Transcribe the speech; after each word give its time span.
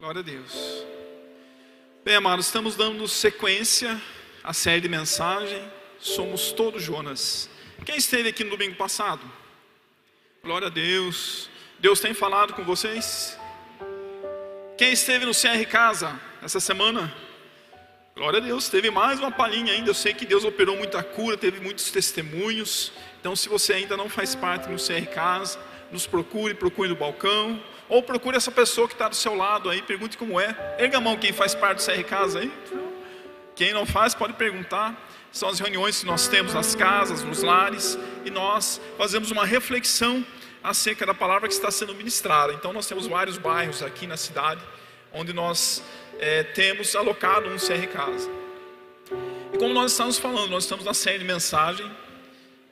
Glória 0.00 0.20
a 0.20 0.22
Deus. 0.22 0.52
Bem, 2.04 2.14
amados, 2.14 2.46
estamos 2.46 2.76
dando 2.76 3.08
sequência 3.08 4.00
à 4.44 4.52
série 4.52 4.80
de 4.80 4.88
mensagem. 4.88 5.60
Somos 5.98 6.52
todos 6.52 6.84
Jonas. 6.84 7.50
Quem 7.84 7.96
esteve 7.96 8.28
aqui 8.28 8.44
no 8.44 8.50
domingo 8.50 8.76
passado? 8.76 9.20
Glória 10.40 10.68
a 10.68 10.70
Deus. 10.70 11.50
Deus 11.80 11.98
tem 11.98 12.14
falado 12.14 12.52
com 12.52 12.62
vocês? 12.62 13.36
Quem 14.76 14.92
esteve 14.92 15.26
no 15.26 15.32
CR 15.32 15.68
Casa 15.68 16.20
essa 16.40 16.60
semana? 16.60 17.12
Glória 18.14 18.38
a 18.38 18.42
Deus, 18.42 18.68
teve 18.68 18.92
mais 18.92 19.18
uma 19.18 19.32
palhinha 19.32 19.72
ainda. 19.72 19.90
Eu 19.90 19.94
sei 19.94 20.14
que 20.14 20.24
Deus 20.24 20.44
operou 20.44 20.76
muita 20.76 21.02
cura, 21.02 21.36
teve 21.36 21.58
muitos 21.58 21.90
testemunhos. 21.90 22.92
Então, 23.18 23.34
se 23.34 23.48
você 23.48 23.72
ainda 23.72 23.96
não 23.96 24.08
faz 24.08 24.36
parte 24.36 24.68
no 24.68 24.76
CR 24.76 25.12
Casa, 25.12 25.58
nos 25.90 26.06
procure, 26.06 26.54
procure 26.54 26.88
no 26.88 26.94
balcão, 26.94 27.60
ou 27.88 28.02
procure 28.02 28.36
essa 28.36 28.50
pessoa 28.50 28.86
que 28.86 28.94
está 28.94 29.08
do 29.08 29.16
seu 29.16 29.34
lado 29.34 29.70
aí, 29.70 29.80
pergunte 29.82 30.18
como 30.18 30.38
é. 30.38 30.76
Erga 30.78 30.98
a 30.98 31.00
mão 31.00 31.16
quem 31.16 31.32
faz 31.32 31.54
parte 31.54 31.78
do 31.78 31.92
CR 31.92 32.04
Casa 32.04 32.40
aí. 32.40 32.52
Quem 33.56 33.72
não 33.72 33.86
faz, 33.86 34.14
pode 34.14 34.34
perguntar. 34.34 35.08
São 35.32 35.48
as 35.48 35.58
reuniões 35.58 36.00
que 36.00 36.06
nós 36.06 36.28
temos 36.28 36.54
nas 36.54 36.74
casas, 36.74 37.22
nos 37.22 37.42
lares, 37.42 37.98
e 38.24 38.30
nós 38.30 38.80
fazemos 38.96 39.30
uma 39.30 39.44
reflexão 39.44 40.24
acerca 40.62 41.06
da 41.06 41.14
palavra 41.14 41.48
que 41.48 41.54
está 41.54 41.70
sendo 41.70 41.94
ministrada. 41.94 42.52
Então, 42.52 42.72
nós 42.72 42.86
temos 42.86 43.06
vários 43.06 43.38
bairros 43.38 43.82
aqui 43.82 44.06
na 44.06 44.16
cidade, 44.16 44.60
onde 45.12 45.32
nós 45.32 45.82
é, 46.18 46.42
temos 46.42 46.94
alocado 46.94 47.48
um 47.48 47.56
CR 47.56 47.86
Casa. 47.92 48.30
E 49.52 49.58
como 49.58 49.72
nós 49.72 49.92
estamos 49.92 50.18
falando, 50.18 50.50
nós 50.50 50.64
estamos 50.64 50.84
na 50.84 50.94
série 50.94 51.18
de 51.18 51.24
mensagem 51.24 51.90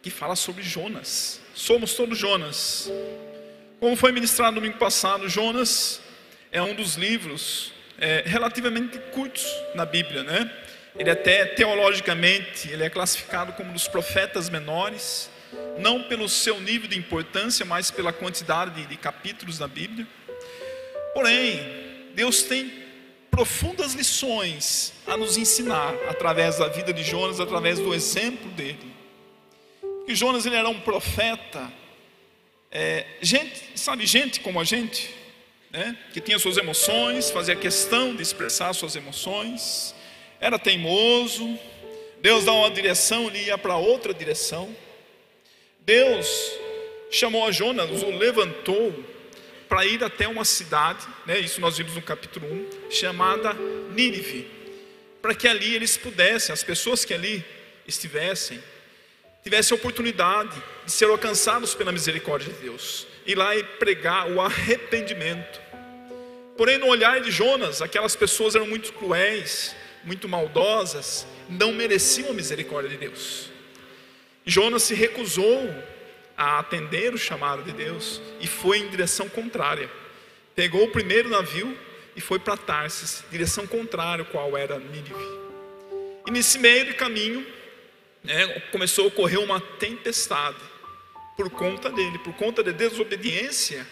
que 0.02 0.10
fala 0.10 0.36
sobre 0.36 0.62
Jonas. 0.62 1.40
Somos 1.54 1.94
todos 1.94 2.18
Jonas. 2.18 2.90
Como 3.78 3.94
foi 3.94 4.10
ministrado 4.10 4.52
no 4.52 4.60
domingo 4.60 4.78
passado, 4.78 5.28
Jonas 5.28 6.00
é 6.50 6.62
um 6.62 6.74
dos 6.74 6.94
livros 6.94 7.72
é, 7.98 8.22
relativamente 8.24 8.98
curtos 9.12 9.44
na 9.74 9.84
Bíblia, 9.84 10.22
né? 10.22 10.50
Ele 10.98 11.10
até 11.10 11.44
teologicamente 11.44 12.70
ele 12.70 12.84
é 12.84 12.88
classificado 12.88 13.52
como 13.52 13.68
um 13.68 13.72
dos 13.74 13.86
profetas 13.86 14.48
menores, 14.48 15.30
não 15.78 16.04
pelo 16.04 16.26
seu 16.26 16.58
nível 16.58 16.88
de 16.88 16.98
importância, 16.98 17.66
mas 17.66 17.90
pela 17.90 18.14
quantidade 18.14 18.70
de, 18.80 18.86
de 18.86 18.96
capítulos 18.96 19.58
da 19.58 19.68
Bíblia. 19.68 20.06
Porém, 21.12 21.60
Deus 22.14 22.44
tem 22.44 22.72
profundas 23.30 23.92
lições 23.92 24.94
a 25.06 25.18
nos 25.18 25.36
ensinar 25.36 25.94
através 26.08 26.56
da 26.56 26.68
vida 26.68 26.94
de 26.94 27.02
Jonas, 27.02 27.40
através 27.40 27.78
do 27.78 27.92
exemplo 27.92 28.50
dele 28.52 28.96
que 30.06 30.14
Jonas 30.14 30.46
ele 30.46 30.54
era 30.54 30.68
um 30.68 30.78
profeta, 30.80 31.70
é, 32.78 33.06
gente, 33.22 33.72
sabe, 33.74 34.04
gente 34.04 34.40
como 34.40 34.60
a 34.60 34.64
gente, 34.64 35.08
né, 35.70 35.96
que 36.12 36.20
tinha 36.20 36.38
suas 36.38 36.58
emoções, 36.58 37.30
fazia 37.30 37.56
questão 37.56 38.14
de 38.14 38.20
expressar 38.20 38.74
suas 38.74 38.94
emoções, 38.94 39.94
era 40.38 40.58
teimoso, 40.58 41.58
Deus 42.20 42.44
dá 42.44 42.52
uma 42.52 42.70
direção, 42.70 43.28
ele 43.28 43.44
ia 43.44 43.56
para 43.56 43.76
outra 43.76 44.12
direção. 44.12 44.76
Deus 45.86 46.28
chamou 47.10 47.46
a 47.46 47.50
Jonas, 47.50 48.02
o 48.02 48.10
levantou 48.10 48.92
para 49.70 49.86
ir 49.86 50.04
até 50.04 50.28
uma 50.28 50.44
cidade, 50.44 51.06
né, 51.24 51.38
isso 51.38 51.62
nós 51.62 51.78
vimos 51.78 51.94
no 51.94 52.02
capítulo 52.02 52.46
1, 52.46 52.90
chamada 52.90 53.54
Nínive, 53.94 54.50
para 55.22 55.34
que 55.34 55.48
ali 55.48 55.74
eles 55.74 55.96
pudessem, 55.96 56.52
as 56.52 56.62
pessoas 56.62 57.06
que 57.06 57.14
ali 57.14 57.42
estivessem, 57.88 58.62
tivessem 59.46 59.76
a 59.76 59.78
oportunidade 59.78 60.60
de 60.84 60.90
ser 60.90 61.04
alcançados 61.04 61.72
pela 61.72 61.92
misericórdia 61.92 62.52
de 62.52 62.58
Deus, 62.58 63.06
ir 63.24 63.36
lá 63.36 63.54
e 63.54 63.62
pregar 63.62 64.28
o 64.28 64.40
arrependimento. 64.40 65.60
Porém, 66.56 66.78
no 66.78 66.88
olhar 66.88 67.20
de 67.20 67.30
Jonas, 67.30 67.80
aquelas 67.80 68.16
pessoas 68.16 68.56
eram 68.56 68.66
muito 68.66 68.92
cruéis, 68.92 69.76
muito 70.02 70.28
maldosas, 70.28 71.28
não 71.48 71.72
mereciam 71.72 72.30
a 72.30 72.32
misericórdia 72.32 72.90
de 72.90 72.96
Deus. 72.96 73.48
Jonas 74.44 74.82
se 74.82 74.94
recusou 74.96 75.72
a 76.36 76.58
atender 76.58 77.14
o 77.14 77.18
chamado 77.18 77.62
de 77.62 77.70
Deus 77.70 78.20
e 78.40 78.48
foi 78.48 78.78
em 78.78 78.88
direção 78.88 79.28
contrária. 79.28 79.88
Pegou 80.56 80.82
o 80.82 80.90
primeiro 80.90 81.28
navio 81.28 81.78
e 82.16 82.20
foi 82.20 82.40
para 82.40 82.56
Tarsis, 82.56 83.22
direção 83.30 83.64
contrária, 83.64 84.24
qual 84.24 84.56
era 84.56 84.76
Nínive. 84.80 85.14
E 86.26 86.32
nesse 86.32 86.58
meio 86.58 86.86
de 86.86 86.94
caminho, 86.94 87.46
né, 88.26 88.60
começou 88.72 89.04
a 89.04 89.08
ocorrer 89.08 89.40
uma 89.40 89.60
tempestade 89.60 90.58
por 91.36 91.48
conta 91.48 91.90
dele, 91.90 92.18
por 92.18 92.34
conta 92.34 92.62
da 92.62 92.72
desobediência 92.72 93.86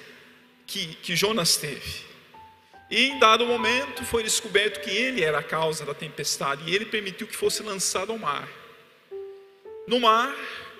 que, 0.67 0.95
que 0.97 1.15
Jonas 1.15 1.57
teve. 1.57 2.03
E 2.91 3.07
em 3.07 3.19
dado 3.19 3.47
momento 3.47 4.05
foi 4.05 4.23
descoberto 4.23 4.81
que 4.81 4.91
ele 4.91 5.23
era 5.23 5.39
a 5.39 5.43
causa 5.43 5.85
da 5.85 5.95
tempestade 5.95 6.63
e 6.67 6.75
ele 6.75 6.85
permitiu 6.85 7.27
que 7.27 7.37
fosse 7.37 7.63
lançado 7.63 8.13
ao 8.13 8.19
mar. 8.19 8.49
No 9.87 10.01
mar, 10.01 10.35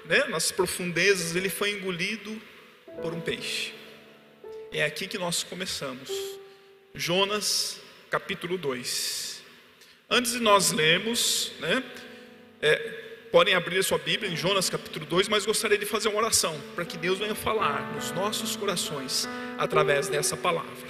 né, 0.05 0.25
nas 0.25 0.51
profundezas, 0.51 1.37
ele 1.37 1.49
foi 1.49 1.71
engolido 1.71 2.41
por 3.01 3.15
um 3.15 3.21
peixe. 3.21 3.73
É 4.73 4.85
aqui 4.85 5.07
que 5.07 5.19
nós 5.19 5.43
começamos. 5.45 6.11
Jonas, 6.95 7.81
capítulo 8.11 8.59
2. 8.59 9.43
Antes 10.11 10.33
de 10.33 10.41
nós 10.41 10.73
lermos, 10.73 11.53
né, 11.61 11.83
é, 12.61 13.04
podem 13.35 13.53
abrir 13.53 13.81
a 13.81 13.83
sua 13.83 13.99
Bíblia 13.99 14.31
em 14.31 14.37
Jonas 14.37 14.71
capítulo 14.71 15.05
2, 15.07 15.27
mas 15.27 15.45
gostaria 15.45 15.77
de 15.77 15.85
fazer 15.85 16.09
uma 16.09 16.19
oração 16.19 16.57
para 16.77 16.85
que 16.85 16.97
Deus 16.97 17.19
venha 17.19 17.35
falar 17.35 17.93
nos 17.93 18.13
nossos 18.13 18.55
corações 18.55 19.29
através 19.59 20.07
dessa 20.07 20.37
palavra. 20.37 20.89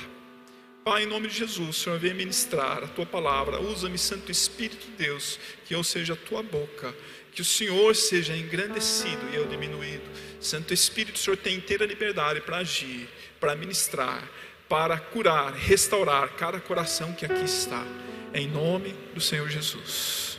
Pai, 0.85 1.05
em 1.05 1.07
nome 1.07 1.29
de 1.29 1.39
Jesus, 1.39 1.77
Senhor 1.77 1.99
venha 1.99 2.13
ministrar 2.13 2.85
a 2.85 2.87
tua 2.87 3.07
palavra. 3.07 3.63
Usa-me, 3.63 3.97
Santo 3.97 4.31
Espírito 4.31 4.85
de 4.85 4.93
Deus, 4.93 5.41
que 5.65 5.75
eu 5.75 5.83
seja 5.83 6.13
a 6.13 6.17
tua 6.17 6.43
boca, 6.43 6.95
que 7.33 7.41
o 7.41 7.45
Senhor 7.47 7.97
seja 7.97 8.37
engrandecido 8.37 9.27
e 9.33 9.37
eu 9.37 9.47
diminuído. 9.47 10.05
Santo 10.39 10.75
Espírito, 10.75 11.17
o 11.17 11.19
Senhor 11.19 11.39
tem 11.39 11.57
inteira 11.57 11.87
liberdade 11.87 12.43
para 12.43 12.59
agir, 12.59 13.09
para 13.41 13.57
ministrar, 13.57 14.23
para 14.69 14.99
curar, 14.99 15.55
restaurar 15.55 16.29
cada 16.35 16.61
coração 16.61 17.15
que 17.15 17.25
aqui 17.25 17.43
está. 17.43 17.87
Em 18.35 18.47
nome 18.47 18.95
do 19.15 19.21
Senhor 19.23 19.49
Jesus. 19.49 20.39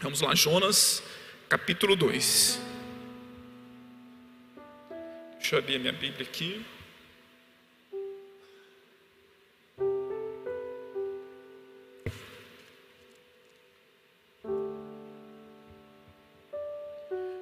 Vamos 0.00 0.22
lá, 0.22 0.34
Jonas 0.34 1.02
capítulo 1.48 1.94
2. 1.94 2.60
Deixa 5.38 5.54
eu 5.54 5.58
abrir 5.60 5.76
a 5.76 5.78
minha 5.78 5.92
Bíblia 5.92 6.26
aqui. 6.26 6.64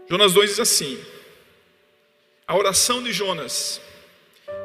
Jonas 0.09 0.35
2 0.35 0.51
diz 0.51 0.61
assim: 0.61 1.03
A 2.47 2.57
oração 2.57 3.03
de 3.03 3.13
Jonas. 3.13 3.81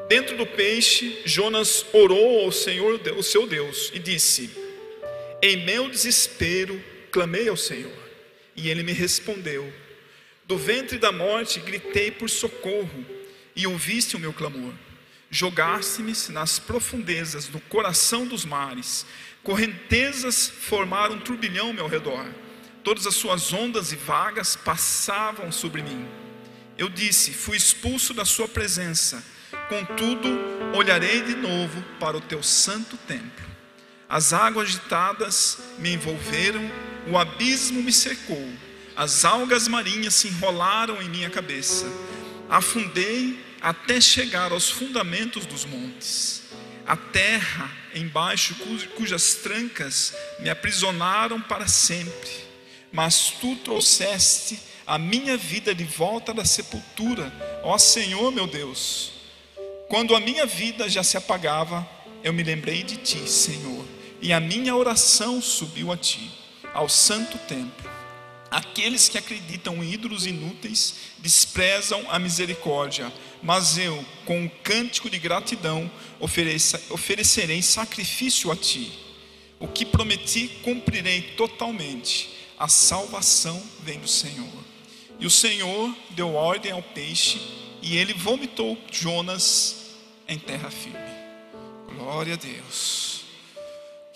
Dentro 0.10 0.36
do 0.36 0.46
peixe, 0.46 1.22
Jonas 1.24 1.86
orou 1.94 2.42
ao 2.42 2.52
Senhor, 2.52 3.00
o 3.16 3.24
seu 3.24 3.48
Deus, 3.48 3.90
e 3.94 4.00
disse: 4.00 4.50
Em 5.42 5.66
meu 5.66 5.88
desespero, 5.88 6.84
clamei 7.10 7.48
ao 7.48 7.56
Senhor 7.56 8.09
e 8.60 8.70
ele 8.70 8.84
me 8.84 8.92
respondeu: 8.92 9.74
Do 10.46 10.58
ventre 10.58 10.98
da 10.98 11.12
morte 11.12 11.60
gritei 11.62 12.12
por 12.12 12.30
socorro, 12.30 13.06
e 13.56 13.66
ouviste 13.66 14.16
o 14.16 14.20
meu 14.20 14.34
clamor. 14.34 14.74
Jogaste-me 15.32 16.14
nas 16.30 16.60
profundezas 16.60 17.48
do 17.48 17.60
coração 17.62 18.26
dos 18.26 18.44
mares, 18.46 19.06
correntezas 19.44 20.50
formaram 20.50 21.16
um 21.16 21.20
turbilhão 21.20 21.68
ao 21.68 21.74
meu 21.74 21.88
redor, 21.88 22.26
todas 22.84 23.08
as 23.08 23.16
suas 23.16 23.54
ondas 23.54 23.92
e 23.92 23.96
vagas 23.96 24.56
passavam 24.56 25.52
sobre 25.52 25.82
mim. 25.82 26.06
Eu 26.78 26.90
disse: 26.90 27.32
Fui 27.32 27.56
expulso 27.56 28.14
da 28.14 28.26
sua 28.26 28.48
presença, 28.48 29.24
contudo, 29.70 30.28
olharei 30.76 31.22
de 31.22 31.36
novo 31.36 31.82
para 32.00 32.18
o 32.18 32.22
teu 32.22 32.44
santo 32.44 32.98
templo. 33.08 33.48
As 34.10 34.34
águas 34.34 34.70
agitadas 34.70 35.60
me 35.78 35.94
envolveram 35.94 36.70
o 37.10 37.18
abismo 37.18 37.82
me 37.82 37.92
secou, 37.92 38.48
as 38.96 39.26
algas 39.26 39.68
marinhas 39.68 40.14
se 40.14 40.28
enrolaram 40.28 41.02
em 41.02 41.10
minha 41.10 41.30
cabeça, 41.30 41.86
afundei 42.48 43.40
até 43.60 44.00
chegar 44.00 44.52
aos 44.52 44.70
fundamentos 44.70 45.46
dos 45.46 45.66
montes. 45.66 46.44
A 46.86 46.96
terra 46.96 47.72
embaixo, 47.96 48.56
cujas 48.96 49.36
trancas 49.36 50.14
me 50.40 50.50
aprisionaram 50.50 51.42
para 51.42 51.68
sempre. 51.68 52.30
Mas 52.92 53.34
tu 53.42 53.56
trouxeste 53.58 54.60
a 54.86 54.98
minha 54.98 55.38
vida 55.38 55.74
de 55.74 55.84
volta 55.84 56.34
da 56.34 56.46
sepultura, 56.46 57.32
ó 57.64 57.78
Senhor 57.78 58.32
meu 58.32 58.48
Deus. 58.48 59.14
Quando 59.88 60.16
a 60.16 60.20
minha 60.20 60.46
vida 60.46 60.88
já 60.90 61.04
se 61.04 61.18
apagava, 61.18 61.88
eu 62.24 62.34
me 62.34 62.44
lembrei 62.44 62.84
de 62.84 62.98
ti, 62.98 63.28
Senhor, 63.30 63.86
e 64.22 64.34
a 64.34 64.40
minha 64.40 64.76
oração 64.76 65.42
subiu 65.42 65.92
a 65.92 65.98
ti 65.98 66.40
ao 66.74 66.88
santo 66.90 67.38
templo. 67.40 67.90
Aqueles 68.52 69.08
que 69.08 69.18
acreditam 69.18 69.84
em 69.84 69.94
ídolos 69.94 70.26
inúteis 70.26 70.96
desprezam 71.20 72.04
a 72.10 72.18
misericórdia, 72.18 73.14
mas 73.44 73.78
eu, 73.78 74.04
com 74.26 74.42
um 74.42 74.50
cântico 74.64 75.10
de 75.10 75.20
gratidão, 75.20 75.90
oferecerei 76.20 77.62
sacrifício 77.62 78.52
a 78.52 78.56
ti. 78.56 78.92
O 79.60 79.68
que 79.68 79.86
prometi, 79.86 80.48
cumprirei 80.64 81.22
totalmente. 81.38 82.30
A 82.58 82.68
salvação 82.68 83.62
vem 83.84 84.00
do 84.00 84.08
Senhor. 84.08 84.48
E 85.20 85.28
o 85.28 85.30
Senhor 85.30 85.96
deu 86.12 86.34
ordem 86.34 86.72
ao 86.72 86.82
peixe, 86.82 87.40
e 87.82 87.98
ele 87.98 88.14
vomitou 88.14 88.78
Jonas 88.92 89.96
em 90.28 90.40
terra 90.40 90.72
firme. 90.72 90.98
Glória 91.94 92.34
a 92.34 92.38
Deus. 92.38 93.09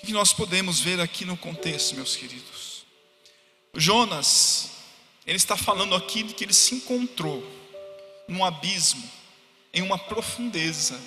O 0.03 0.05
que 0.05 0.11
nós 0.11 0.33
podemos 0.33 0.81
ver 0.81 0.99
aqui 0.99 1.23
no 1.23 1.37
contexto, 1.37 1.95
meus 1.95 2.17
queridos? 2.17 2.83
Jonas, 3.73 4.71
ele 5.25 5.37
está 5.37 5.55
falando 5.55 5.95
aqui 5.95 6.23
de 6.23 6.33
que 6.33 6.43
ele 6.43 6.51
se 6.51 6.75
encontrou 6.75 7.41
num 8.27 8.43
abismo, 8.43 9.09
em 9.73 9.81
uma 9.81 9.97
profundeza. 9.97 10.99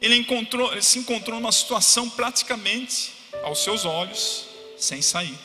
Ele, 0.00 0.16
encontrou, 0.16 0.72
ele 0.72 0.82
se 0.82 0.98
encontrou 0.98 1.38
numa 1.38 1.52
situação 1.52 2.10
praticamente, 2.10 3.12
aos 3.44 3.60
seus 3.60 3.84
olhos, 3.84 4.46
sem 4.76 5.00
saída. 5.00 5.38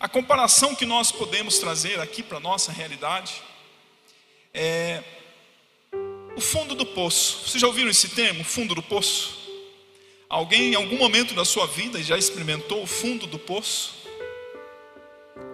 A 0.00 0.08
comparação 0.08 0.74
que 0.74 0.84
nós 0.84 1.12
podemos 1.12 1.60
trazer 1.60 2.00
aqui 2.00 2.24
para 2.24 2.38
a 2.38 2.40
nossa 2.40 2.72
realidade 2.72 3.34
é 4.52 5.00
o 6.36 6.40
fundo 6.40 6.74
do 6.74 6.84
poço. 6.84 7.46
Vocês 7.46 7.60
já 7.60 7.68
ouviram 7.68 7.88
esse 7.88 8.08
termo, 8.08 8.42
fundo 8.42 8.74
do 8.74 8.82
poço? 8.82 9.41
Alguém 10.32 10.72
em 10.72 10.74
algum 10.74 10.96
momento 10.96 11.32
da 11.34 11.44
sua 11.44 11.66
vida 11.68 12.02
já 12.02 12.18
experimentou 12.18 12.82
o 12.82 12.86
fundo 12.86 13.26
do 13.26 13.38
poço? 13.38 14.02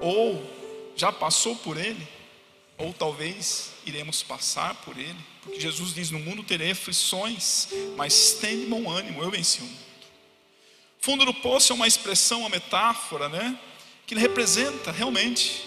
ou 0.01 0.43
já 0.97 1.13
passou 1.13 1.57
por 1.57 1.77
ele, 1.77 2.07
ou 2.77 2.93
talvez 2.93 3.71
iremos 3.85 4.23
passar 4.23 4.75
por 4.77 4.97
ele, 4.97 5.19
porque 5.43 5.61
Jesus 5.61 5.95
diz: 5.95 6.11
No 6.11 6.19
mundo 6.19 6.43
terei 6.43 6.73
aflições, 6.73 7.69
mas 7.97 8.35
tem 8.41 8.67
bom 8.67 8.91
ânimo, 8.91 9.23
eu 9.23 9.31
venci 9.31 9.61
o 9.61 9.65
mundo. 9.65 9.89
Fundo 11.01 11.25
do 11.25 11.35
poço 11.35 11.73
é 11.73 11.77
uma 11.77 11.87
expressão, 11.87 12.41
uma 12.41 12.49
metáfora, 12.49 13.29
né? 13.29 13.59
Que 14.07 14.15
representa 14.15 14.91
realmente 14.91 15.65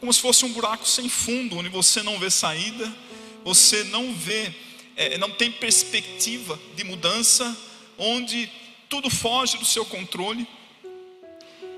como 0.00 0.12
se 0.12 0.20
fosse 0.20 0.44
um 0.44 0.52
buraco 0.52 0.86
sem 0.86 1.08
fundo, 1.08 1.58
onde 1.58 1.68
você 1.68 2.02
não 2.02 2.18
vê 2.18 2.30
saída, 2.30 2.94
você 3.42 3.84
não 3.84 4.14
vê, 4.14 4.52
é, 4.96 5.16
não 5.16 5.30
tem 5.30 5.50
perspectiva 5.50 6.60
de 6.74 6.84
mudança, 6.84 7.56
onde 7.98 8.50
tudo 8.88 9.10
foge 9.10 9.58
do 9.58 9.64
seu 9.64 9.84
controle 9.84 10.46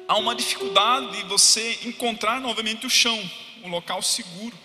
há 0.09 0.17
uma 0.17 0.35
dificuldade 0.35 1.17
de 1.17 1.23
você 1.25 1.81
encontrar 1.85 2.41
novamente 2.41 2.87
o 2.87 2.91
chão, 2.91 3.19
um 3.63 3.69
local 3.69 4.03
seguro. 4.03 4.57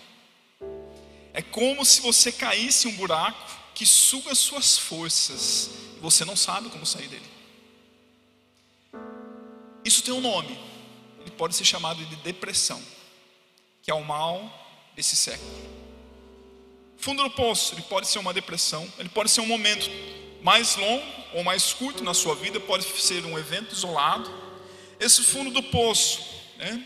É 1.34 1.42
como 1.42 1.84
se 1.84 2.00
você 2.00 2.30
caísse 2.30 2.88
em 2.88 2.92
um 2.92 2.96
buraco 2.96 3.60
que 3.74 3.86
suga 3.86 4.34
suas 4.34 4.78
forças 4.78 5.70
e 5.96 6.00
você 6.00 6.24
não 6.24 6.36
sabe 6.36 6.68
como 6.68 6.84
sair 6.84 7.08
dele. 7.08 7.32
Isso 9.84 10.02
tem 10.02 10.14
um 10.14 10.20
nome, 10.20 10.58
ele 11.20 11.30
pode 11.32 11.56
ser 11.56 11.64
chamado 11.64 12.04
de 12.04 12.16
depressão, 12.16 12.80
que 13.82 13.90
é 13.90 13.94
o 13.94 14.04
mal 14.04 14.50
desse 14.94 15.16
século. 15.16 15.50
Fundo 16.96 17.24
do 17.24 17.30
poço, 17.30 17.74
ele 17.74 17.82
pode 17.82 18.06
ser 18.06 18.20
uma 18.20 18.32
depressão, 18.32 18.88
ele 18.98 19.08
pode 19.08 19.30
ser 19.30 19.40
um 19.40 19.46
momento 19.46 19.90
mais 20.42 20.76
longo 20.76 21.04
ou 21.32 21.44
mais 21.44 21.72
curto 21.72 22.02
na 22.02 22.12
sua 22.12 22.34
vida, 22.34 22.58
pode 22.60 22.84
ser 22.84 23.24
um 23.24 23.38
evento 23.38 23.72
isolado, 23.72 24.30
esse 24.98 25.22
fundo 25.22 25.50
do 25.50 25.62
poço, 25.62 26.22
né, 26.58 26.84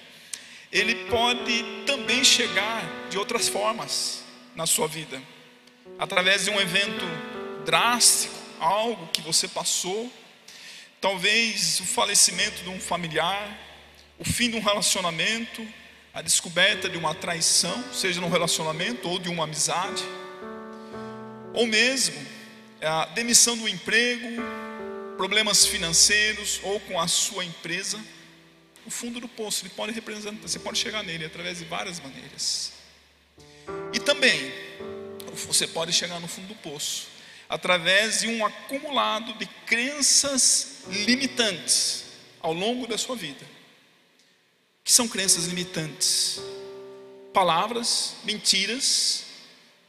ele 0.70 0.94
pode 1.06 1.64
também 1.86 2.22
chegar 2.22 2.82
de 3.10 3.18
outras 3.18 3.48
formas 3.48 4.22
na 4.54 4.66
sua 4.66 4.86
vida, 4.86 5.20
através 5.98 6.44
de 6.44 6.50
um 6.50 6.60
evento 6.60 7.04
drástico, 7.64 8.34
algo 8.60 9.08
que 9.08 9.20
você 9.22 9.48
passou, 9.48 10.12
talvez 11.00 11.80
o 11.80 11.84
falecimento 11.84 12.62
de 12.62 12.68
um 12.68 12.80
familiar, 12.80 13.58
o 14.18 14.24
fim 14.24 14.50
de 14.50 14.56
um 14.56 14.62
relacionamento, 14.62 15.66
a 16.12 16.22
descoberta 16.22 16.88
de 16.88 16.96
uma 16.96 17.14
traição, 17.14 17.84
seja 17.92 18.20
no 18.20 18.28
relacionamento 18.28 19.08
ou 19.08 19.18
de 19.18 19.28
uma 19.28 19.44
amizade, 19.44 20.02
ou 21.52 21.66
mesmo 21.66 22.35
a 22.80 23.06
demissão 23.06 23.56
do 23.56 23.68
emprego, 23.68 24.42
problemas 25.16 25.66
financeiros 25.66 26.60
ou 26.62 26.78
com 26.80 27.00
a 27.00 27.08
sua 27.08 27.44
empresa, 27.44 27.98
o 28.84 28.90
fundo 28.90 29.18
do 29.18 29.28
poço 29.28 29.64
ele 29.64 29.74
pode 29.74 29.92
representar, 29.92 30.40
você 30.46 30.58
pode 30.58 30.78
chegar 30.78 31.02
nele 31.02 31.24
através 31.24 31.58
de 31.58 31.64
várias 31.64 31.98
maneiras. 32.00 32.72
E 33.92 33.98
também 33.98 34.52
você 35.46 35.66
pode 35.66 35.92
chegar 35.92 36.20
no 36.20 36.28
fundo 36.28 36.48
do 36.48 36.54
poço 36.56 37.08
através 37.48 38.20
de 38.20 38.28
um 38.28 38.44
acumulado 38.44 39.34
de 39.34 39.46
crenças 39.66 40.82
limitantes 40.88 42.04
ao 42.40 42.52
longo 42.52 42.86
da 42.86 42.98
sua 42.98 43.16
vida. 43.16 43.44
Que 44.82 44.92
são 44.92 45.08
crenças 45.08 45.46
limitantes? 45.46 46.40
Palavras, 47.32 48.14
mentiras, 48.24 49.25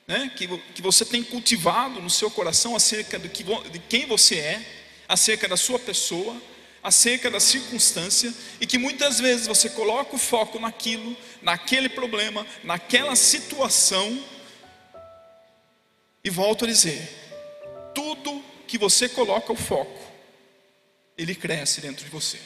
né, 0.07 0.31
que, 0.33 0.47
que 0.73 0.81
você 0.81 1.03
tem 1.03 1.21
cultivado 1.21 2.01
no 2.01 2.09
seu 2.09 2.31
coração 2.31 2.75
acerca 2.75 3.19
de, 3.19 3.27
que, 3.27 3.43
de 3.43 3.79
quem 3.79 4.05
você 4.05 4.35
é, 4.35 4.65
acerca 5.07 5.49
da 5.49 5.57
sua 5.57 5.77
pessoa, 5.77 6.41
acerca 6.81 7.29
da 7.29 7.41
circunstância, 7.41 8.33
e 8.61 8.65
que 8.65 8.77
muitas 8.77 9.19
vezes 9.19 9.47
você 9.47 9.69
coloca 9.69 10.15
o 10.15 10.19
foco 10.19 10.59
naquilo, 10.59 11.15
naquele 11.41 11.89
problema, 11.89 12.47
naquela 12.63 13.15
situação, 13.17 14.23
e 16.23 16.29
volto 16.29 16.63
a 16.63 16.67
dizer: 16.69 17.09
tudo 17.93 18.41
que 18.65 18.77
você 18.77 19.09
coloca 19.09 19.51
o 19.51 19.57
foco, 19.57 20.01
ele 21.17 21.35
cresce 21.35 21.81
dentro 21.81 22.05
de 22.05 22.11
você. 22.11 22.39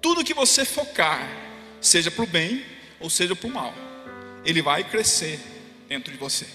Tudo 0.00 0.24
que 0.24 0.34
você 0.34 0.64
focar, 0.64 1.28
seja 1.80 2.12
para 2.12 2.22
o 2.22 2.26
bem 2.28 2.64
ou 3.00 3.10
seja 3.10 3.34
para 3.34 3.48
o 3.48 3.52
mal, 3.52 3.74
ele 4.44 4.62
vai 4.62 4.84
crescer 4.84 5.51
dentro 5.92 6.10
de 6.10 6.18
você. 6.18 6.46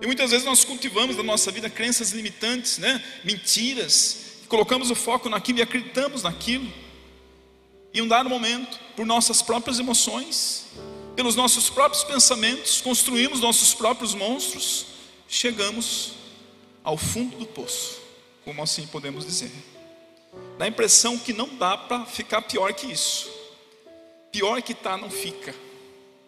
E 0.00 0.06
muitas 0.06 0.30
vezes 0.30 0.46
nós 0.46 0.64
cultivamos 0.64 1.16
na 1.16 1.22
nossa 1.22 1.50
vida 1.50 1.68
crenças 1.68 2.12
limitantes, 2.12 2.78
né? 2.78 3.04
mentiras, 3.24 4.38
colocamos 4.48 4.90
o 4.90 4.94
foco 4.94 5.28
naquilo 5.28 5.58
e 5.58 5.62
acreditamos 5.62 6.22
naquilo. 6.22 6.72
E 7.92 8.00
um 8.00 8.08
dado 8.08 8.28
momento, 8.28 8.78
por 8.96 9.04
nossas 9.04 9.42
próprias 9.42 9.78
emoções, 9.78 10.66
pelos 11.14 11.36
nossos 11.36 11.68
próprios 11.68 12.04
pensamentos, 12.04 12.80
construímos 12.80 13.40
nossos 13.40 13.74
próprios 13.74 14.14
monstros, 14.14 14.86
chegamos 15.28 16.12
ao 16.82 16.96
fundo 16.96 17.36
do 17.36 17.46
poço, 17.46 18.00
como 18.44 18.62
assim 18.62 18.86
podemos 18.86 19.26
dizer. 19.26 19.50
Dá 20.56 20.64
a 20.64 20.68
impressão 20.68 21.18
que 21.18 21.34
não 21.34 21.54
dá 21.56 21.76
para 21.76 22.06
ficar 22.06 22.42
pior 22.42 22.72
que 22.72 22.86
isso. 22.86 23.30
Pior 24.32 24.62
que 24.62 24.72
está, 24.72 24.96
não 24.96 25.10
fica. 25.10 25.54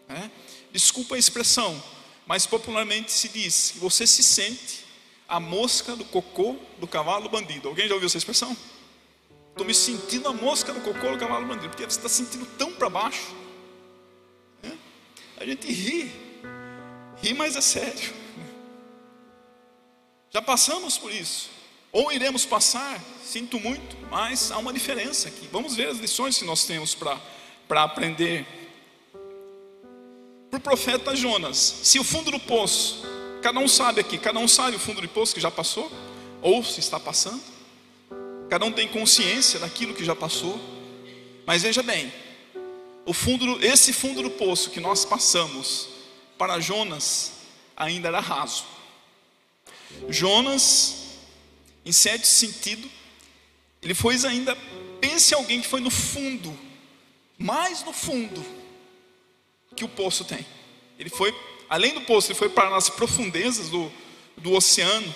Né? 0.09 0.31
Desculpa 0.73 1.17
a 1.17 1.19
expressão, 1.19 1.83
mas 2.27 2.47
popularmente 2.47 3.11
se 3.11 3.29
diz 3.29 3.73
que 3.73 3.79
você 3.79 4.07
se 4.07 4.23
sente 4.23 4.85
a 5.29 5.41
mosca 5.41 5.97
do 5.97 6.05
cocô 6.05 6.57
do 6.79 6.87
cavalo 6.87 7.29
bandido. 7.29 7.69
Alguém 7.69 7.89
já 7.89 7.95
ouviu 7.95 8.07
essa 8.07 8.19
expressão? 8.19 8.57
Estou 9.51 9.67
me 9.67 9.75
sentindo 9.75 10.29
a 10.29 10.33
mosca 10.33 10.73
do 10.73 10.81
cocô 10.81 11.11
do 11.11 11.19
cavalo 11.19 11.47
bandido, 11.47 11.69
porque 11.69 11.85
você 11.85 11.99
está 11.99 12.09
sentindo 12.09 12.47
tão 12.57 12.73
para 12.73 12.89
baixo. 12.89 13.35
Né? 14.63 14.77
A 15.39 15.45
gente 15.45 15.71
ri, 15.71 16.11
ri, 17.23 17.35
mas 17.35 17.57
é 17.57 17.61
sério. 17.61 18.15
Já 20.31 20.41
passamos 20.41 20.97
por 20.97 21.13
isso, 21.13 21.51
ou 21.91 22.13
iremos 22.13 22.45
passar, 22.45 23.01
sinto 23.25 23.59
muito, 23.59 23.97
mas 24.09 24.53
há 24.53 24.59
uma 24.59 24.73
diferença 24.73 25.29
aqui. 25.29 25.49
Vamos 25.51 25.75
ver 25.75 25.89
as 25.89 25.99
lições 25.99 26.39
que 26.39 26.45
nós 26.45 26.65
temos 26.65 26.95
para 26.95 27.83
aprender 27.83 28.47
para 30.51 30.59
o 30.59 30.61
profeta 30.61 31.15
Jonas: 31.15 31.57
se 31.83 31.99
o 31.99 32.05
fundo 32.05 32.31
do 32.31 32.41
poço, 32.41 33.03
cada 33.41 33.61
um 33.61 33.69
sabe 33.69 34.01
aqui, 34.01 34.19
cada 34.19 34.39
um 34.39 34.49
sabe 34.49 34.77
o 34.77 34.81
fundo 34.81 35.01
do 35.01 35.09
poço 35.09 35.35
que 35.35 35.41
já 35.41 35.51
passou, 35.51 35.91
ou 36.43 36.65
se 36.65 36.81
está 36.81 36.99
passando, 36.99 37.43
cada 38.49 38.65
um 38.65 38.73
tem 38.73 38.89
consciência 38.89 39.61
daquilo 39.61 39.95
que 39.95 40.05
já 40.05 40.17
passou, 40.17 40.61
mas 41.47 41.63
veja 41.63 41.83
bem, 41.83 42.13
o 43.07 43.13
fundo, 43.13 43.65
esse 43.65 43.93
fundo 43.93 44.23
do 44.23 44.31
poço 44.31 44.71
que 44.71 44.81
nós 44.81 45.05
passamos 45.05 45.89
para 46.37 46.61
Jonas 46.61 47.33
ainda 47.77 48.09
era 48.09 48.21
raso. 48.21 48.65
Jonas, 50.09 50.97
em 51.85 51.93
certo 51.93 52.27
sentido, 52.27 52.89
ele 53.83 53.95
foi 53.95 54.15
ainda, 54.27 54.57
pense 55.01 55.35
alguém 55.35 55.61
que 55.61 55.67
foi 55.67 55.81
no 55.81 55.91
fundo, 55.91 56.57
mais 57.39 57.83
no 57.85 57.93
fundo, 57.93 58.45
que 59.75 59.85
o 59.85 59.89
poço 59.89 60.25
tem. 60.25 60.45
Ele 60.99 61.09
foi, 61.09 61.35
além 61.69 61.95
do 61.95 62.03
poço, 62.03 62.31
ele 62.31 62.39
foi 62.39 62.49
para 62.49 62.71
nas 62.71 62.89
profundezas 62.89 63.69
do, 63.69 63.91
do 64.37 64.53
oceano, 64.53 65.15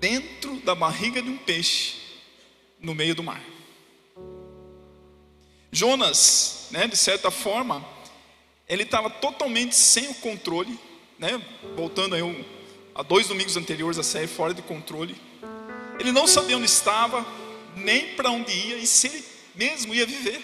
dentro 0.00 0.56
da 0.60 0.74
barriga 0.74 1.22
de 1.22 1.28
um 1.28 1.36
peixe, 1.36 1.96
no 2.80 2.94
meio 2.94 3.14
do 3.14 3.22
mar. 3.22 3.42
Jonas, 5.72 6.68
né, 6.70 6.86
de 6.86 6.96
certa 6.96 7.30
forma, 7.30 7.86
ele 8.68 8.82
estava 8.82 9.10
totalmente 9.10 9.74
sem 9.74 10.08
o 10.08 10.14
controle, 10.14 10.78
né, 11.18 11.40
voltando 11.76 12.14
aí 12.14 12.22
um, 12.22 12.44
a 12.94 13.02
dois 13.02 13.26
domingos 13.26 13.56
anteriores 13.56 13.98
a 13.98 14.02
série 14.02 14.26
fora 14.26 14.54
de 14.54 14.62
controle. 14.62 15.16
Ele 15.98 16.12
não 16.12 16.26
sabia 16.26 16.56
onde 16.56 16.66
estava, 16.66 17.26
nem 17.74 18.14
para 18.14 18.30
onde 18.30 18.52
ia 18.52 18.76
e 18.76 18.86
se 18.86 19.08
ele 19.08 19.24
mesmo 19.54 19.94
ia 19.94 20.06
viver. 20.06 20.40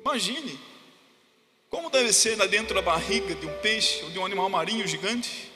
Imagine 0.00 0.58
como 1.76 1.90
deve 1.90 2.10
ser 2.10 2.38
lá 2.38 2.46
dentro 2.46 2.74
da 2.74 2.80
barriga 2.80 3.34
de 3.34 3.46
um 3.46 3.52
peixe 3.58 4.02
ou 4.02 4.10
de 4.10 4.18
um 4.18 4.24
animal 4.24 4.48
marinho 4.48 4.88
gigante, 4.88 5.52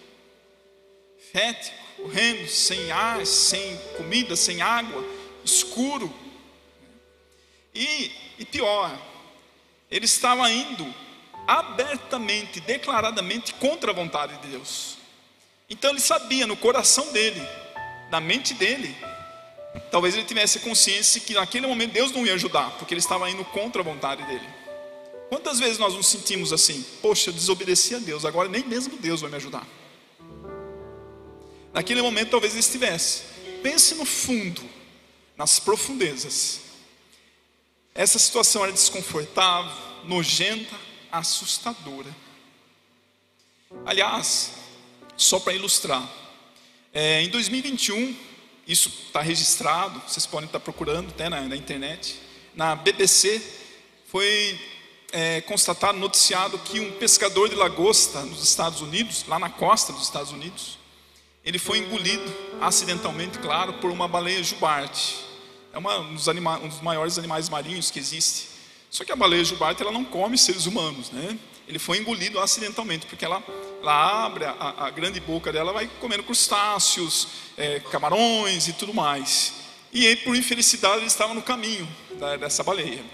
fético, 1.33 1.75
correndo, 1.97 2.47
sem 2.47 2.93
ar, 2.93 3.25
sem 3.25 3.75
comida, 3.97 4.37
sem 4.37 4.61
água, 4.61 5.03
escuro. 5.43 6.13
E, 7.75 8.13
e 8.39 8.45
pior, 8.45 8.95
ele 9.91 10.05
estava 10.05 10.51
indo 10.51 10.95
abertamente, 11.47 12.61
declaradamente 12.61 13.55
contra 13.55 13.91
a 13.91 13.95
vontade 13.95 14.37
de 14.43 14.49
Deus. 14.49 14.99
Então 15.71 15.89
ele 15.89 16.01
sabia 16.01 16.47
no 16.47 16.55
coração 16.55 17.11
dele, 17.13 17.41
na 18.11 18.21
mente 18.21 18.53
dele, 18.53 18.95
talvez 19.91 20.15
ele 20.15 20.27
tivesse 20.27 20.59
consciência 20.59 21.19
que 21.19 21.33
naquele 21.33 21.67
momento 21.67 21.93
Deus 21.93 22.13
não 22.13 22.27
ia 22.27 22.35
ajudar, 22.35 22.73
porque 22.73 22.93
ele 22.93 23.01
estava 23.01 23.31
indo 23.31 23.43
contra 23.47 23.81
a 23.81 23.85
vontade 23.85 24.23
dele. 24.25 24.60
Quantas 25.31 25.61
vezes 25.61 25.79
nós 25.79 25.95
nos 25.95 26.09
sentimos 26.09 26.53
assim? 26.53 26.85
Poxa, 27.01 27.31
eu 27.31 27.35
desobedeci 27.35 27.95
a 27.95 27.99
Deus, 28.01 28.25
agora 28.25 28.49
nem 28.49 28.65
mesmo 28.65 28.99
Deus 28.99 29.21
vai 29.21 29.31
me 29.31 29.37
ajudar. 29.37 29.65
Naquele 31.73 32.03
momento 32.03 32.31
talvez 32.31 32.53
ele 32.53 32.59
estivesse. 32.59 33.23
Pense 33.63 33.95
no 33.95 34.05
fundo, 34.05 34.61
nas 35.37 35.61
profundezas. 35.61 36.63
Essa 37.95 38.19
situação 38.19 38.65
era 38.65 38.73
desconfortável, 38.73 39.71
nojenta, 40.05 40.75
assustadora. 41.13 42.15
Aliás, 43.87 44.51
só 45.17 45.39
para 45.39 45.55
ilustrar, 45.55 46.11
é, 46.93 47.23
em 47.23 47.29
2021, 47.29 48.17
isso 48.67 48.89
está 49.07 49.21
registrado, 49.21 50.03
vocês 50.09 50.27
podem 50.27 50.47
estar 50.47 50.59
procurando 50.59 51.11
até 51.11 51.29
na, 51.29 51.43
na 51.43 51.55
internet, 51.55 52.21
na 52.53 52.75
BBC 52.75 53.41
foi 54.11 54.59
é, 55.13 55.41
constatado, 55.43 55.99
noticiado 55.99 56.59
que 56.59 56.81
um 56.81 56.93
pescador 56.93 57.49
de 57.49 57.55
lagosta 57.55 58.21
nos 58.23 58.43
Estados 58.43 58.81
Unidos, 58.81 59.25
lá 59.27 59.39
na 59.39 59.51
costa 59.51 59.93
dos 59.93 60.03
Estados 60.03 60.33
Unidos, 60.33 60.79
ele 61.45 61.59
foi 61.59 61.79
engolido 61.79 62.23
acidentalmente, 62.61 63.39
claro, 63.39 63.75
por 63.75 63.91
uma 63.91 64.07
baleia 64.07 64.43
jubarte. 64.43 65.17
É 65.73 65.79
uma, 65.79 65.99
um, 65.99 66.15
dos 66.15 66.29
anima, 66.29 66.59
um 66.59 66.69
dos 66.69 66.81
maiores 66.81 67.19
animais 67.19 67.49
marinhos 67.49 67.91
que 67.91 67.99
existe. 67.99 68.49
Só 68.91 69.05
que 69.05 69.13
a 69.13 69.17
baleia 69.17 69.45
jubarte 69.45 69.83
ela 69.83 69.93
não 69.93 70.05
come 70.05 70.37
seres 70.37 70.67
humanos, 70.67 71.11
né? 71.11 71.39
Ele 71.67 71.79
foi 71.79 71.99
engolido 71.99 72.41
acidentalmente, 72.41 73.07
porque 73.07 73.25
ela, 73.25 73.43
ela 73.81 74.25
abre 74.27 74.45
a, 74.45 74.87
a 74.87 74.91
grande 74.91 75.21
boca 75.21 75.53
dela, 75.53 75.73
vai 75.73 75.89
comendo 76.01 76.25
crustáceos, 76.25 77.29
é, 77.57 77.79
camarões 77.79 78.67
e 78.67 78.73
tudo 78.73 78.93
mais. 78.93 79.55
E 79.93 80.05
ele, 80.05 80.17
por 80.17 80.37
infelicidade, 80.37 80.99
ele 80.99 81.07
estava 81.07 81.33
no 81.33 81.43
caminho 81.43 81.89
da, 82.19 82.37
dessa 82.37 82.65
baleia. 82.65 83.05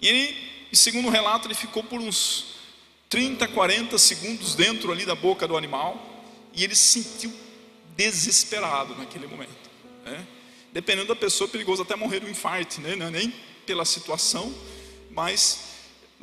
E 0.00 0.06
ele, 0.06 0.53
segundo 0.76 1.08
o 1.08 1.10
relato, 1.10 1.46
ele 1.46 1.54
ficou 1.54 1.82
por 1.82 2.00
uns 2.00 2.54
30, 3.08 3.46
40 3.48 3.98
segundos 3.98 4.54
dentro 4.54 4.90
ali 4.90 5.04
da 5.04 5.14
boca 5.14 5.46
do 5.46 5.56
animal, 5.56 6.24
e 6.52 6.64
ele 6.64 6.74
se 6.74 7.02
sentiu 7.02 7.32
desesperado 7.96 8.94
naquele 8.96 9.26
momento. 9.26 9.70
Né? 10.04 10.26
Dependendo 10.72 11.08
da 11.08 11.16
pessoa, 11.16 11.48
é 11.48 11.50
perigoso 11.50 11.82
até 11.82 11.94
morrer 11.96 12.20
do 12.20 12.28
infarto, 12.28 12.80
né? 12.80 12.92
é 12.92 13.10
nem 13.10 13.32
pela 13.66 13.84
situação, 13.84 14.52
mas 15.10 15.74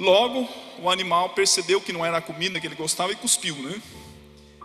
Logo, 0.02 0.50
o 0.80 0.90
animal 0.90 1.30
percebeu 1.30 1.82
que 1.82 1.94
não 1.94 2.06
era 2.06 2.18
a 2.18 2.22
comida 2.22 2.60
que 2.60 2.66
ele 2.66 2.76
gostava 2.76 3.12
e 3.12 3.16
cuspiu, 3.16 3.56
né? 3.58 3.80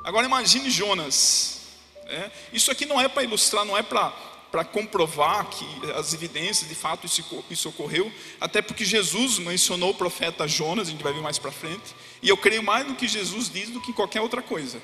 Agora 0.05 0.25
imagine 0.25 0.71
Jonas. 0.71 1.61
Né? 2.05 2.31
Isso 2.53 2.71
aqui 2.71 2.87
não 2.87 3.01
é 3.01 3.07
para 3.07 3.25
ilustrar, 3.25 3.65
não 3.65 3.77
é 3.77 3.83
para 3.83 4.15
para 4.57 4.65
comprovar 4.65 5.51
que 5.51 5.67
as 5.93 6.15
evidências 6.15 6.67
de 6.67 6.75
fato 6.75 7.05
isso, 7.05 7.45
isso, 7.51 7.69
ocorreu, 7.69 8.11
até 8.41 8.63
porque 8.63 8.87
Jesus 8.87 9.39
mencionou 9.39 9.91
o 9.91 9.95
profeta 9.95 10.49
Jonas, 10.49 10.89
a 10.89 10.91
gente 10.91 11.05
vai 11.05 11.13
ver 11.13 11.21
mais 11.21 11.39
para 11.39 11.53
frente, 11.53 11.95
e 12.23 12.31
eu 12.31 12.39
creio 12.39 12.63
mais 12.63 12.89
no 12.89 12.95
que 12.95 13.07
Jesus 13.07 13.51
diz 13.51 13.69
do 13.69 13.83
que 13.83 13.93
qualquer 13.93 14.23
outra 14.23 14.41
coisa. 14.41 14.81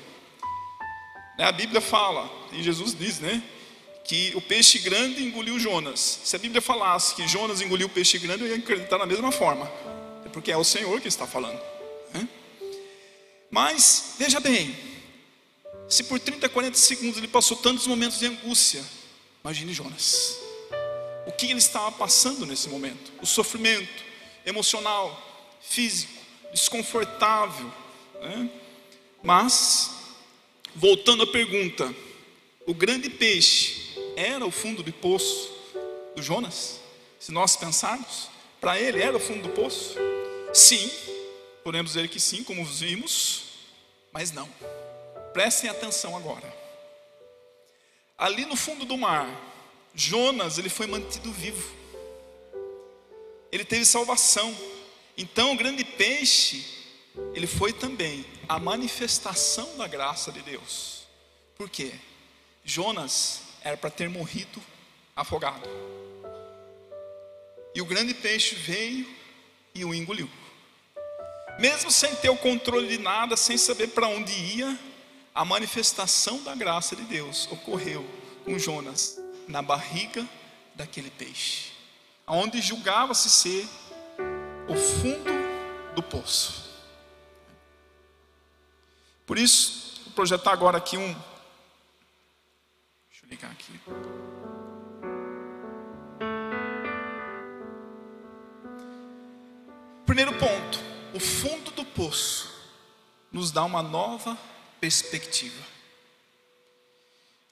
Né? 1.39 1.45
A 1.45 1.51
Bíblia 1.51 1.81
fala, 1.81 2.31
e 2.51 2.61
Jesus 2.61 2.95
diz, 2.95 3.19
né, 3.19 3.41
que 4.03 4.31
o 4.35 4.41
peixe 4.41 4.77
grande 4.77 5.23
engoliu 5.23 5.57
Jonas. 5.57 6.19
Se 6.23 6.35
a 6.35 6.39
Bíblia 6.39 6.61
falasse 6.61 7.15
que 7.15 7.27
Jonas 7.27 7.59
engoliu 7.59 7.87
o 7.87 7.89
peixe 7.89 8.19
grande, 8.19 8.43
eu 8.43 8.49
ia 8.49 8.57
acreditar 8.57 8.99
da 8.99 9.07
mesma 9.07 9.31
forma 9.31 9.67
porque 10.31 10.51
é 10.51 10.57
o 10.57 10.63
Senhor 10.63 10.99
que 10.99 11.07
está 11.07 11.25
falando. 11.27 11.61
Né? 12.13 12.27
Mas, 13.49 14.15
veja 14.17 14.39
bem, 14.39 14.75
se 15.87 16.03
por 16.03 16.19
30, 16.19 16.49
40 16.49 16.77
segundos 16.77 17.17
ele 17.17 17.27
passou 17.27 17.55
tantos 17.55 17.85
momentos 17.85 18.19
de 18.19 18.25
angústia, 18.25 18.83
imagine 19.43 19.73
Jonas. 19.73 20.39
O 21.27 21.31
que 21.33 21.47
ele 21.47 21.59
estava 21.59 21.91
passando 21.91 22.45
nesse 22.45 22.69
momento? 22.69 23.11
O 23.21 23.25
sofrimento 23.25 24.03
emocional, 24.45 25.21
físico, 25.61 26.13
desconfortável. 26.53 27.69
Né? 28.21 28.49
Mas, 29.21 29.91
voltando 30.73 31.23
à 31.23 31.27
pergunta, 31.27 31.93
o 32.65 32.73
grande 32.73 33.09
peixe 33.09 33.93
era 34.15 34.45
o 34.45 34.51
fundo 34.51 34.81
do 34.81 34.93
poço 34.93 35.51
do 36.15 36.21
Jonas? 36.21 36.79
Se 37.19 37.33
nós 37.33 37.57
pensarmos, 37.57 38.29
para 38.61 38.79
ele 38.79 39.01
era 39.01 39.17
o 39.17 39.19
fundo 39.19 39.43
do 39.43 39.49
poço. 39.49 39.95
Sim, 40.53 40.89
podemos 41.65 41.91
dizer 41.93 42.07
que 42.07 42.19
sim, 42.19 42.45
como 42.45 42.63
vimos, 42.63 43.43
mas 44.13 44.31
não. 44.31 44.47
Prestem 45.33 45.69
atenção 45.69 46.15
agora. 46.15 46.62
Ali 48.17 48.45
no 48.45 48.55
fundo 48.55 48.85
do 48.85 48.97
mar, 48.97 49.27
Jonas, 49.93 50.57
ele 50.57 50.69
foi 50.69 50.87
mantido 50.87 51.31
vivo. 51.31 51.73
Ele 53.51 53.65
teve 53.65 53.85
salvação. 53.85 54.55
Então, 55.17 55.53
o 55.53 55.57
grande 55.57 55.83
peixe, 55.83 56.65
ele 57.33 57.47
foi 57.47 57.71
também 57.71 58.25
a 58.47 58.57
manifestação 58.59 59.77
da 59.77 59.87
graça 59.87 60.31
de 60.31 60.41
Deus. 60.41 61.03
Por 61.55 61.69
quê? 61.69 61.93
Jonas 62.63 63.41
era 63.63 63.77
para 63.77 63.89
ter 63.89 64.09
morrido 64.09 64.61
afogado. 65.15 65.67
E 67.75 67.81
o 67.81 67.85
grande 67.85 68.13
peixe 68.13 68.55
veio 68.55 69.07
e 69.73 69.83
o 69.83 69.93
engoliu. 69.93 70.29
Mesmo 71.59 71.91
sem 71.91 72.15
ter 72.15 72.29
o 72.29 72.37
controle 72.37 72.87
de 72.87 72.97
nada, 72.97 73.37
sem 73.37 73.57
saber 73.57 73.87
para 73.89 74.07
onde 74.07 74.31
ia, 74.31 74.77
a 75.33 75.43
manifestação 75.43 76.43
da 76.43 76.53
graça 76.53 76.95
de 76.95 77.03
Deus 77.03 77.47
ocorreu 77.51 78.05
com 78.45 78.59
Jonas 78.59 79.19
na 79.47 79.61
barriga 79.61 80.27
daquele 80.75 81.09
peixe, 81.09 81.71
aonde 82.25 82.61
julgava-se 82.61 83.29
ser 83.29 83.67
o 84.67 84.75
fundo 84.75 85.31
do 85.95 86.03
poço. 86.03 86.71
Por 89.25 89.37
isso, 89.37 90.01
vou 90.03 90.13
projetar 90.13 90.51
agora 90.51 90.77
aqui 90.77 90.97
um. 90.97 91.13
Deixa 93.09 93.25
eu 93.25 93.29
ligar 93.29 93.51
aqui. 93.51 93.79
Primeiro 100.05 100.33
ponto 100.33 100.79
o 101.13 101.19
fundo 101.19 101.71
do 101.71 101.85
poço 101.85 102.51
nos 103.31 103.51
dá 103.51 103.63
uma 103.63 103.81
nova 103.81 104.37
perspectiva. 104.83 105.63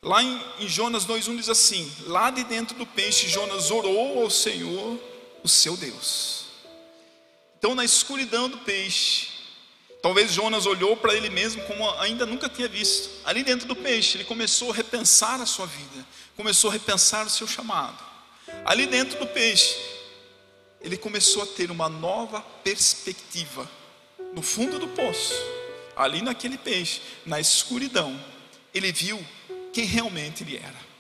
Lá 0.04 0.22
em, 0.22 0.44
em 0.60 0.68
Jonas 0.68 1.06
2,1 1.06 1.38
diz 1.38 1.48
assim: 1.48 1.90
Lá 2.08 2.30
de 2.30 2.44
dentro 2.44 2.76
do 2.76 2.86
peixe, 2.86 3.30
Jonas 3.30 3.72
orou 3.72 4.22
ao 4.22 4.30
Senhor, 4.30 5.00
o 5.42 5.48
seu 5.48 5.78
Deus. 5.78 6.48
Então, 7.58 7.74
na 7.74 7.86
escuridão 7.86 8.50
do 8.50 8.58
peixe, 8.58 9.30
talvez 10.02 10.34
Jonas 10.34 10.66
olhou 10.66 10.98
para 10.98 11.16
ele 11.16 11.30
mesmo 11.30 11.64
como 11.64 11.90
ainda 12.02 12.26
nunca 12.26 12.50
tinha 12.50 12.68
visto. 12.68 13.10
Ali 13.24 13.46
dentro 13.46 13.66
do 13.66 13.78
peixe, 13.78 14.18
ele 14.18 14.26
começou 14.26 14.70
a 14.70 14.76
repensar 14.76 15.40
a 15.40 15.46
sua 15.46 15.68
vida, 15.68 16.06
começou 16.36 16.70
a 16.70 16.74
repensar 16.74 17.26
o 17.26 17.30
seu 17.30 17.48
chamado. 17.48 18.04
Ali 18.66 18.88
dentro 18.88 19.18
do 19.18 19.28
peixe, 19.28 19.80
ele 20.82 20.98
começou 20.98 21.44
a 21.44 21.48
ter 21.48 21.72
uma 21.72 21.88
nova 21.88 22.42
perspectiva. 22.62 23.72
No 24.34 24.42
fundo 24.42 24.80
do 24.80 24.88
poço, 24.90 25.61
ali 26.02 26.22
naquele 26.22 26.58
peixe, 26.58 27.02
na 27.26 27.40
escuridão, 27.40 28.20
ele 28.74 28.92
viu 28.92 29.24
quem 29.72 29.86
realmente 29.86 30.44
ele 30.44 30.58
era. 30.58 30.92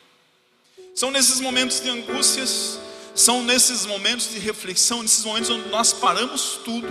São 0.93 1.09
nesses 1.09 1.39
momentos 1.39 1.79
de 1.79 1.89
angústias, 1.89 2.79
são 3.15 3.43
nesses 3.43 3.85
momentos 3.85 4.29
de 4.29 4.39
reflexão, 4.39 5.01
nesses 5.01 5.23
momentos 5.25 5.49
onde 5.49 5.69
nós 5.69 5.93
paramos 5.93 6.59
tudo, 6.63 6.87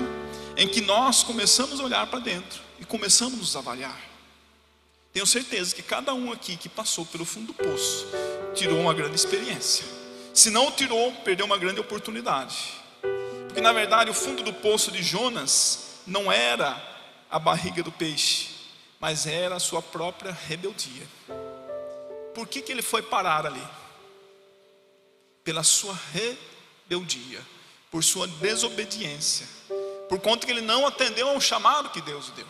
em 0.56 0.66
que 0.66 0.80
nós 0.80 1.22
começamos 1.22 1.80
a 1.80 1.84
olhar 1.84 2.06
para 2.06 2.18
dentro 2.18 2.60
e 2.78 2.84
começamos 2.84 3.34
a 3.34 3.38
nos 3.38 3.56
avaliar. 3.56 4.00
Tenho 5.12 5.26
certeza 5.26 5.74
que 5.74 5.82
cada 5.82 6.14
um 6.14 6.32
aqui 6.32 6.56
que 6.56 6.68
passou 6.68 7.04
pelo 7.04 7.24
fundo 7.24 7.48
do 7.48 7.54
poço 7.54 8.06
tirou 8.54 8.78
uma 8.80 8.94
grande 8.94 9.16
experiência. 9.16 9.84
Se 10.32 10.50
não 10.50 10.70
tirou, 10.70 11.12
perdeu 11.24 11.46
uma 11.46 11.58
grande 11.58 11.80
oportunidade. 11.80 12.56
Porque 13.46 13.60
na 13.60 13.72
verdade 13.72 14.10
o 14.10 14.14
fundo 14.14 14.42
do 14.42 14.52
poço 14.52 14.92
de 14.92 15.02
Jonas 15.02 16.00
não 16.06 16.30
era 16.30 16.90
a 17.30 17.38
barriga 17.38 17.82
do 17.82 17.92
peixe, 17.92 18.48
mas 18.98 19.26
era 19.26 19.54
a 19.54 19.60
sua 19.60 19.80
própria 19.80 20.32
rebeldia. 20.32 21.06
Por 22.34 22.48
que, 22.48 22.60
que 22.60 22.72
ele 22.72 22.82
foi 22.82 23.02
parar 23.02 23.46
ali? 23.46 23.62
Pela 25.44 25.62
sua 25.62 25.96
rebeldia, 26.12 27.40
por 27.90 28.02
sua 28.02 28.26
desobediência, 28.26 29.46
por 30.08 30.18
conta 30.20 30.44
que 30.44 30.52
ele 30.52 30.60
não 30.60 30.86
atendeu 30.86 31.28
ao 31.28 31.40
chamado 31.40 31.90
que 31.90 32.00
Deus 32.00 32.30
deu. 32.30 32.46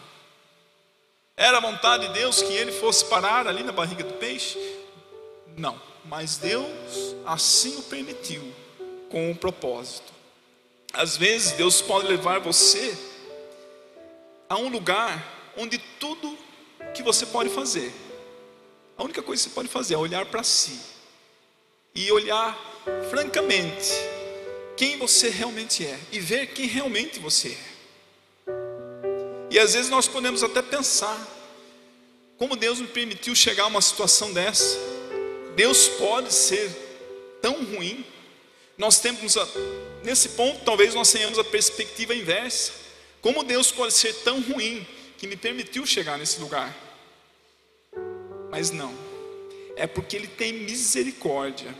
Era 1.36 1.58
a 1.58 1.60
vontade 1.60 2.08
de 2.08 2.14
Deus 2.14 2.42
que 2.42 2.52
ele 2.52 2.72
fosse 2.72 3.04
parar 3.04 3.46
ali 3.46 3.62
na 3.62 3.72
barriga 3.72 4.04
do 4.04 4.14
peixe? 4.14 4.58
Não, 5.56 5.80
mas 6.04 6.36
Deus 6.36 6.66
assim 7.24 7.76
o 7.78 7.82
permitiu, 7.82 8.54
com 9.10 9.30
um 9.30 9.34
propósito. 9.34 10.12
Às 10.92 11.16
vezes 11.16 11.52
Deus 11.52 11.80
pode 11.80 12.08
levar 12.08 12.40
você 12.40 13.09
a 14.50 14.56
um 14.56 14.68
lugar 14.68 15.52
onde 15.56 15.78
tudo 15.78 16.36
que 16.92 17.04
você 17.04 17.24
pode 17.24 17.48
fazer, 17.50 17.92
a 18.98 19.04
única 19.04 19.22
coisa 19.22 19.40
que 19.40 19.48
você 19.48 19.54
pode 19.54 19.68
fazer 19.68 19.94
é 19.94 19.96
olhar 19.96 20.26
para 20.26 20.42
si 20.42 20.76
e 21.94 22.10
olhar 22.10 22.58
francamente 23.08 23.92
quem 24.76 24.98
você 24.98 25.28
realmente 25.28 25.86
é 25.86 25.96
e 26.10 26.18
ver 26.18 26.48
quem 26.48 26.66
realmente 26.66 27.20
você 27.20 27.48
é. 27.48 27.70
E 29.50 29.58
às 29.58 29.74
vezes 29.74 29.88
nós 29.88 30.08
podemos 30.08 30.42
até 30.42 30.60
pensar, 30.62 31.16
como 32.36 32.56
Deus 32.56 32.80
me 32.80 32.88
permitiu 32.88 33.36
chegar 33.36 33.64
a 33.64 33.68
uma 33.68 33.80
situação 33.80 34.32
dessa? 34.32 34.76
Deus 35.54 35.86
pode 35.88 36.34
ser 36.34 36.70
tão 37.40 37.64
ruim? 37.64 38.04
Nós 38.76 38.98
temos, 38.98 39.36
a, 39.36 39.46
nesse 40.02 40.30
ponto, 40.30 40.64
talvez 40.64 40.94
nós 40.94 41.12
tenhamos 41.12 41.38
a 41.38 41.44
perspectiva 41.44 42.14
inversa. 42.14 42.72
Como 43.20 43.44
Deus 43.44 43.70
pode 43.70 43.92
ser 43.92 44.14
tão 44.22 44.40
ruim 44.40 44.86
que 45.18 45.26
me 45.26 45.36
permitiu 45.36 45.84
chegar 45.84 46.18
nesse 46.18 46.40
lugar? 46.40 46.74
Mas 48.50 48.70
não, 48.70 48.94
é 49.76 49.86
porque 49.86 50.16
Ele 50.16 50.26
tem 50.26 50.52
misericórdia. 50.52 51.74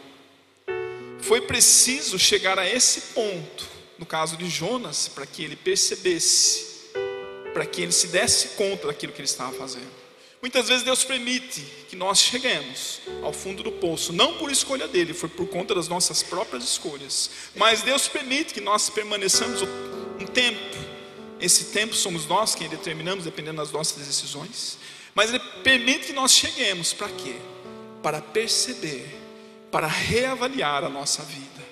Foi 1.21 1.41
preciso 1.41 2.19
chegar 2.19 2.59
a 2.59 2.69
esse 2.69 3.13
ponto, 3.13 3.69
no 3.99 4.07
caso 4.07 4.37
de 4.37 4.49
Jonas, 4.49 5.09
para 5.09 5.27
que 5.27 5.45
ele 5.45 5.55
percebesse 5.55 6.71
para 7.53 7.67
que 7.67 7.83
ele 7.83 7.93
se 7.93 8.09
desse 8.09 8.49
conta 8.51 8.87
daquilo 8.87 9.13
que 9.13 9.21
ele 9.21 9.29
estava 9.29 9.53
fazendo. 9.53 9.91
Muitas 10.41 10.69
vezes 10.69 10.83
Deus 10.83 11.05
permite 11.05 11.61
que 11.89 11.95
nós 11.95 12.19
cheguemos 12.19 13.01
ao 13.23 13.33
fundo 13.33 13.63
do 13.63 13.73
poço, 13.73 14.13
não 14.13 14.39
por 14.39 14.51
escolha 14.51 14.89
dele, 14.89 15.13
foi 15.13 15.29
por 15.29 15.47
conta 15.49 15.75
das 15.75 15.87
nossas 15.87 16.23
próprias 16.23 16.65
escolhas. 16.65 17.31
Mas 17.55 17.83
Deus 17.83 18.09
permite 18.09 18.55
que 18.55 18.61
nós 18.61 18.89
permaneçamos 18.89 19.61
um 19.63 20.27
tempo. 20.27 20.90
Esse 21.41 21.67
tempo 21.67 21.95
somos 21.95 22.27
nós 22.27 22.55
quem 22.55 22.69
determinamos, 22.69 23.25
dependendo 23.25 23.59
das 23.59 23.71
nossas 23.71 24.07
decisões. 24.07 24.79
Mas 25.15 25.31
Ele 25.31 25.41
permite 25.63 26.07
que 26.07 26.13
nós 26.13 26.33
cheguemos 26.33 26.93
para 26.93 27.09
quê? 27.09 27.37
Para 28.03 28.21
perceber, 28.21 29.09
para 29.71 29.87
reavaliar 29.87 30.85
a 30.85 30.89
nossa 30.89 31.23
vida, 31.23 31.65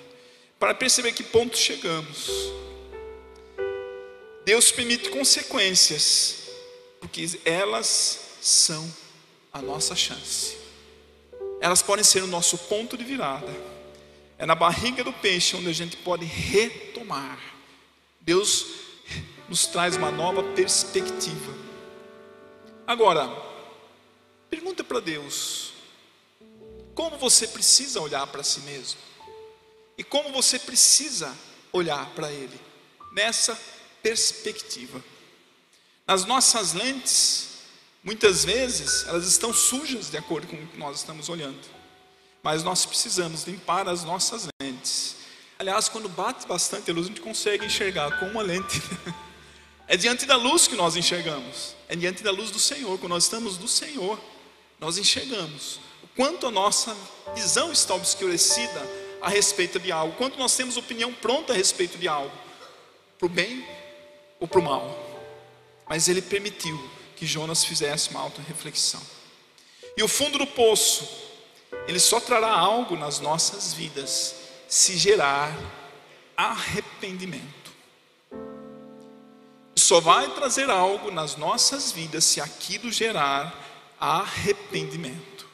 para 0.59 0.73
perceber 0.73 1.13
que 1.13 1.23
ponto 1.23 1.57
chegamos 1.57 2.29
Deus 4.49 4.71
permite 4.71 5.11
consequências, 5.11 6.37
porque 6.99 7.39
elas 7.45 8.19
são 8.41 8.91
a 9.53 9.61
nossa 9.61 9.95
chance. 9.95 10.57
Elas 11.61 11.83
podem 11.83 12.03
ser 12.03 12.23
o 12.23 12.27
nosso 12.27 12.57
ponto 12.57 12.97
de 12.97 13.03
virada. 13.03 13.55
É 14.39 14.47
na 14.47 14.55
barriga 14.55 15.03
do 15.03 15.13
peixe 15.13 15.55
onde 15.55 15.69
a 15.69 15.73
gente 15.73 15.97
pode 15.97 16.25
retomar. 16.25 17.37
Deus 18.21 18.65
nos 19.49 19.65
traz 19.65 19.95
uma 19.95 20.11
nova 20.11 20.43
perspectiva. 20.53 21.53
Agora, 22.85 23.27
pergunta 24.49 24.83
para 24.83 24.99
Deus: 24.99 25.73
como 26.93 27.17
você 27.17 27.47
precisa 27.47 27.99
olhar 27.99 28.25
para 28.27 28.43
si 28.43 28.61
mesmo? 28.61 28.99
E 29.97 30.03
como 30.03 30.31
você 30.31 30.57
precisa 30.59 31.35
olhar 31.73 32.09
para 32.11 32.31
Ele 32.31 32.59
nessa 33.11 33.59
perspectiva. 34.01 35.03
As 36.07 36.25
nossas 36.25 36.73
lentes, 36.73 37.49
muitas 38.03 38.45
vezes, 38.45 39.05
elas 39.07 39.27
estão 39.27 39.53
sujas 39.53 40.09
de 40.09 40.17
acordo 40.17 40.47
com 40.47 40.55
o 40.55 40.67
que 40.67 40.77
nós 40.77 40.99
estamos 40.99 41.29
olhando. 41.29 41.59
Mas 42.41 42.63
nós 42.63 42.85
precisamos 42.85 43.43
limpar 43.43 43.87
as 43.87 44.03
nossas 44.03 44.47
lentes. 44.61 45.17
Aliás, 45.59 45.89
quando 45.89 46.07
bate 46.07 46.47
bastante 46.47 46.89
a 46.89 46.93
luz, 46.93 47.07
a 47.07 47.09
gente 47.09 47.21
consegue 47.21 47.65
enxergar 47.65 48.17
com 48.19 48.27
uma 48.27 48.41
lente. 48.41 48.81
É 49.89 49.97
diante 49.97 50.27
da 50.27 50.35
luz 50.35 50.67
que 50.67 50.75
nós 50.75 50.95
enxergamos. 50.95 51.75
É 51.87 51.95
diante 51.95 52.21
da 52.21 52.29
luz 52.29 52.51
do 52.51 52.59
Senhor. 52.59 52.99
Quando 52.99 53.09
nós 53.09 53.23
estamos 53.23 53.57
do 53.57 53.67
Senhor, 53.67 54.19
nós 54.79 54.99
enxergamos 54.99 55.79
o 56.03 56.07
quanto 56.15 56.45
a 56.45 56.51
nossa 56.51 56.95
visão 57.33 57.71
está 57.71 57.95
obscurecida 57.95 58.79
a 59.19 59.27
respeito 59.27 59.79
de 59.79 59.91
algo, 59.91 60.15
quanto 60.15 60.37
nós 60.37 60.55
temos 60.55 60.77
opinião 60.77 61.11
pronta 61.11 61.53
a 61.53 61.55
respeito 61.55 61.97
de 61.97 62.07
algo, 62.07 62.31
para 63.17 63.25
o 63.25 63.29
bem 63.29 63.67
ou 64.39 64.47
para 64.47 64.59
o 64.59 64.63
mal. 64.63 64.95
Mas 65.87 66.07
ele 66.07 66.21
permitiu 66.21 66.79
que 67.15 67.25
Jonas 67.25 67.65
fizesse 67.65 68.11
uma 68.11 68.21
auto-reflexão. 68.21 69.01
E 69.97 70.03
o 70.03 70.07
fundo 70.07 70.37
do 70.37 70.47
poço, 70.47 71.09
ele 71.87 71.99
só 71.99 72.19
trará 72.19 72.51
algo 72.51 72.95
nas 72.95 73.19
nossas 73.19 73.73
vidas 73.73 74.35
se 74.67 74.95
gerar 74.97 75.51
arrependimento. 76.37 77.58
Só 79.79 79.99
vai 79.99 80.29
trazer 80.33 80.69
algo 80.69 81.09
nas 81.09 81.35
nossas 81.35 81.91
vidas 81.91 82.23
se 82.23 82.41
aquilo 82.41 82.91
gerar 82.91 83.95
arrependimento. 83.99 85.47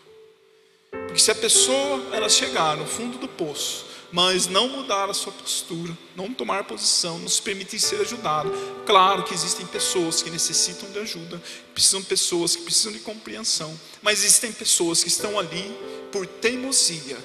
Porque 0.91 1.19
se 1.19 1.31
a 1.31 1.35
pessoa 1.35 2.03
ela 2.11 2.29
chegar 2.29 2.75
no 2.75 2.85
fundo 2.85 3.17
do 3.17 3.27
poço 3.27 3.95
mas 4.15 4.47
não 4.47 4.69
mudar 4.69 5.09
a 5.09 5.13
sua 5.13 5.33
postura, 5.33 5.95
não 6.15 6.33
tomar 6.33 6.63
posição, 6.63 7.19
não 7.19 7.27
se 7.27 7.41
permitir 7.41 7.81
ser 7.81 7.99
ajudado. 7.99 8.49
Claro 8.85 9.23
que 9.23 9.33
existem 9.33 9.65
pessoas 9.65 10.23
que 10.23 10.29
necessitam 10.29 10.89
de 10.89 10.99
ajuda, 10.99 11.41
precisam 11.73 12.01
pessoas 12.01 12.55
que 12.55 12.63
precisam 12.63 12.93
de 12.93 12.99
compreensão, 12.99 13.77
mas 14.01 14.19
existem 14.19 14.53
pessoas 14.53 15.03
que 15.03 15.09
estão 15.09 15.37
ali 15.37 15.69
por 16.13 16.25
teimosia, 16.25 17.17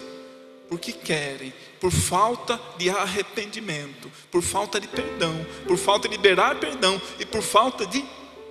porque 0.69 0.93
querem, 0.93 1.55
por 1.81 1.91
falta 1.91 2.61
de 2.77 2.91
arrependimento, 2.91 4.11
por 4.31 4.43
falta 4.43 4.79
de 4.79 4.87
perdão, 4.87 5.35
por 5.67 5.79
falta 5.79 6.09
de 6.09 6.17
liberar 6.17 6.61
perdão 6.61 7.01
e 7.19 7.25
por 7.25 7.43
falta 7.43 7.87
de 7.87 8.05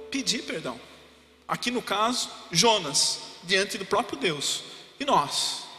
pedir 0.09 0.43
perdão. 0.43 0.79
Aqui 1.47 1.69
no 1.71 1.81
caso, 1.81 2.29
Jonas, 2.51 3.19
diante 3.43 3.77
do 3.77 3.85
próprio 3.85 4.17
Deus, 4.17 4.63
e 4.99 5.05
nós 5.05 5.69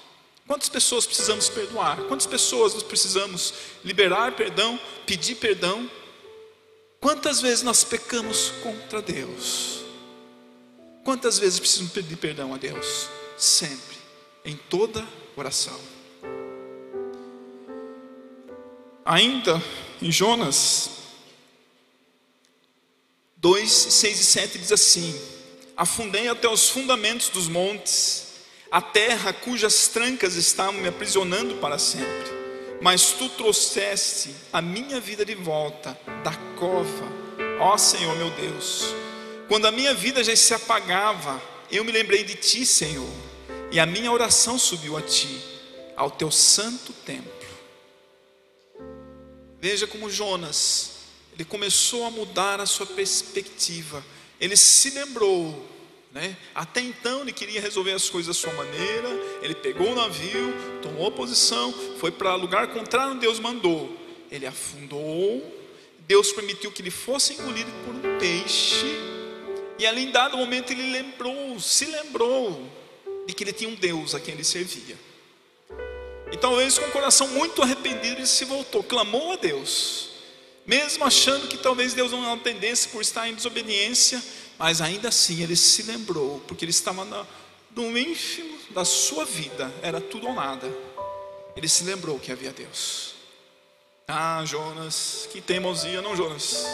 Quantas 0.51 0.69
pessoas 0.69 1.07
precisamos 1.07 1.49
perdoar? 1.49 1.97
Quantas 2.09 2.27
pessoas 2.27 2.75
nós 2.75 2.83
precisamos 2.83 3.55
liberar 3.85 4.33
perdão, 4.33 4.81
pedir 5.07 5.37
perdão? 5.37 5.89
Quantas 7.01 7.41
vezes 7.41 7.63
nós 7.63 7.85
pecamos 7.85 8.53
contra 8.61 9.01
Deus? 9.01 9.85
Quantas 11.05 11.39
vezes 11.39 11.61
precisamos 11.61 11.93
pedir 11.93 12.17
perdão 12.17 12.53
a 12.53 12.57
Deus? 12.57 13.09
Sempre, 13.39 13.97
em 14.45 14.57
toda 14.57 15.07
oração. 15.37 15.79
Ainda 19.11 19.61
em 20.01 20.13
Jonas 20.13 20.89
2, 23.39 23.69
6 23.69 24.21
e 24.21 24.25
7 24.25 24.59
diz 24.59 24.71
assim: 24.71 25.21
Afundei 25.77 26.29
até 26.29 26.49
os 26.49 26.69
fundamentos 26.69 27.29
dos 27.29 27.49
montes 27.49 28.29
a 28.71 28.81
terra 28.81 29.33
cujas 29.33 29.89
trancas 29.89 30.37
estavam 30.37 30.75
me 30.75 30.87
aprisionando 30.87 31.57
para 31.57 31.77
sempre. 31.77 32.31
Mas 32.81 33.11
tu 33.11 33.29
trouxeste 33.31 34.33
a 34.53 34.63
minha 34.63 35.01
vida 35.01 35.25
de 35.25 35.35
volta 35.35 35.99
da 36.23 36.33
cova, 36.57 37.09
ó 37.59 37.77
Senhor 37.77 38.15
meu 38.15 38.31
Deus. 38.31 38.95
Quando 39.49 39.67
a 39.67 39.73
minha 39.73 39.93
vida 39.93 40.23
já 40.23 40.37
se 40.37 40.55
apagava, 40.55 41.43
eu 41.69 41.83
me 41.83 41.91
lembrei 41.91 42.23
de 42.23 42.37
ti, 42.37 42.65
Senhor, 42.65 43.11
e 43.73 43.81
a 43.81 43.87
minha 43.87 44.13
oração 44.13 44.57
subiu 44.57 44.97
a 44.97 45.03
ti, 45.03 45.37
ao 45.97 46.13
teu 46.13 46.31
santo 46.31 46.93
templo. 46.93 47.40
Veja 49.61 49.87
como 49.87 50.11
Jonas, 50.11 50.93
ele 51.35 51.45
começou 51.45 52.05
a 52.05 52.11
mudar 52.11 52.61
a 52.61 52.67
sua 52.67 52.87
perspectiva. 52.87 54.05
Ele 54.41 54.57
se 54.57 54.91
lembrou 54.91 55.69
né? 56.13 56.37
Até 56.55 56.81
então 56.81 57.23
ele 57.23 57.33
queria 57.33 57.61
resolver 57.61 57.93
as 57.93 58.11
coisas 58.11 58.35
da 58.35 58.41
sua 58.41 58.53
maneira. 58.55 59.09
Ele 59.43 59.55
pegou 59.55 59.93
o 59.93 59.95
navio, 59.95 60.53
tomou 60.83 61.11
posição, 61.13 61.73
foi 61.99 62.11
para 62.11 62.35
lugar 62.35 62.69
contrário 62.69 63.13
onde 63.13 63.21
Deus 63.21 63.39
mandou. 63.39 63.97
Ele 64.31 64.47
afundou. 64.47 65.59
Deus 66.07 66.33
permitiu 66.33 66.73
que 66.73 66.83
ele 66.83 66.91
fosse 66.91 67.35
engolido 67.35 67.71
por 67.85 67.95
um 67.95 68.19
peixe. 68.19 68.87
E 69.79 69.87
ali 69.87 70.03
em 70.03 70.11
dado 70.11 70.37
momento 70.37 70.73
ele 70.73 70.91
lembrou, 70.91 71.59
se 71.61 71.87
lembrou 71.87 72.69
de 73.27 73.33
que 73.33 73.45
ele 73.45 73.53
tinha 73.53 73.71
um 73.71 73.75
Deus 73.75 74.15
a 74.15 74.21
quem 74.21 74.35
ele 74.35 74.45
servia. 74.45 74.99
E 76.33 76.37
talvez 76.37 76.79
com 76.79 76.87
o 76.87 76.93
coração 76.93 77.29
muito 77.29 77.63
arrependido 77.63 78.19
ele 78.19 78.27
se 78.27 78.45
voltou, 78.45 78.83
clamou 78.83 79.33
a 79.33 79.37
Deus. 79.37 80.09
mesmo 80.67 81.05
achando 81.05 81.49
que 81.49 81.59
talvez 81.59 81.95
Deus 81.95 82.13
não 82.13 82.33
atendesse 82.33 82.89
por 82.89 83.03
estar 83.03 83.29
em 83.29 83.35
desobediência, 83.35 84.23
mas 84.59 84.81
ainda 84.81 85.09
assim 85.09 85.43
ele 85.43 85.57
se 85.57 85.83
lembrou, 85.83 86.41
porque 86.47 86.65
ele 86.65 86.71
estava 86.71 87.05
no, 87.05 87.27
no 87.75 87.99
ínfimo 87.99 88.57
da 88.71 88.85
sua 88.85 89.25
vida, 89.25 89.73
era 89.83 90.01
tudo 90.01 90.29
ou 90.29 90.35
nada. 90.35 90.71
Ele 91.57 91.67
se 91.67 91.83
lembrou 91.83 92.19
que 92.19 92.31
havia 92.31 92.53
Deus. 92.53 93.15
Ah, 94.07 94.43
Jonas, 94.45 95.29
que 95.33 95.41
teimosia, 95.41 96.01
não 96.03 96.15
Jonas. 96.15 96.67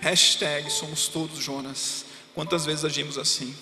Hashtag 0.00 0.70
somos 0.70 1.08
todos 1.08 1.38
Jonas. 1.38 2.04
Quantas 2.34 2.66
vezes 2.66 2.84
agimos 2.84 3.16
assim? 3.16 3.56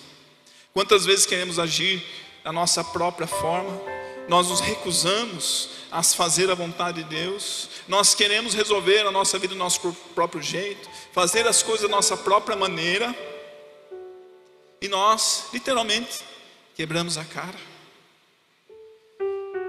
Quantas 0.73 1.05
vezes 1.05 1.25
queremos 1.25 1.57
agir 1.57 2.03
da 2.43 2.51
nossa 2.51 2.83
própria 2.83 3.27
forma? 3.27 3.96
Nós 4.27 4.49
nos 4.49 4.59
recusamos 4.59 5.69
a 5.89 6.03
fazer 6.03 6.51
a 6.51 6.55
vontade 6.55 7.01
de 7.01 7.09
Deus, 7.09 7.69
nós 7.87 8.13
queremos 8.13 8.53
resolver 8.53 9.07
a 9.07 9.11
nossa 9.11 9.39
vida 9.39 9.53
do 9.53 9.57
nosso 9.57 9.93
próprio 10.13 10.41
jeito, 10.41 10.89
fazer 11.13 11.47
as 11.47 11.63
coisas 11.63 11.83
da 11.83 11.95
nossa 11.95 12.17
própria 12.17 12.55
maneira, 12.55 13.15
e 14.81 14.87
nós, 14.89 15.45
literalmente, 15.53 16.19
quebramos 16.75 17.17
a 17.17 17.23
cara. 17.23 17.57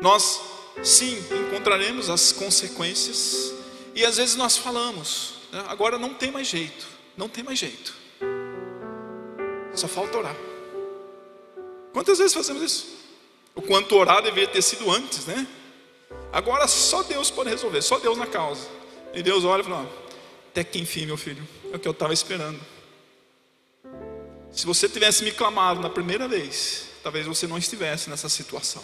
Nós, 0.02 0.40
sim, 0.82 1.16
encontraremos 1.46 2.10
as 2.10 2.32
consequências, 2.32 3.54
e 3.94 4.04
às 4.04 4.16
vezes 4.16 4.34
nós 4.34 4.56
falamos, 4.56 5.34
né, 5.52 5.64
agora 5.68 5.98
não 5.98 6.14
tem 6.14 6.32
mais 6.32 6.48
jeito, 6.48 6.84
não 7.16 7.28
tem 7.28 7.44
mais 7.44 7.60
jeito, 7.60 7.94
só 9.72 9.86
falta 9.86 10.18
orar. 10.18 10.36
Quantas 11.92 12.18
vezes 12.18 12.34
fazemos 12.34 12.62
isso? 12.62 12.97
O 13.54 13.62
quanto 13.62 13.96
orar 13.96 14.22
deveria 14.22 14.48
ter 14.48 14.62
sido 14.62 14.90
antes, 14.90 15.26
né? 15.26 15.46
Agora 16.32 16.68
só 16.68 17.02
Deus 17.02 17.30
pode 17.30 17.50
resolver, 17.50 17.82
só 17.82 17.98
Deus 17.98 18.16
na 18.16 18.26
causa. 18.26 18.68
E 19.12 19.22
Deus 19.22 19.44
olha 19.44 19.62
e 19.62 19.64
fala: 19.64 19.90
Até 20.50 20.62
que 20.62 20.78
enfim, 20.78 21.06
meu 21.06 21.16
filho, 21.16 21.46
é 21.72 21.76
o 21.76 21.78
que 21.78 21.88
eu 21.88 21.92
estava 21.92 22.12
esperando. 22.12 22.60
Se 24.52 24.66
você 24.66 24.88
tivesse 24.88 25.22
me 25.24 25.32
clamado 25.32 25.80
na 25.80 25.90
primeira 25.90 26.26
vez, 26.26 26.88
talvez 27.02 27.26
você 27.26 27.46
não 27.46 27.58
estivesse 27.58 28.10
nessa 28.10 28.28
situação. 28.28 28.82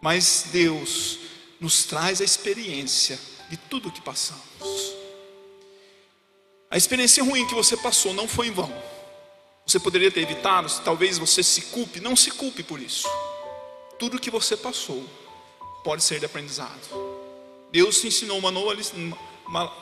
Mas 0.00 0.46
Deus 0.50 1.18
nos 1.60 1.84
traz 1.84 2.20
a 2.20 2.24
experiência 2.24 3.18
de 3.50 3.56
tudo 3.56 3.92
que 3.92 4.00
passamos. 4.00 4.94
A 6.70 6.76
experiência 6.76 7.22
ruim 7.22 7.46
que 7.46 7.54
você 7.54 7.76
passou 7.76 8.14
não 8.14 8.26
foi 8.26 8.46
em 8.46 8.52
vão. 8.52 8.72
Você 9.70 9.78
poderia 9.78 10.10
ter 10.10 10.22
evitado, 10.22 10.68
talvez 10.84 11.16
você 11.16 11.44
se 11.44 11.62
culpe, 11.66 12.00
não 12.00 12.16
se 12.16 12.32
culpe 12.32 12.60
por 12.60 12.82
isso. 12.82 13.08
Tudo 14.00 14.18
que 14.18 14.28
você 14.28 14.56
passou 14.56 15.08
pode 15.84 16.02
ser 16.02 16.18
de 16.18 16.26
aprendizado. 16.26 16.80
Deus 17.70 18.00
te 18.00 18.08
ensinou 18.08 18.36
uma, 18.36 18.50
nova, 18.50 18.74
uma 19.46 19.72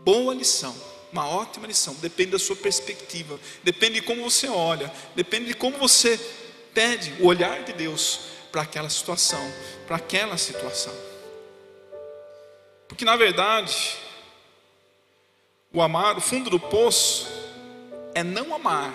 boa 0.00 0.34
lição, 0.34 0.76
uma 1.10 1.26
ótima 1.26 1.66
lição. 1.66 1.94
Depende 1.94 2.32
da 2.32 2.38
sua 2.38 2.54
perspectiva, 2.54 3.40
depende 3.62 3.94
de 3.94 4.02
como 4.02 4.22
você 4.22 4.46
olha, 4.46 4.92
depende 5.16 5.46
de 5.46 5.54
como 5.54 5.78
você 5.78 6.20
pede 6.74 7.14
o 7.18 7.28
olhar 7.28 7.64
de 7.64 7.72
Deus 7.72 8.20
para 8.52 8.60
aquela 8.60 8.90
situação, 8.90 9.40
para 9.86 9.96
aquela 9.96 10.36
situação. 10.36 10.92
Porque 12.86 13.06
na 13.06 13.16
verdade, 13.16 13.96
o 15.72 15.80
amar, 15.80 16.18
o 16.18 16.20
fundo 16.20 16.50
do 16.50 16.60
poço, 16.60 17.37
é 18.18 18.24
não 18.24 18.52
amar 18.52 18.92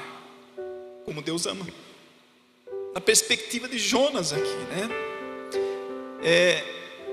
como 1.06 1.22
Deus 1.22 1.46
ama. 1.46 1.66
Na 2.94 3.00
perspectiva 3.00 3.70
de 3.70 3.80
Jonas 3.80 4.34
aqui, 4.34 4.44
né? 4.44 4.90
É, 6.22 6.64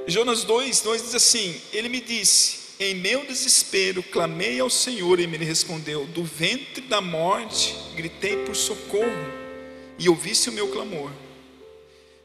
Jonas 0.09 0.43
2, 0.43 0.81
2 0.81 1.03
diz 1.03 1.15
assim: 1.15 1.61
Ele 1.73 1.89
me 1.89 2.01
disse, 2.01 2.59
em 2.81 2.95
meu 2.95 3.25
desespero, 3.25 4.03
clamei 4.03 4.59
ao 4.59 4.69
Senhor 4.69 5.21
e 5.21 5.27
me 5.27 5.37
respondeu: 5.37 6.05
Do 6.07 6.25
ventre 6.25 6.83
da 6.83 7.01
morte 7.01 7.77
gritei 7.95 8.45
por 8.45 8.57
socorro 8.57 9.41
e 9.99 10.09
ouvisse 10.09 10.49
o 10.49 10.53
meu 10.53 10.69
clamor. 10.69 11.13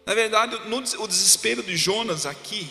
Na 0.05 0.15
verdade, 0.15 0.59
no, 0.67 0.77
o 0.77 1.07
desespero 1.07 1.61
de 1.61 1.77
Jonas 1.77 2.25
aqui 2.25 2.69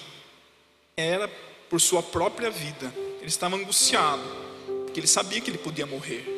era 0.97 1.29
por 1.71 1.81
sua 1.81 2.03
própria 2.03 2.51
vida. 2.51 2.93
Ele 3.19 3.29
estava 3.29 3.57
angustiado, 3.57 4.23
porque 4.85 4.99
ele 5.01 5.07
sabia 5.07 5.41
que 5.41 5.51
ele 5.51 5.59
podia 5.59 5.87
morrer 5.87 6.34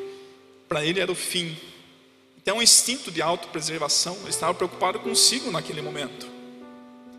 para 0.68 0.84
ele 0.84 1.00
era 1.00 1.10
o 1.10 1.14
fim. 1.14 1.56
Então, 2.36 2.58
um 2.58 2.62
instinto 2.62 3.10
de 3.10 3.20
autopreservação, 3.20 4.16
ele 4.20 4.30
estava 4.30 4.54
preocupado 4.54 5.00
consigo 5.00 5.50
naquele 5.50 5.82
momento. 5.82 6.28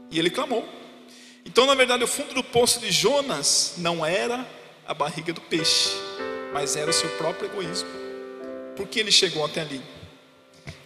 E 0.09 0.17
ele 0.17 0.29
clamou. 0.29 0.67
Então, 1.45 1.65
na 1.65 1.75
verdade, 1.75 2.03
o 2.03 2.07
fundo 2.07 2.33
do 2.33 2.43
poço 2.43 2.79
de 2.79 2.91
Jonas 2.91 3.73
não 3.77 4.05
era 4.05 4.47
a 4.85 4.93
barriga 4.93 5.33
do 5.33 5.41
peixe, 5.41 5.91
mas 6.53 6.75
era 6.75 6.89
o 6.89 6.93
seu 6.93 7.09
próprio 7.11 7.49
egoísmo. 7.49 7.89
Por 8.75 8.87
que 8.87 8.99
ele 8.99 9.11
chegou 9.11 9.43
até 9.43 9.61
ali? 9.61 9.81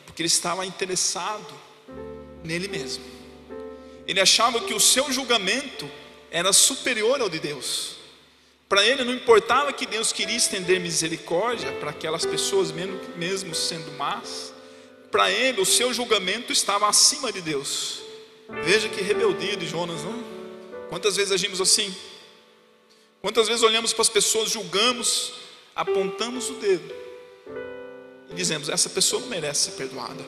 Porque 0.05 0.21
ele 0.21 0.27
estava 0.27 0.65
interessado 0.65 1.53
nele 2.43 2.67
mesmo. 2.67 3.03
Ele 4.07 4.19
achava 4.19 4.61
que 4.61 4.73
o 4.73 4.79
seu 4.79 5.11
julgamento 5.11 5.89
era 6.31 6.51
superior 6.51 7.21
ao 7.21 7.29
de 7.29 7.39
Deus. 7.39 8.00
Para 8.71 8.87
ele 8.87 9.03
não 9.03 9.13
importava 9.13 9.73
que 9.73 9.85
Deus 9.85 10.13
queria 10.13 10.37
estender 10.37 10.79
misericórdia 10.79 11.69
para 11.73 11.89
aquelas 11.89 12.25
pessoas, 12.25 12.71
mesmo 13.17 13.53
sendo 13.53 13.91
más. 13.97 14.53
Para 15.11 15.29
ele, 15.29 15.59
o 15.59 15.65
seu 15.65 15.93
julgamento 15.93 16.53
estava 16.53 16.87
acima 16.87 17.33
de 17.33 17.41
Deus. 17.41 17.99
Veja 18.63 18.87
que 18.87 19.01
rebeldia 19.01 19.57
de 19.57 19.67
Jonas, 19.67 20.01
não? 20.05 20.23
Quantas 20.87 21.17
vezes 21.17 21.33
agimos 21.33 21.59
assim? 21.59 21.93
Quantas 23.21 23.49
vezes 23.49 23.61
olhamos 23.61 23.91
para 23.91 24.03
as 24.03 24.09
pessoas, 24.09 24.49
julgamos, 24.49 25.33
apontamos 25.75 26.49
o 26.49 26.53
dedo 26.53 26.95
e 28.29 28.33
dizemos: 28.35 28.69
essa 28.69 28.89
pessoa 28.89 29.21
não 29.21 29.27
merece 29.27 29.69
ser 29.69 29.71
perdoada, 29.71 30.25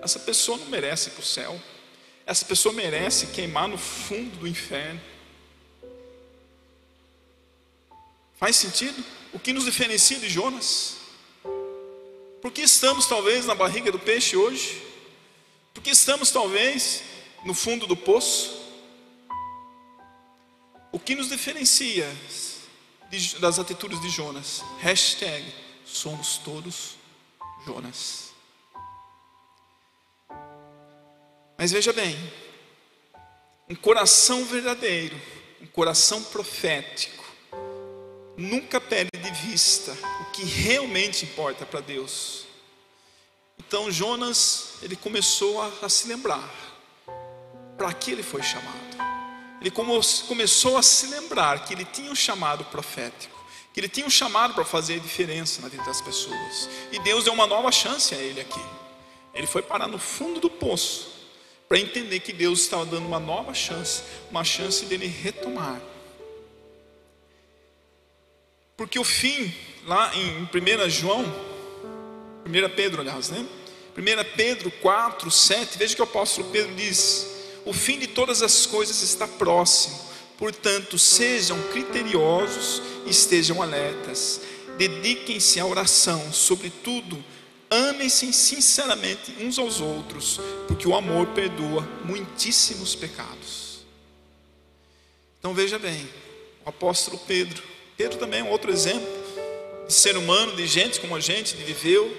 essa 0.00 0.18
pessoa 0.20 0.56
não 0.56 0.68
merece 0.68 1.10
ir 1.10 1.12
para 1.12 1.20
o 1.20 1.26
céu, 1.26 1.60
essa 2.24 2.46
pessoa 2.46 2.72
merece 2.72 3.26
queimar 3.26 3.68
no 3.68 3.76
fundo 3.76 4.38
do 4.38 4.48
inferno. 4.48 5.11
Faz 8.42 8.56
sentido? 8.56 9.04
O 9.32 9.38
que 9.38 9.52
nos 9.52 9.66
diferencia 9.66 10.18
de 10.18 10.28
Jonas? 10.28 10.96
Por 12.40 12.50
que 12.50 12.62
estamos 12.62 13.06
talvez 13.06 13.46
na 13.46 13.54
barriga 13.54 13.92
do 13.92 14.00
peixe 14.00 14.36
hoje? 14.36 14.82
Por 15.72 15.80
que 15.80 15.90
estamos 15.90 16.32
talvez 16.32 17.04
no 17.44 17.54
fundo 17.54 17.86
do 17.86 17.96
poço? 17.96 18.60
O 20.90 20.98
que 20.98 21.14
nos 21.14 21.28
diferencia 21.28 22.12
das 23.38 23.60
atitudes 23.60 24.00
de 24.00 24.10
Jonas? 24.10 24.64
Hashtag 24.80 25.44
somos 25.84 26.38
todos 26.38 26.96
Jonas. 27.64 28.32
Mas 31.56 31.70
veja 31.70 31.92
bem, 31.92 32.18
um 33.70 33.76
coração 33.76 34.44
verdadeiro, 34.46 35.14
um 35.60 35.66
coração 35.68 36.24
profético, 36.24 37.21
nunca 38.36 38.80
perde 38.80 39.10
de 39.18 39.30
vista 39.30 39.96
o 40.20 40.24
que 40.32 40.44
realmente 40.44 41.24
importa 41.24 41.64
para 41.66 41.80
Deus. 41.80 42.44
Então 43.58 43.90
Jonas, 43.90 44.74
ele 44.82 44.96
começou 44.96 45.60
a, 45.62 45.70
a 45.82 45.88
se 45.88 46.08
lembrar 46.08 46.48
para 47.76 47.92
que 47.92 48.10
ele 48.10 48.22
foi 48.22 48.42
chamado. 48.42 48.92
Ele 49.60 49.70
começou 49.70 50.76
a 50.76 50.82
se 50.82 51.06
lembrar 51.06 51.64
que 51.64 51.72
ele 51.72 51.84
tinha 51.84 52.10
um 52.10 52.16
chamado 52.16 52.64
profético, 52.64 53.40
que 53.72 53.78
ele 53.78 53.88
tinha 53.88 54.04
um 54.04 54.10
chamado 54.10 54.54
para 54.54 54.64
fazer 54.64 54.96
a 54.96 54.98
diferença 54.98 55.62
na 55.62 55.68
vida 55.68 55.84
das 55.84 56.00
pessoas. 56.00 56.68
E 56.90 56.98
Deus 56.98 57.24
deu 57.24 57.32
uma 57.32 57.46
nova 57.46 57.70
chance 57.70 58.14
a 58.14 58.18
ele 58.18 58.40
aqui. 58.40 58.60
Ele 59.32 59.46
foi 59.46 59.62
parar 59.62 59.86
no 59.86 59.98
fundo 59.98 60.40
do 60.40 60.50
poço 60.50 61.12
para 61.68 61.78
entender 61.78 62.20
que 62.20 62.32
Deus 62.32 62.62
estava 62.62 62.84
dando 62.84 63.06
uma 63.06 63.20
nova 63.20 63.54
chance, 63.54 64.02
uma 64.30 64.44
chance 64.44 64.84
dele 64.84 65.06
retomar 65.06 65.80
porque 68.82 68.98
o 68.98 69.04
fim, 69.04 69.54
lá 69.86 70.12
em 70.12 70.42
1 70.42 70.90
João, 70.90 71.24
1 72.44 72.74
Pedro, 72.74 73.00
aliás, 73.00 73.30
né? 73.30 73.46
1 73.96 74.36
Pedro 74.36 74.72
4, 74.72 75.30
7, 75.30 75.78
veja 75.78 75.94
que 75.94 76.00
o 76.00 76.04
apóstolo 76.04 76.48
Pedro 76.50 76.74
diz: 76.74 77.28
O 77.64 77.72
fim 77.72 77.96
de 77.96 78.08
todas 78.08 78.42
as 78.42 78.66
coisas 78.66 79.00
está 79.00 79.28
próximo, 79.28 79.96
portanto, 80.36 80.98
sejam 80.98 81.56
criteriosos 81.68 82.82
e 83.06 83.10
estejam 83.10 83.62
alertas, 83.62 84.40
dediquem-se 84.76 85.60
à 85.60 85.64
oração, 85.64 86.32
sobretudo, 86.32 87.24
amem-se 87.70 88.32
sinceramente 88.32 89.32
uns 89.38 89.60
aos 89.60 89.80
outros, 89.80 90.40
porque 90.66 90.88
o 90.88 90.96
amor 90.96 91.28
perdoa 91.28 91.88
muitíssimos 92.04 92.96
pecados. 92.96 93.84
Então 95.38 95.54
veja 95.54 95.78
bem, 95.78 96.08
o 96.66 96.68
apóstolo 96.68 97.16
Pedro, 97.28 97.70
Pedro 97.96 98.18
também 98.18 98.40
é 98.40 98.42
um 98.42 98.50
outro 98.50 98.70
exemplo 98.70 99.06
de 99.86 99.92
ser 99.92 100.16
humano, 100.16 100.56
de 100.56 100.66
gente 100.66 101.00
como 101.00 101.14
a 101.16 101.20
gente, 101.20 101.56
de 101.56 101.62
viveu. 101.62 102.10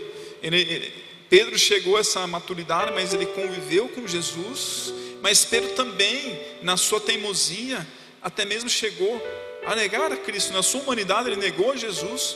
Ele, 0.41 0.61
ele, 0.61 0.93
Pedro 1.29 1.57
chegou 1.57 1.97
a 1.97 2.01
essa 2.01 2.25
maturidade, 2.27 2.91
mas 2.93 3.13
ele 3.13 3.25
conviveu 3.25 3.89
com 3.89 4.07
Jesus. 4.07 4.93
Mas 5.21 5.45
Pedro 5.45 5.71
também, 5.71 6.39
na 6.61 6.77
sua 6.77 6.99
teimosia, 6.99 7.87
até 8.21 8.45
mesmo 8.45 8.69
chegou 8.69 9.21
a 9.65 9.75
negar 9.75 10.11
a 10.11 10.17
Cristo. 10.17 10.53
Na 10.53 10.61
sua 10.61 10.81
humanidade, 10.81 11.29
ele 11.29 11.37
negou 11.37 11.71
a 11.71 11.75
Jesus. 11.75 12.35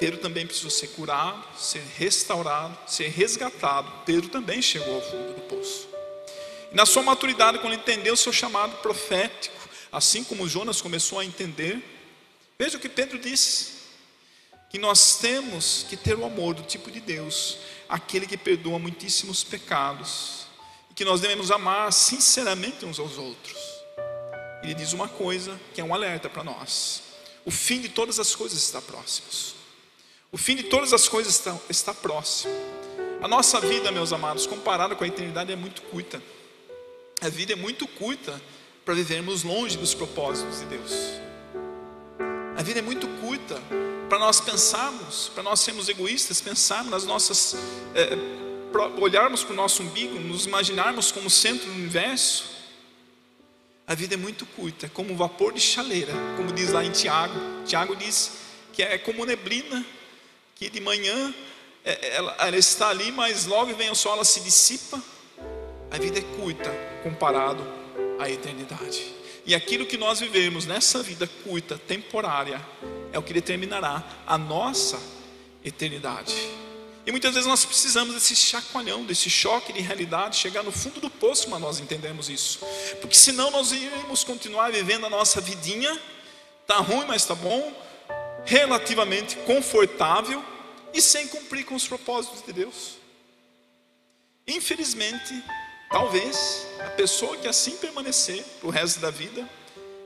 Pedro 0.00 0.18
também 0.18 0.44
precisou 0.46 0.70
ser 0.70 0.88
curado, 0.88 1.44
ser 1.56 1.82
restaurado, 1.96 2.76
ser 2.86 3.08
resgatado. 3.08 3.88
Pedro 4.04 4.28
também 4.28 4.60
chegou 4.60 4.94
ao 4.94 5.02
fundo 5.02 5.34
do 5.34 5.40
poço. 5.42 5.88
E 6.72 6.74
na 6.74 6.86
sua 6.86 7.02
maturidade, 7.02 7.58
quando 7.58 7.74
entendeu 7.74 8.14
o 8.14 8.16
seu 8.16 8.32
chamado 8.32 8.76
profético, 8.78 9.54
assim 9.92 10.24
como 10.24 10.48
Jonas 10.48 10.80
começou 10.80 11.18
a 11.18 11.24
entender, 11.24 11.80
veja 12.62 12.76
o 12.76 12.80
que 12.80 12.88
Pedro 12.88 13.18
disse: 13.18 13.72
que 14.70 14.78
nós 14.78 15.16
temos 15.16 15.84
que 15.88 15.96
ter 15.96 16.16
o 16.16 16.24
amor 16.24 16.54
do 16.54 16.62
tipo 16.62 16.90
de 16.90 17.00
Deus, 17.00 17.58
aquele 17.88 18.26
que 18.26 18.36
perdoa 18.36 18.78
muitíssimos 18.78 19.42
pecados, 19.42 20.46
e 20.90 20.94
que 20.94 21.04
nós 21.04 21.20
devemos 21.20 21.50
amar 21.50 21.92
sinceramente 21.92 22.84
uns 22.84 23.00
aos 23.00 23.18
outros. 23.18 23.56
Ele 24.62 24.74
diz 24.74 24.92
uma 24.92 25.08
coisa 25.08 25.60
que 25.74 25.80
é 25.80 25.84
um 25.84 25.92
alerta 25.92 26.30
para 26.30 26.44
nós: 26.44 27.02
o 27.44 27.50
fim 27.50 27.80
de 27.80 27.88
todas 27.88 28.20
as 28.20 28.34
coisas 28.34 28.62
está 28.62 28.80
próximo. 28.80 29.26
O 30.30 30.38
fim 30.38 30.54
de 30.54 30.62
todas 30.62 30.92
as 30.92 31.08
coisas 31.08 31.34
está, 31.34 31.58
está 31.68 31.92
próximo. 31.92 32.54
A 33.20 33.28
nossa 33.28 33.60
vida, 33.60 33.90
meus 33.90 34.12
amados, 34.12 34.46
comparada 34.46 34.94
com 34.94 35.04
a 35.04 35.06
eternidade, 35.06 35.52
é 35.52 35.56
muito 35.56 35.82
curta. 35.82 36.22
A 37.20 37.28
vida 37.28 37.52
é 37.52 37.56
muito 37.56 37.86
curta 37.86 38.40
para 38.84 38.94
vivermos 38.94 39.42
longe 39.42 39.76
dos 39.76 39.94
propósitos 39.94 40.60
de 40.60 40.66
Deus. 40.66 40.92
A 42.62 42.64
vida 42.64 42.78
é 42.78 42.82
muito 42.82 43.08
curta 43.20 43.60
para 44.08 44.20
nós 44.20 44.40
pensarmos, 44.40 45.32
para 45.34 45.42
nós 45.42 45.58
sermos 45.58 45.88
egoístas, 45.88 46.40
pensarmos 46.40 46.92
nas 46.92 47.04
nossas, 47.04 47.56
é, 47.92 48.10
olharmos 49.00 49.42
para 49.42 49.52
o 49.52 49.56
nosso 49.56 49.82
umbigo, 49.82 50.16
nos 50.20 50.46
imaginarmos 50.46 51.10
como 51.10 51.28
centro 51.28 51.66
do 51.66 51.72
universo. 51.72 52.44
A 53.84 53.96
vida 53.96 54.14
é 54.14 54.16
muito 54.16 54.46
curta, 54.46 54.86
é 54.86 54.88
como 54.88 55.16
vapor 55.16 55.52
de 55.52 55.58
chaleira, 55.58 56.12
como 56.36 56.52
diz 56.52 56.70
lá 56.70 56.84
em 56.84 56.92
Tiago. 56.92 57.34
Tiago 57.66 57.96
diz 57.96 58.30
que 58.72 58.80
é 58.80 58.96
como 58.96 59.26
neblina, 59.26 59.84
que 60.54 60.70
de 60.70 60.80
manhã 60.80 61.34
é, 61.84 62.14
ela, 62.14 62.36
ela 62.38 62.56
está 62.56 62.90
ali, 62.90 63.10
mas 63.10 63.44
logo 63.44 63.74
vem 63.74 63.90
o 63.90 63.96
sol, 63.96 64.12
ela 64.12 64.24
se 64.24 64.38
dissipa. 64.38 65.02
A 65.90 65.98
vida 65.98 66.20
é 66.20 66.22
curta 66.40 66.70
comparado 67.02 67.66
à 68.20 68.30
eternidade. 68.30 69.21
E 69.44 69.54
aquilo 69.54 69.86
que 69.86 69.96
nós 69.96 70.20
vivemos 70.20 70.66
nessa 70.66 71.02
vida 71.02 71.28
curta, 71.44 71.76
temporária, 71.76 72.60
é 73.12 73.18
o 73.18 73.22
que 73.22 73.32
determinará 73.32 74.02
a 74.26 74.38
nossa 74.38 75.00
eternidade. 75.64 76.34
E 77.04 77.10
muitas 77.10 77.34
vezes 77.34 77.48
nós 77.48 77.64
precisamos 77.64 78.14
desse 78.14 78.36
chacoalhão, 78.36 79.04
desse 79.04 79.28
choque 79.28 79.72
de 79.72 79.80
realidade, 79.80 80.36
chegar 80.36 80.62
no 80.62 80.70
fundo 80.70 81.00
do 81.00 81.10
poço 81.10 81.48
para 81.48 81.58
nós 81.58 81.80
entendermos 81.80 82.28
isso. 82.28 82.60
Porque 83.00 83.16
senão 83.16 83.50
nós 83.50 83.72
iremos 83.72 84.22
continuar 84.22 84.70
vivendo 84.70 85.06
a 85.06 85.10
nossa 85.10 85.40
vidinha, 85.40 86.00
tá 86.64 86.76
ruim, 86.76 87.04
mas 87.06 87.24
tá 87.24 87.34
bom, 87.34 87.72
relativamente 88.44 89.36
confortável 89.38 90.44
e 90.94 91.02
sem 91.02 91.26
cumprir 91.26 91.64
com 91.64 91.74
os 91.74 91.88
propósitos 91.88 92.42
de 92.46 92.52
Deus. 92.52 92.96
Infelizmente, 94.46 95.42
Talvez 95.92 96.66
a 96.80 96.90
pessoa 96.90 97.36
que 97.36 97.46
assim 97.46 97.76
permanecer 97.76 98.42
o 98.62 98.70
resto 98.70 98.98
da 98.98 99.10
vida, 99.10 99.46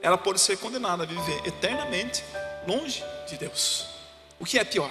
ela 0.02 0.18
pode 0.18 0.40
ser 0.40 0.58
condenada 0.58 1.04
a 1.04 1.06
viver 1.06 1.46
eternamente 1.46 2.24
longe 2.66 3.02
de 3.28 3.36
Deus. 3.36 3.86
O 4.38 4.44
que 4.44 4.58
é 4.58 4.64
pior? 4.64 4.90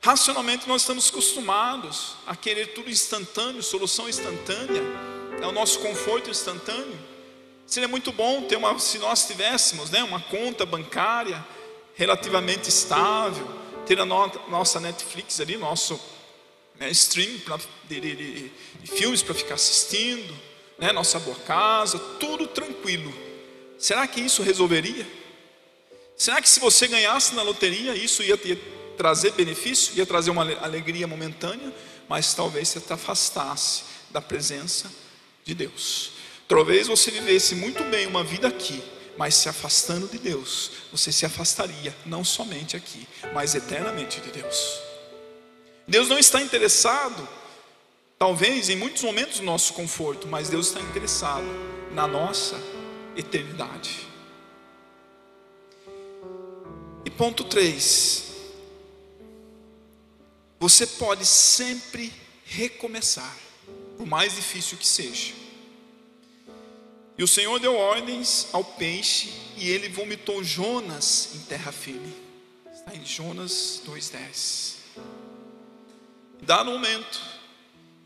Racionalmente 0.00 0.68
nós 0.68 0.82
estamos 0.82 1.08
acostumados 1.08 2.14
a 2.26 2.36
querer 2.36 2.74
tudo 2.74 2.90
instantâneo, 2.90 3.62
solução 3.62 4.08
instantânea, 4.08 4.82
é 5.42 5.46
o 5.46 5.52
nosso 5.52 5.80
conforto 5.80 6.30
instantâneo. 6.30 6.98
Seria 7.66 7.88
muito 7.88 8.12
bom 8.12 8.42
ter 8.42 8.56
uma, 8.56 8.78
se 8.78 8.98
nós 8.98 9.26
tivéssemos 9.26 9.90
né, 9.90 10.04
uma 10.04 10.20
conta 10.20 10.64
bancária 10.64 11.44
relativamente 11.94 12.68
estável, 12.68 13.48
ter 13.86 13.98
a 13.98 14.04
no, 14.04 14.30
nossa 14.48 14.78
Netflix 14.78 15.40
ali, 15.40 15.56
nosso 15.56 15.98
né, 16.84 16.90
streaming 16.90 17.38
pra, 17.38 17.58
de, 17.88 18.00
de, 18.00 18.16
de, 18.16 18.52
de 18.80 18.90
filmes 18.90 19.22
para 19.22 19.34
ficar 19.34 19.54
assistindo, 19.54 20.34
né, 20.78 20.92
nossa 20.92 21.18
boa 21.18 21.36
casa, 21.36 21.98
tudo 22.20 22.46
tranquilo. 22.46 23.12
Será 23.78 24.06
que 24.06 24.20
isso 24.20 24.42
resolveria? 24.42 25.06
Será 26.16 26.40
que 26.40 26.48
se 26.48 26.60
você 26.60 26.86
ganhasse 26.86 27.34
na 27.34 27.42
loteria, 27.42 27.96
isso 27.96 28.22
ia, 28.22 28.38
ia 28.44 28.58
trazer 28.96 29.32
benefício, 29.32 29.94
ia 29.96 30.06
trazer 30.06 30.30
uma 30.30 30.42
alegria 30.58 31.06
momentânea, 31.06 31.72
mas 32.08 32.34
talvez 32.34 32.68
você 32.68 32.80
te 32.80 32.92
afastasse 32.92 33.84
da 34.10 34.20
presença 34.20 34.90
de 35.44 35.54
Deus. 35.54 36.12
Talvez 36.46 36.86
você 36.86 37.10
vivesse 37.10 37.54
muito 37.54 37.82
bem 37.84 38.06
uma 38.06 38.22
vida 38.22 38.46
aqui, 38.46 38.82
mas 39.16 39.34
se 39.34 39.48
afastando 39.48 40.06
de 40.06 40.18
Deus, 40.18 40.70
você 40.92 41.10
se 41.10 41.24
afastaria 41.24 41.94
não 42.04 42.22
somente 42.22 42.76
aqui, 42.76 43.08
mas 43.32 43.54
eternamente 43.54 44.20
de 44.20 44.30
Deus. 44.30 44.93
Deus 45.86 46.08
não 46.08 46.18
está 46.18 46.40
interessado, 46.40 47.28
talvez 48.18 48.70
em 48.70 48.76
muitos 48.76 49.02
momentos 49.02 49.38
do 49.38 49.44
nosso 49.44 49.74
conforto, 49.74 50.26
mas 50.26 50.48
Deus 50.48 50.68
está 50.68 50.80
interessado 50.80 51.44
na 51.92 52.06
nossa 52.06 52.56
eternidade. 53.14 54.08
E 57.04 57.10
ponto 57.10 57.44
3. 57.44 58.24
Você 60.58 60.86
pode 60.86 61.26
sempre 61.26 62.10
recomeçar, 62.46 63.36
por 63.98 64.06
mais 64.06 64.34
difícil 64.34 64.78
que 64.78 64.86
seja. 64.86 65.34
E 67.18 67.22
o 67.22 67.28
Senhor 67.28 67.60
deu 67.60 67.76
ordens 67.76 68.48
ao 68.52 68.64
peixe 68.64 69.30
e 69.58 69.68
ele 69.68 69.90
vomitou 69.90 70.42
Jonas 70.42 71.34
em 71.34 71.40
terra 71.40 71.70
firme. 71.70 72.12
Está 72.72 72.94
em 72.94 73.04
Jonas 73.04 73.82
2,10 73.86 74.83
dado 76.42 76.70
momento 76.70 77.20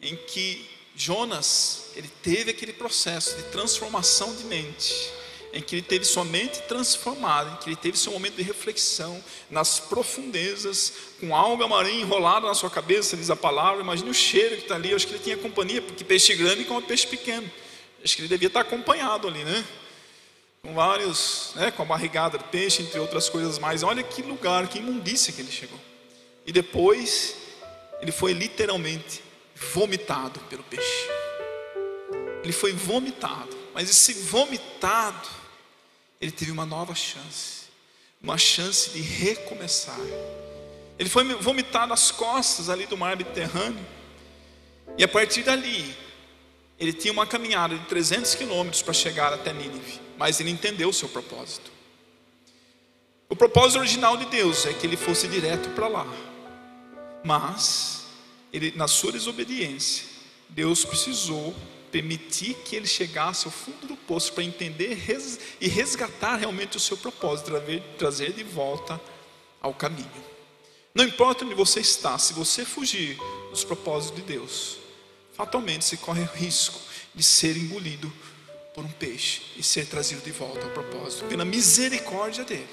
em 0.01 0.17
que 0.17 0.69
Jonas, 0.99 1.93
ele 1.95 2.11
teve 2.23 2.51
aquele 2.51 2.73
processo 2.73 3.37
de 3.37 3.45
transformação 3.45 4.35
de 4.35 4.45
mente, 4.45 4.93
em 5.53 5.62
que 5.62 5.77
ele 5.77 5.83
teve 5.83 6.05
sua 6.05 6.25
mente 6.25 6.61
transformada, 6.62 7.53
em 7.53 7.57
que 7.57 7.69
ele 7.69 7.77
teve 7.77 7.97
seu 7.97 8.12
momento 8.12 8.35
de 8.35 8.43
reflexão 8.43 9.23
nas 9.49 9.79
profundezas, 9.79 10.93
com 11.21 11.35
alga 11.35 11.69
marinha 11.69 12.01
enrolada 12.01 12.49
na 12.49 12.55
sua 12.55 12.69
cabeça, 12.69 13.17
diz 13.17 13.31
a 13.31 13.37
palavra. 13.37 13.81
Imagine 13.81 14.11
o 14.11 14.14
cheiro 14.14 14.57
que 14.57 14.62
está 14.62 14.75
ali. 14.75 14.91
Eu 14.91 14.97
acho 14.97 15.07
que 15.07 15.14
ele 15.14 15.23
tinha 15.23 15.37
companhia, 15.37 15.81
porque 15.81 16.05
peixe 16.05 16.35
grande 16.35 16.64
com 16.64 16.83
peixe 16.83 17.07
pequeno. 17.07 17.49
Acho 18.03 18.17
que 18.17 18.23
ele 18.23 18.29
devia 18.29 18.49
estar 18.49 18.61
acompanhado 18.61 19.29
ali, 19.29 19.45
né? 19.45 19.64
Com 20.62 20.75
vários, 20.75 21.53
né? 21.55 21.71
com 21.71 21.83
a 21.83 21.87
barrigada 21.87 22.38
do 22.38 22.45
peixe, 22.45 22.83
entre 22.83 22.99
outras 22.99 23.29
coisas 23.29 23.59
mais. 23.59 23.85
Olha 23.85 24.03
que 24.03 24.21
lugar, 24.21 24.67
que 24.67 24.79
imundícia 24.79 25.33
que 25.33 25.41
ele 25.41 25.53
chegou. 25.53 25.79
E 26.45 26.53
depois 26.53 27.37
ele 28.00 28.12
foi 28.12 28.32
literalmente 28.32 29.22
vomitado 29.72 30.40
pelo 30.40 30.62
peixe. 30.62 31.08
Ele 32.42 32.52
foi 32.52 32.72
vomitado, 32.72 33.56
mas 33.74 33.90
esse 33.90 34.14
vomitado, 34.14 35.28
ele 36.20 36.30
teve 36.30 36.50
uma 36.50 36.64
nova 36.64 36.94
chance, 36.94 37.64
uma 38.22 38.38
chance 38.38 38.90
de 38.90 39.00
recomeçar. 39.00 39.98
Ele 40.98 41.08
foi 41.08 41.24
vomitado 41.34 41.92
às 41.92 42.11
costas 42.11 42.68
ali 42.68 42.87
do 42.87 42.96
mar 42.96 43.16
Mediterrâneo, 43.16 43.84
e 44.96 45.04
a 45.04 45.08
partir 45.08 45.42
dali, 45.42 45.94
ele 46.78 46.92
tinha 46.92 47.12
uma 47.12 47.26
caminhada 47.26 47.76
de 47.76 47.84
300 47.87 48.34
quilômetros 48.37 48.82
para 48.82 48.94
chegar 48.94 49.32
até 49.32 49.52
Nínive, 49.52 50.00
mas 50.16 50.40
ele 50.40 50.50
entendeu 50.50 50.88
o 50.88 50.92
seu 50.92 51.08
propósito. 51.08 51.70
O 53.28 53.37
propósito 53.37 53.80
original 53.80 54.16
de 54.16 54.24
Deus 54.26 54.64
é 54.64 54.72
que 54.72 54.87
ele 54.87 54.96
fosse 54.96 55.28
direto 55.28 55.68
para 55.70 55.87
lá, 55.87 56.06
mas, 57.24 58.04
ele, 58.52 58.72
na 58.76 58.88
sua 58.88 59.12
desobediência, 59.12 60.07
Deus 60.48 60.85
precisou 60.85 61.54
permitir 61.90 62.54
que 62.64 62.76
ele 62.76 62.87
chegasse 62.87 63.46
ao 63.46 63.52
fundo 63.52 63.87
do 63.87 63.96
poço 63.96 64.33
para 64.33 64.44
entender 64.44 64.94
res, 64.94 65.38
e 65.61 65.68
resgatar 65.68 66.37
realmente 66.37 66.76
o 66.76 66.81
seu 66.81 66.96
propósito, 66.96 67.46
trazer, 67.46 67.83
trazer 67.98 68.33
de 68.33 68.44
volta 68.44 69.00
ao 69.61 69.74
caminho. 69.74 70.24
Não 70.94 71.04
importa 71.04 71.44
onde 71.44 71.54
você 71.54 71.81
está, 71.81 72.18
se 72.18 72.33
você 72.33 72.64
fugir 72.64 73.18
dos 73.50 73.64
propósitos 73.64 74.16
de 74.16 74.22
Deus, 74.22 74.78
fatalmente 75.35 75.85
você 75.85 75.96
corre 75.96 76.22
o 76.22 76.26
risco 76.35 76.81
de 77.14 77.22
ser 77.22 77.57
engolido 77.57 78.12
por 78.74 78.85
um 78.85 78.90
peixe 78.90 79.42
e 79.57 79.62
ser 79.62 79.87
trazido 79.87 80.22
de 80.22 80.31
volta 80.31 80.64
ao 80.64 80.70
propósito, 80.70 81.24
pela 81.26 81.44
misericórdia 81.44 82.44
dele. 82.44 82.68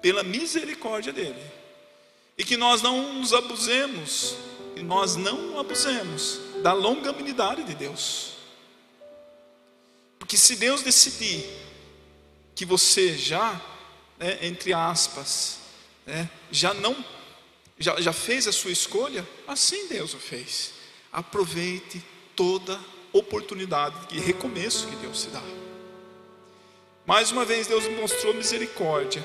Pela 0.00 0.22
misericórdia 0.22 1.12
dele 1.12 1.59
e 2.40 2.42
que 2.42 2.56
nós 2.56 2.80
não 2.80 3.12
nos 3.12 3.34
abusemos, 3.34 4.34
que 4.74 4.82
nós 4.82 5.14
não 5.14 5.60
abusemos 5.60 6.40
da 6.62 6.72
longanimidade 6.72 7.62
de 7.64 7.74
Deus. 7.74 8.32
Porque 10.18 10.38
se 10.38 10.56
Deus 10.56 10.80
decidir 10.80 11.44
que 12.54 12.64
você 12.64 13.14
já, 13.14 13.60
né, 14.18 14.38
entre 14.40 14.72
aspas, 14.72 15.58
né, 16.06 16.30
já 16.50 16.72
não, 16.72 16.96
já, 17.78 18.00
já 18.00 18.12
fez 18.14 18.48
a 18.48 18.52
sua 18.52 18.70
escolha, 18.72 19.28
assim 19.46 19.86
Deus 19.88 20.14
o 20.14 20.18
fez. 20.18 20.72
Aproveite 21.12 22.02
toda 22.34 22.80
oportunidade 23.12 24.06
de 24.06 24.18
recomeço 24.18 24.86
que 24.86 24.96
Deus 24.96 25.24
te 25.24 25.28
dá. 25.28 25.42
Mais 27.04 27.32
uma 27.32 27.44
vez 27.44 27.66
Deus 27.66 27.86
mostrou 28.00 28.32
misericórdia. 28.32 29.22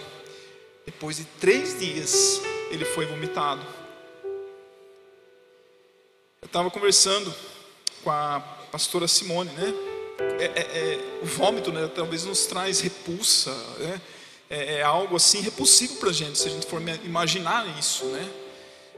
Depois 0.85 1.15
de 1.15 1.23
três 1.39 1.79
dias, 1.79 2.41
ele 2.69 2.85
foi 2.85 3.05
vomitado. 3.05 3.65
Eu 6.41 6.47
estava 6.47 6.69
conversando 6.69 7.33
com 8.03 8.11
a 8.11 8.39
pastora 8.71 9.07
Simone, 9.07 9.49
né? 9.51 9.73
É, 10.39 10.45
é, 10.45 10.61
é, 10.61 11.19
o 11.21 11.25
vômito, 11.25 11.71
né, 11.71 11.89
talvez 11.93 12.23
nos 12.23 12.45
traz 12.45 12.79
repulsa, 12.79 13.51
né? 13.79 14.01
É, 14.49 14.75
é 14.75 14.81
algo 14.83 15.15
assim 15.15 15.41
repulsivo 15.41 15.95
para 15.95 16.09
a 16.09 16.13
gente, 16.13 16.37
se 16.37 16.47
a 16.47 16.51
gente 16.51 16.67
for 16.67 16.81
imaginar 17.03 17.67
isso, 17.79 18.05
né? 18.05 18.29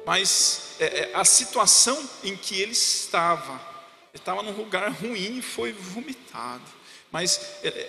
Mas 0.06 0.76
é, 0.80 0.86
é, 0.86 1.12
a 1.14 1.24
situação 1.24 1.98
em 2.24 2.36
que 2.36 2.62
ele 2.62 2.74
estava, 2.74 3.54
ele 4.14 4.22
estava 4.22 4.44
num 4.44 4.52
lugar 4.52 4.92
ruim 4.92 5.40
e 5.40 5.42
foi 5.42 5.72
vomitado. 5.72 6.78
Mas 7.10 7.40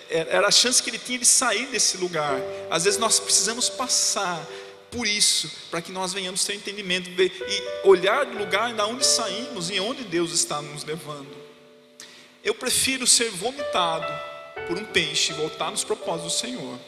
era 0.09 0.47
a 0.47 0.51
chance 0.51 0.81
que 0.81 0.91
ele 0.91 0.99
tinha 0.99 1.19
de 1.19 1.27
sair 1.27 1.67
desse 1.67 1.97
lugar. 1.97 2.41
Às 2.71 2.85
vezes 2.85 3.01
nós 3.01 3.19
precisamos 3.19 3.69
passar 3.69 4.47
por 4.91 5.07
isso, 5.07 5.51
para 5.71 5.83
que 5.83 5.93
nós 5.93 6.13
venhamos 6.13 6.45
ter 6.45 6.55
entendimento 6.55 7.11
ver, 7.15 7.31
e 7.31 7.87
olhar 7.87 8.25
do 8.25 8.39
lugar 8.39 8.73
da 8.75 8.87
onde 8.87 9.05
saímos 9.05 9.71
e 9.71 9.79
onde 9.79 10.05
Deus 10.05 10.33
está 10.33 10.63
nos 10.63 10.85
levando. 10.85 11.37
Eu 12.43 12.55
prefiro 12.55 13.07
ser 13.07 13.31
vomitado 13.31 14.07
por 14.67 14.79
um 14.79 14.85
peixe 14.85 15.33
e 15.33 15.37
voltar 15.37 15.71
nos 15.71 15.85
propósitos 15.85 16.33
do 16.33 16.39
Senhor, 16.39 16.79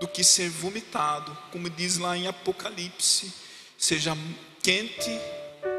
do 0.00 0.08
que 0.08 0.24
ser 0.24 0.48
vomitado, 0.48 1.36
como 1.52 1.68
diz 1.68 1.98
lá 1.98 2.16
em 2.16 2.26
Apocalipse, 2.26 3.32
seja 3.76 4.16
quente 4.62 5.10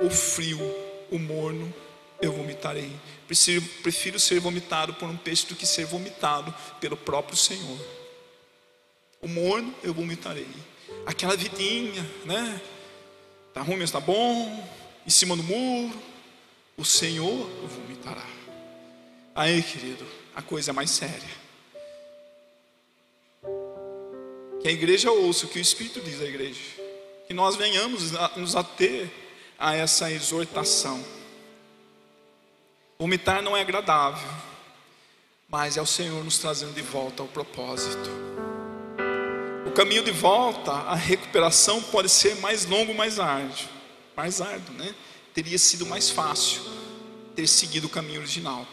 ou 0.01 0.09
frio, 0.09 0.59
o 1.09 1.17
morno 1.17 1.73
eu 2.21 2.31
vomitarei. 2.31 2.91
Prefiro, 3.27 3.61
prefiro 3.81 4.19
ser 4.19 4.39
vomitado 4.39 4.93
por 4.95 5.09
um 5.09 5.17
peixe 5.17 5.45
do 5.47 5.55
que 5.55 5.65
ser 5.65 5.85
vomitado 5.85 6.53
pelo 6.79 6.97
próprio 6.97 7.37
Senhor. 7.37 7.79
O 9.21 9.27
morno 9.27 9.73
eu 9.83 9.93
vomitarei 9.93 10.47
aquela 11.07 11.37
vidinha, 11.37 12.05
né? 12.25 12.61
Tá 13.53 13.61
ruim, 13.61 13.77
mas 13.77 13.89
tá 13.89 13.99
bom. 13.99 14.69
Em 15.05 15.09
cima 15.09 15.37
do 15.37 15.43
muro, 15.43 15.97
o 16.75 16.83
Senhor 16.83 17.49
vomitará. 17.65 18.25
Aí, 19.33 19.63
querido, 19.63 20.05
a 20.35 20.41
coisa 20.41 20.71
é 20.71 20.73
mais 20.73 20.91
séria. 20.91 21.47
Que 24.61 24.67
a 24.67 24.71
igreja 24.71 25.09
ouça 25.09 25.45
o 25.45 25.49
que 25.49 25.59
o 25.59 25.61
Espírito 25.61 26.01
diz 26.01 26.21
à 26.21 26.25
igreja. 26.25 26.59
Que 27.25 27.33
nós 27.33 27.55
venhamos 27.55 28.13
a, 28.13 28.33
nos 28.35 28.55
ater 28.55 29.09
a 29.57 29.75
essa 29.75 30.11
exortação. 30.11 31.03
Vomitar 32.99 33.41
não 33.41 33.55
é 33.55 33.61
agradável, 33.61 34.27
mas 35.47 35.77
é 35.77 35.81
o 35.81 35.85
Senhor 35.85 36.21
nos 36.23 36.37
trazendo 36.39 36.73
de 36.73 36.81
volta 36.81 37.21
ao 37.21 37.29
propósito 37.29 38.09
caminho 39.71 40.03
de 40.03 40.11
volta, 40.11 40.71
a 40.71 40.95
recuperação 40.95 41.81
pode 41.81 42.09
ser 42.09 42.35
mais 42.37 42.65
longo, 42.65 42.93
mais 42.93 43.19
árduo. 43.19 43.67
Mais 44.15 44.41
árduo, 44.41 44.75
né? 44.75 44.93
Teria 45.33 45.57
sido 45.57 45.85
mais 45.85 46.09
fácil 46.09 46.61
ter 47.35 47.47
seguido 47.47 47.87
o 47.87 47.89
caminho 47.89 48.19
original. 48.19 48.67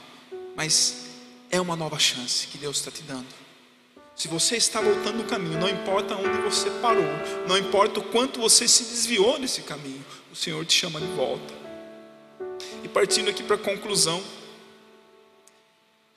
Mas 0.56 1.06
é 1.50 1.60
uma 1.60 1.76
nova 1.76 1.98
chance 1.98 2.46
que 2.46 2.58
Deus 2.58 2.78
está 2.78 2.90
te 2.90 3.02
dando. 3.02 3.26
Se 4.16 4.28
você 4.28 4.56
está 4.56 4.80
voltando 4.80 5.18
no 5.18 5.24
caminho, 5.24 5.58
não 5.58 5.68
importa 5.68 6.14
onde 6.14 6.40
você 6.40 6.70
parou, 6.80 7.04
não 7.48 7.58
importa 7.58 7.98
o 7.98 8.02
quanto 8.04 8.40
você 8.40 8.68
se 8.68 8.84
desviou 8.84 9.38
nesse 9.38 9.62
caminho, 9.62 10.04
o 10.32 10.36
Senhor 10.36 10.64
te 10.64 10.72
chama 10.72 11.00
de 11.00 11.06
volta. 11.14 11.52
E 12.82 12.88
partindo 12.88 13.28
aqui 13.28 13.42
para 13.42 13.56
a 13.56 13.58
conclusão, 13.58 14.22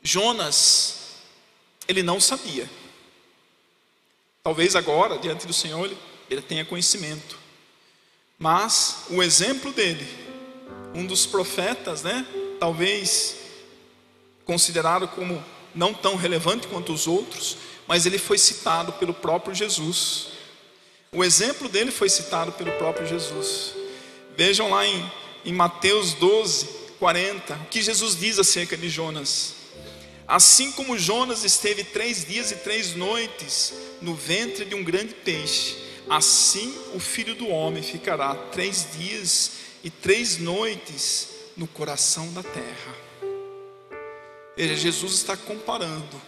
Jonas, 0.04 1.16
ele 1.88 2.04
não 2.04 2.20
sabia 2.20 2.70
Talvez 4.48 4.78
agora, 4.78 5.18
diante 5.18 5.46
do 5.46 5.52
Senhor, 5.52 5.84
ele, 5.84 5.98
ele 6.30 6.42
tenha 6.42 6.64
conhecimento. 6.64 7.38
Mas 8.40 9.04
o 9.10 9.22
exemplo 9.22 9.74
dele, 9.74 10.08
um 10.96 11.06
dos 11.06 11.26
profetas, 11.26 12.02
né? 12.02 12.26
Talvez 12.58 13.36
considerado 14.46 15.06
como 15.10 15.44
não 15.76 15.94
tão 15.94 16.16
relevante 16.16 16.66
quanto 16.70 16.94
os 16.94 17.08
outros, 17.08 17.58
mas 17.86 18.06
ele 18.06 18.18
foi 18.18 18.38
citado 18.38 18.94
pelo 18.94 19.14
próprio 19.14 19.54
Jesus. 19.54 20.28
O 21.12 21.26
exemplo 21.26 21.68
dele 21.68 21.92
foi 21.92 22.08
citado 22.08 22.54
pelo 22.54 22.72
próprio 22.78 23.06
Jesus. 23.06 23.74
Vejam 24.38 24.70
lá 24.70 24.88
em, 24.88 25.12
em 25.44 25.52
Mateus 25.52 26.14
12, 26.14 26.70
40, 27.00 27.54
o 27.54 27.66
que 27.66 27.82
Jesus 27.82 28.18
diz 28.18 28.40
acerca 28.40 28.78
de 28.78 28.88
Jonas. 28.88 29.57
Assim 30.28 30.74
como 30.74 30.98
Jonas 30.98 31.46
esteve 31.46 31.86
três 31.86 32.26
dias 32.26 32.52
e 32.52 32.56
três 32.58 32.94
noites 32.94 33.74
no 34.02 34.14
ventre 34.14 34.66
de 34.66 34.76
um 34.76 34.84
grande 34.84 35.14
peixe, 35.14 35.78
assim 36.10 36.78
o 36.94 37.00
filho 37.00 37.34
do 37.34 37.48
homem 37.48 37.82
ficará 37.82 38.36
três 38.36 38.88
dias 38.98 39.52
e 39.84 39.90
três 39.90 40.38
noites 40.38 41.30
no 41.56 41.66
coração 41.66 42.34
da 42.34 42.44
terra. 42.44 42.96
Veja, 44.58 44.76
Jesus 44.76 45.14
está 45.14 45.38
comparando 45.38 46.22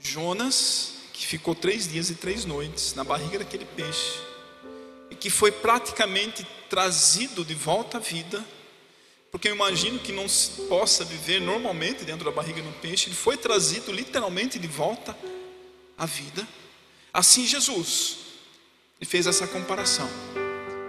Jonas, 0.00 0.94
que 1.12 1.26
ficou 1.26 1.54
três 1.54 1.86
dias 1.86 2.08
e 2.08 2.14
três 2.14 2.46
noites 2.46 2.94
na 2.94 3.04
barriga 3.04 3.38
daquele 3.40 3.66
peixe, 3.66 4.20
e 5.10 5.14
que 5.14 5.28
foi 5.28 5.52
praticamente 5.52 6.46
trazido 6.70 7.44
de 7.44 7.54
volta 7.54 7.98
à 7.98 8.00
vida 8.00 8.42
porque 9.30 9.48
eu 9.48 9.54
imagino 9.54 9.98
que 9.98 10.12
não 10.12 10.28
se 10.28 10.62
possa 10.62 11.04
viver 11.04 11.40
normalmente 11.40 12.04
dentro 12.04 12.24
da 12.24 12.30
barriga 12.30 12.60
um 12.62 12.72
peixe, 12.80 13.08
ele 13.08 13.16
foi 13.16 13.36
trazido 13.36 13.92
literalmente 13.92 14.58
de 14.58 14.66
volta 14.66 15.16
à 15.96 16.06
vida. 16.06 16.46
Assim 17.12 17.46
Jesus, 17.46 18.18
ele 19.00 19.08
fez 19.08 19.26
essa 19.26 19.46
comparação. 19.46 20.08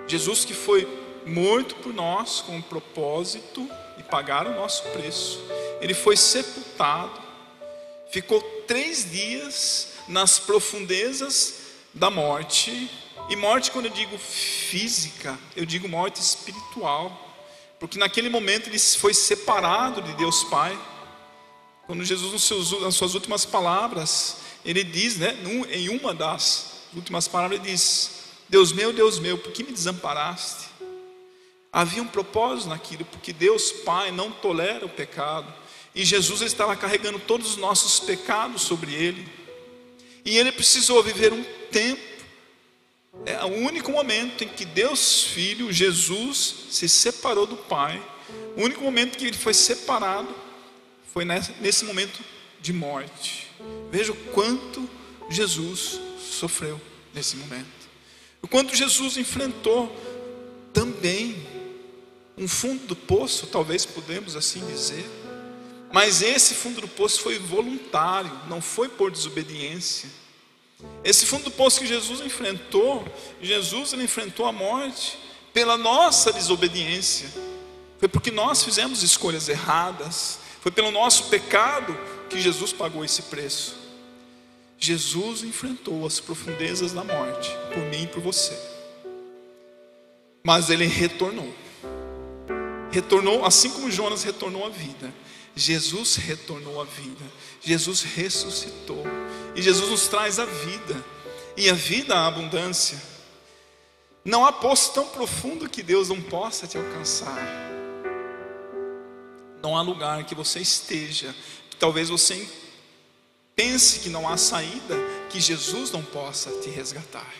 Jesus 0.07 0.45
que 0.45 0.53
foi 0.53 0.87
morto 1.25 1.75
por 1.75 1.93
nós 1.93 2.41
com 2.41 2.57
o 2.57 2.63
propósito 2.63 3.69
de 3.97 4.03
pagar 4.03 4.47
o 4.47 4.55
nosso 4.55 4.83
preço, 4.89 5.39
ele 5.81 5.93
foi 5.93 6.15
sepultado, 6.15 7.21
ficou 8.09 8.41
três 8.65 9.11
dias 9.11 9.93
nas 10.07 10.39
profundezas 10.39 11.55
da 11.93 12.09
morte, 12.09 12.89
e 13.29 13.35
morte, 13.35 13.71
quando 13.71 13.87
eu 13.87 13.91
digo 13.91 14.17
física, 14.17 15.37
eu 15.53 15.65
digo 15.65 15.89
morte 15.89 16.21
espiritual 16.21 17.26
porque 17.79 17.97
naquele 17.97 18.29
momento 18.29 18.67
ele 18.67 18.79
foi 18.79 19.13
separado 19.13 20.01
de 20.01 20.13
Deus 20.13 20.43
Pai. 20.45 20.77
Quando 21.85 22.03
Jesus, 22.03 22.43
seus, 22.43 22.81
nas 22.81 22.95
suas 22.95 23.13
últimas 23.13 23.45
palavras, 23.45 24.37
ele 24.65 24.83
diz, 24.83 25.17
né, 25.17 25.37
em 25.71 25.89
uma 25.89 26.13
das 26.13 26.87
últimas 26.93 27.27
palavras, 27.27 27.59
ele 27.59 27.69
diz: 27.69 28.11
Deus 28.49 28.71
meu, 28.71 28.91
Deus 28.91 29.19
meu, 29.19 29.37
por 29.37 29.51
que 29.51 29.63
me 29.63 29.71
desamparaste? 29.71 30.67
Havia 31.71 32.01
um 32.01 32.07
propósito 32.07 32.69
naquilo, 32.69 33.05
porque 33.05 33.31
Deus 33.31 33.71
Pai 33.71 34.11
não 34.11 34.31
tolera 34.31 34.85
o 34.85 34.89
pecado. 34.89 35.53
E 35.93 36.03
Jesus 36.03 36.41
estava 36.41 36.75
carregando 36.75 37.19
todos 37.19 37.51
os 37.51 37.57
nossos 37.57 37.99
pecados 37.99 38.61
sobre 38.63 38.93
ele. 38.93 39.27
E 40.25 40.37
ele 40.37 40.51
precisou 40.51 41.01
viver 41.01 41.33
um 41.33 41.43
tempo 41.71 42.06
é 43.25 43.43
o 43.43 43.53
único 43.65 43.91
momento 43.91 44.43
em 44.43 44.47
que 44.47 44.65
Deus 44.65 45.23
Filho, 45.23 45.71
Jesus, 45.71 46.55
se 46.69 46.87
separou 46.87 47.45
do 47.45 47.57
Pai. 47.57 48.01
O 48.55 48.63
único 48.63 48.81
momento 48.81 49.17
que 49.17 49.25
ele 49.25 49.37
foi 49.37 49.53
separado 49.53 50.33
foi 51.13 51.25
nesse 51.25 51.85
momento 51.85 52.21
de 52.61 52.71
morte. 52.71 53.47
Veja 53.91 54.11
o 54.11 54.15
quanto 54.31 54.89
Jesus 55.29 55.99
sofreu 56.19 56.79
nesse 57.13 57.35
momento. 57.35 57.67
O 58.41 58.47
quanto 58.47 58.75
Jesus 58.75 59.17
enfrentou 59.17 59.93
também 60.71 61.35
um 62.37 62.47
fundo 62.47 62.85
do 62.85 62.95
poço, 62.95 63.47
talvez 63.47 63.85
podemos 63.85 64.35
assim 64.35 64.65
dizer. 64.67 65.05
Mas 65.91 66.21
esse 66.21 66.53
fundo 66.53 66.81
do 66.81 66.87
poço 66.87 67.21
foi 67.21 67.39
voluntário, 67.39 68.31
não 68.47 68.61
foi 68.61 68.87
por 68.87 69.09
desobediência. 69.09 70.09
Esse 71.03 71.25
fundo 71.25 71.45
do 71.45 71.51
poço 71.51 71.79
que 71.79 71.87
Jesus 71.87 72.21
enfrentou, 72.21 73.05
Jesus 73.41 73.93
ele 73.93 74.03
enfrentou 74.03 74.45
a 74.45 74.51
morte 74.51 75.17
pela 75.53 75.77
nossa 75.77 76.31
desobediência. 76.31 77.29
Foi 77.97 78.07
porque 78.07 78.29
nós 78.29 78.63
fizemos 78.63 79.01
escolhas 79.01 79.49
erradas. 79.49 80.39
Foi 80.61 80.71
pelo 80.71 80.91
nosso 80.91 81.25
pecado 81.25 81.97
que 82.29 82.39
Jesus 82.39 82.71
pagou 82.71 83.03
esse 83.03 83.23
preço. 83.23 83.75
Jesus 84.77 85.43
enfrentou 85.43 86.05
as 86.05 86.19
profundezas 86.19 86.93
da 86.93 87.03
morte 87.03 87.49
por 87.73 87.83
mim 87.85 88.03
e 88.03 88.07
por 88.07 88.21
você. 88.21 88.55
Mas 90.43 90.69
ele 90.69 90.85
retornou. 90.85 91.51
Retornou, 92.91 93.43
assim 93.43 93.69
como 93.71 93.89
Jonas 93.89 94.23
retornou 94.23 94.65
à 94.65 94.69
vida. 94.69 95.13
Jesus 95.55 96.15
retornou 96.15 96.79
à 96.79 96.85
vida. 96.85 97.25
Jesus 97.61 98.03
ressuscitou. 98.03 99.03
E 99.57 99.61
Jesus 99.61 99.89
nos 99.89 100.07
traz 100.07 100.39
a 100.39 100.45
vida. 100.45 101.05
E 101.57 101.69
a 101.69 101.73
vida, 101.73 102.15
a 102.15 102.27
abundância. 102.27 103.01
Não 104.23 104.45
há 104.45 104.53
poço 104.53 104.93
tão 104.93 105.07
profundo 105.07 105.69
que 105.69 105.83
Deus 105.83 106.07
não 106.07 106.21
possa 106.21 106.65
te 106.65 106.77
alcançar. 106.77 107.37
Não 109.61 109.75
há 109.75 109.81
lugar 109.81 110.23
que 110.23 110.35
você 110.35 110.59
esteja, 110.59 111.35
que 111.69 111.75
talvez 111.75 112.07
você 112.07 112.47
Pense 113.57 114.01
que 114.01 114.09
não 114.09 114.29
há 114.29 114.37
saída, 114.37 114.95
que 115.31 115.41
Jesus 115.41 115.89
não 115.89 116.03
possa 116.03 116.51
te 116.61 116.69
resgatar. 116.69 117.33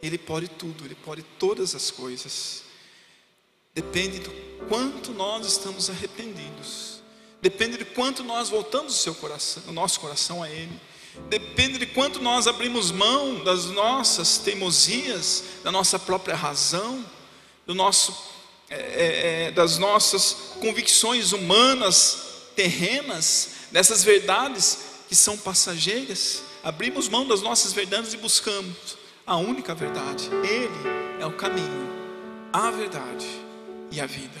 Ele 0.00 0.16
pode 0.16 0.46
tudo, 0.46 0.84
Ele 0.84 0.94
pode 0.94 1.24
todas 1.24 1.74
as 1.74 1.90
coisas. 1.90 2.62
Depende 3.74 4.20
do 4.20 4.30
quanto 4.68 5.10
nós 5.10 5.44
estamos 5.44 5.90
arrependidos. 5.90 7.02
Depende 7.42 7.78
de 7.78 7.84
quanto 7.84 8.22
nós 8.22 8.48
voltamos 8.48 8.94
o 8.94 8.96
seu 8.96 9.12
coração, 9.12 9.64
o 9.66 9.72
nosso 9.72 9.98
coração 9.98 10.40
a 10.40 10.48
Ele. 10.48 10.80
Depende 11.28 11.78
de 11.78 11.86
quanto 11.86 12.20
nós 12.20 12.46
abrimos 12.46 12.90
mão 12.90 13.42
das 13.44 13.66
nossas 13.66 14.38
teimosias, 14.38 15.44
da 15.62 15.70
nossa 15.70 15.98
própria 15.98 16.34
razão, 16.34 17.04
do 17.66 17.74
nosso, 17.74 18.16
é, 18.70 18.76
é, 18.76 19.44
é 19.46 19.50
das 19.50 19.76
nossas 19.78 20.54
convicções 20.60 21.32
humanas, 21.32 22.18
terrenas, 22.56 23.50
dessas 23.70 24.02
verdades 24.02 24.78
que 25.08 25.14
são 25.14 25.36
passageiras. 25.36 26.42
Abrimos 26.64 27.08
mão 27.08 27.26
das 27.26 27.42
nossas 27.42 27.72
verdades 27.72 28.14
e 28.14 28.16
buscamos 28.16 28.96
a 29.26 29.36
única 29.36 29.74
verdade. 29.74 30.28
Ele 30.42 31.20
é 31.20 31.26
o 31.26 31.32
caminho, 31.32 31.88
a 32.52 32.70
verdade 32.70 33.26
e 33.90 34.00
a 34.00 34.06
vida. 34.06 34.40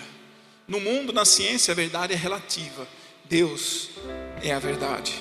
No 0.66 0.80
mundo, 0.80 1.12
na 1.12 1.24
ciência, 1.24 1.72
a 1.72 1.74
verdade 1.74 2.12
é 2.12 2.16
relativa. 2.16 2.86
Deus 3.24 3.90
é 4.42 4.52
a 4.52 4.58
verdade 4.58 5.14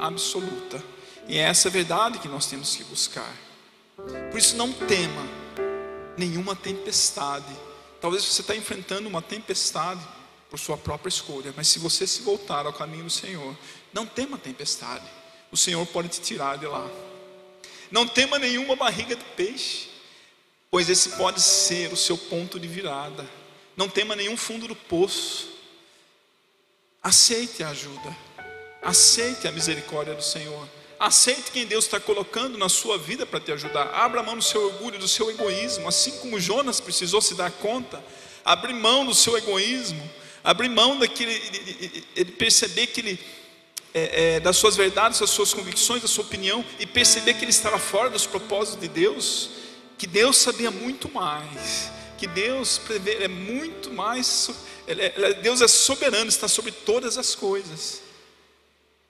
absoluta. 0.00 0.82
E 1.28 1.36
é 1.38 1.42
essa 1.42 1.68
verdade 1.68 2.18
que 2.18 2.26
nós 2.26 2.46
temos 2.46 2.74
que 2.74 2.82
buscar. 2.84 3.36
Por 4.30 4.38
isso, 4.38 4.56
não 4.56 4.72
tema 4.72 5.22
nenhuma 6.16 6.56
tempestade. 6.56 7.54
Talvez 8.00 8.24
você 8.24 8.40
está 8.40 8.56
enfrentando 8.56 9.08
uma 9.08 9.20
tempestade 9.20 10.00
por 10.48 10.58
sua 10.58 10.78
própria 10.78 11.10
escolha, 11.10 11.52
mas 11.54 11.68
se 11.68 11.78
você 11.78 12.06
se 12.06 12.22
voltar 12.22 12.64
ao 12.64 12.72
caminho 12.72 13.04
do 13.04 13.10
Senhor, 13.10 13.54
não 13.92 14.06
tema 14.06 14.38
tempestade. 14.38 15.04
O 15.52 15.56
Senhor 15.56 15.84
pode 15.86 16.08
te 16.08 16.20
tirar 16.20 16.56
de 16.56 16.66
lá. 16.66 16.88
Não 17.90 18.06
tema 18.06 18.38
nenhuma 18.38 18.74
barriga 18.74 19.14
de 19.14 19.24
peixe, 19.36 19.88
pois 20.70 20.88
esse 20.88 21.10
pode 21.10 21.40
ser 21.42 21.92
o 21.92 21.96
seu 21.96 22.16
ponto 22.16 22.58
de 22.58 22.66
virada. 22.66 23.28
Não 23.76 23.88
tema 23.88 24.16
nenhum 24.16 24.36
fundo 24.36 24.66
do 24.66 24.74
poço. 24.74 25.48
Aceite 27.02 27.62
a 27.62 27.68
ajuda. 27.68 28.16
Aceite 28.82 29.46
a 29.46 29.52
misericórdia 29.52 30.14
do 30.14 30.22
Senhor. 30.22 30.68
Aceite 30.98 31.52
quem 31.52 31.64
Deus 31.64 31.84
está 31.84 32.00
colocando 32.00 32.58
na 32.58 32.68
sua 32.68 32.98
vida 32.98 33.24
para 33.24 33.38
te 33.38 33.52
ajudar. 33.52 33.88
Abra 33.94 34.20
mão 34.20 34.36
do 34.36 34.42
seu 34.42 34.64
orgulho, 34.64 34.98
do 34.98 35.06
seu 35.06 35.30
egoísmo, 35.30 35.86
assim 35.86 36.10
como 36.18 36.40
Jonas 36.40 36.80
precisou 36.80 37.20
se 37.20 37.34
dar 37.34 37.52
conta. 37.52 38.02
Abrir 38.44 38.74
mão 38.74 39.06
do 39.06 39.14
seu 39.14 39.38
egoísmo, 39.38 40.02
abrir 40.42 40.68
mão 40.68 40.98
daquele, 40.98 41.32
ele 42.16 42.32
perceber 42.32 42.88
que 42.88 43.00
ele, 43.00 43.20
é, 43.94 44.36
é, 44.36 44.40
das 44.40 44.56
suas 44.56 44.74
verdades, 44.74 45.20
das 45.20 45.30
suas 45.30 45.54
convicções, 45.54 46.02
da 46.02 46.08
sua 46.08 46.24
opinião, 46.24 46.64
e 46.80 46.86
perceber 46.86 47.34
que 47.34 47.44
ele 47.44 47.50
estava 47.50 47.78
fora 47.78 48.10
dos 48.10 48.26
propósitos 48.26 48.80
de 48.80 48.88
Deus, 48.88 49.50
que 49.96 50.06
Deus 50.06 50.36
sabia 50.38 50.70
muito 50.70 51.08
mais, 51.12 51.92
que 52.16 52.26
Deus 52.26 52.78
prevê, 52.78 53.22
é 53.22 53.28
muito 53.28 53.92
mais, 53.92 54.50
é, 54.86 55.34
Deus 55.34 55.60
é 55.60 55.68
soberano, 55.68 56.28
está 56.28 56.48
sobre 56.48 56.72
todas 56.72 57.18
as 57.18 57.36
coisas. 57.36 58.07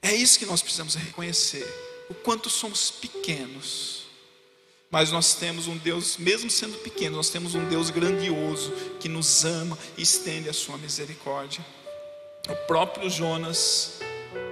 É 0.02 0.14
isso 0.14 0.38
que 0.38 0.46
nós 0.46 0.62
precisamos 0.62 0.94
reconhecer, 0.94 1.66
o 2.08 2.14
quanto 2.14 2.48
somos 2.48 2.90
pequenos. 2.90 4.06
Mas 4.90 5.10
nós 5.10 5.34
temos 5.34 5.66
um 5.66 5.76
Deus, 5.76 6.16
mesmo 6.16 6.50
sendo 6.50 6.78
pequeno, 6.78 7.16
nós 7.16 7.28
temos 7.28 7.54
um 7.54 7.68
Deus 7.68 7.90
grandioso 7.90 8.72
que 8.98 9.08
nos 9.08 9.44
ama 9.44 9.78
e 9.98 10.02
estende 10.02 10.48
a 10.48 10.52
sua 10.54 10.78
misericórdia. 10.78 11.64
O 12.48 12.54
próprio 12.66 13.10
Jonas 13.10 14.00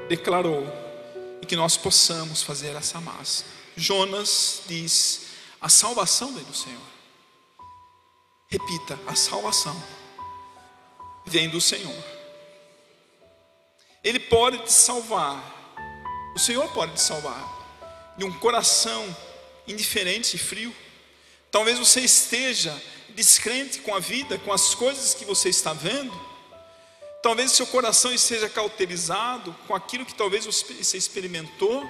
declarou 0.09 0.67
que 1.47 1.57
nós 1.57 1.77
possamos 1.77 2.43
fazer 2.43 2.77
essa 2.77 3.01
massa. 3.01 3.45
Jonas 3.77 4.63
diz: 4.67 5.23
a 5.61 5.69
salvação 5.69 6.35
vem 6.35 6.45
do 6.45 6.55
Senhor. 6.55 6.83
Repita: 8.49 8.99
a 9.07 9.15
salvação 9.15 9.81
vem 11.25 11.49
do 11.49 11.61
Senhor. 11.61 12.16
Ele 14.07 14.21
pode 14.21 14.59
te 14.59 14.73
salvar. 14.73 15.37
O 16.33 16.39
Senhor 16.39 16.69
pode 16.73 16.93
te 16.93 17.01
salvar 17.01 18.15
de 18.17 18.25
um 18.25 18.33
coração 18.39 19.05
indiferente 19.67 20.37
e 20.37 20.39
frio. 20.39 20.73
Talvez 21.51 21.77
você 21.77 22.03
esteja 22.03 22.73
descrente 23.17 23.81
com 23.81 23.93
a 23.93 23.99
vida, 23.99 24.39
com 24.39 24.53
as 24.53 24.77
coisas 24.77 25.13
que 25.13 25.25
você 25.25 25.49
está 25.49 25.73
vendo. 25.73 26.13
Talvez 27.21 27.51
seu 27.51 27.67
coração 27.67 28.13
esteja 28.13 28.49
cauterizado 28.49 29.53
com 29.67 29.75
aquilo 29.75 30.07
que 30.07 30.15
talvez 30.15 30.47
você 30.47 30.97
experimentou. 30.97 31.85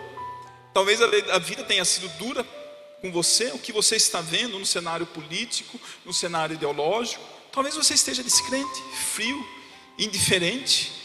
Talvez 0.73 1.03
a 1.03 1.39
vida 1.39 1.65
tenha 1.65 1.85
sido 1.85 2.09
dura 2.17 2.43
com 3.03 3.13
você, 3.13 3.49
o 3.49 3.59
que 3.59 3.73
você 3.73 3.97
está 3.97 4.23
vendo 4.23 4.59
no 4.59 4.65
cenário 4.65 5.05
político, 5.05 5.79
no 6.03 6.15
cenário 6.15 6.55
ideológico. 6.55 7.23
Talvez 7.53 7.75
você 7.75 7.93
esteja 7.93 8.23
descrente, 8.23 8.83
frio, 9.13 9.47
indiferente. 9.99 11.05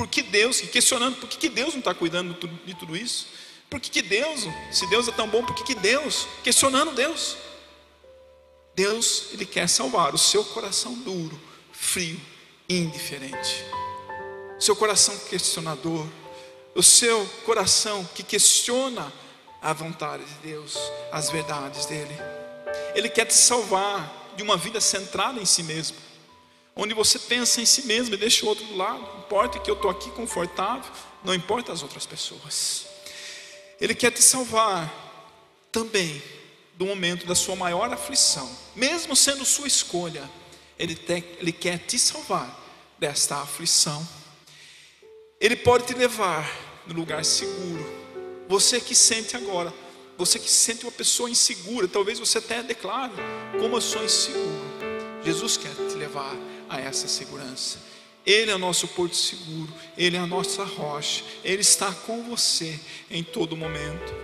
Por 0.00 0.08
que 0.08 0.22
Deus, 0.22 0.62
questionando, 0.62 1.16
por 1.16 1.28
que, 1.28 1.36
que 1.36 1.50
Deus 1.50 1.74
não 1.74 1.80
está 1.80 1.92
cuidando 1.92 2.32
de 2.64 2.72
tudo 2.72 2.96
isso? 2.96 3.26
Por 3.68 3.78
que, 3.78 3.90
que 3.90 4.00
Deus, 4.00 4.46
se 4.72 4.86
Deus 4.86 5.06
é 5.06 5.12
tão 5.12 5.28
bom, 5.28 5.44
por 5.44 5.54
que, 5.54 5.62
que 5.62 5.74
Deus? 5.74 6.26
Questionando 6.42 6.92
Deus. 6.92 7.36
Deus, 8.74 9.26
Ele 9.32 9.44
quer 9.44 9.68
salvar 9.68 10.14
o 10.14 10.18
seu 10.18 10.42
coração 10.42 10.94
duro, 10.94 11.38
frio, 11.70 12.18
indiferente. 12.66 13.62
Seu 14.58 14.74
coração 14.74 15.14
questionador, 15.28 16.06
o 16.74 16.82
seu 16.82 17.26
coração 17.44 18.02
que 18.14 18.22
questiona 18.22 19.12
a 19.60 19.74
vontade 19.74 20.24
de 20.24 20.48
Deus, 20.48 20.78
as 21.12 21.28
verdades 21.28 21.84
dEle. 21.84 22.16
Ele 22.94 23.10
quer 23.10 23.26
te 23.26 23.34
salvar 23.34 24.32
de 24.34 24.42
uma 24.42 24.56
vida 24.56 24.80
centrada 24.80 25.38
em 25.38 25.44
si 25.44 25.62
mesmo 25.62 25.98
onde 26.74 26.94
você 26.94 27.18
pensa 27.18 27.60
em 27.60 27.66
si 27.66 27.86
mesmo 27.86 28.14
e 28.14 28.18
deixa 28.18 28.44
o 28.44 28.48
outro 28.48 28.64
do 28.64 28.76
lado. 28.76 29.00
Não 29.00 29.18
importa 29.20 29.58
que 29.58 29.70
eu 29.70 29.74
estou 29.74 29.90
aqui 29.90 30.10
confortável, 30.10 30.90
não 31.24 31.34
importa 31.34 31.72
as 31.72 31.82
outras 31.82 32.06
pessoas. 32.06 32.86
Ele 33.80 33.94
quer 33.94 34.10
te 34.10 34.22
salvar 34.22 34.92
também 35.72 36.22
do 36.74 36.86
momento 36.86 37.26
da 37.26 37.34
sua 37.34 37.56
maior 37.56 37.92
aflição, 37.92 38.50
mesmo 38.74 39.14
sendo 39.14 39.44
sua 39.44 39.66
escolha. 39.66 40.28
Ele, 40.78 40.94
te, 40.94 41.24
ele 41.38 41.52
quer 41.52 41.78
te 41.78 41.98
salvar 41.98 42.58
desta 42.98 43.36
aflição. 43.36 44.06
Ele 45.40 45.56
pode 45.56 45.86
te 45.86 45.94
levar 45.94 46.50
no 46.86 46.94
lugar 46.94 47.24
seguro. 47.24 47.84
Você 48.48 48.80
que 48.80 48.94
sente 48.94 49.36
agora, 49.36 49.72
você 50.16 50.38
que 50.38 50.50
se 50.50 50.56
sente 50.56 50.84
uma 50.84 50.92
pessoa 50.92 51.30
insegura, 51.30 51.86
talvez 51.86 52.18
você 52.18 52.38
até 52.38 52.62
declare: 52.62 53.12
Como 53.58 53.76
eu 53.76 53.80
sou 53.80 54.04
inseguro. 54.04 54.70
Jesus 55.22 55.56
quer 55.56 55.74
te 55.74 55.94
levar 55.96 56.34
a 56.70 56.80
essa 56.80 57.08
segurança. 57.08 57.78
Ele 58.24 58.50
é 58.50 58.54
o 58.54 58.58
nosso 58.58 58.86
porto 58.88 59.16
seguro, 59.16 59.72
Ele 59.98 60.16
é 60.16 60.20
a 60.20 60.26
nossa 60.26 60.62
rocha, 60.62 61.24
Ele 61.42 61.62
está 61.62 61.92
com 61.92 62.22
você 62.22 62.78
em 63.10 63.24
todo 63.24 63.56
momento. 63.56 64.14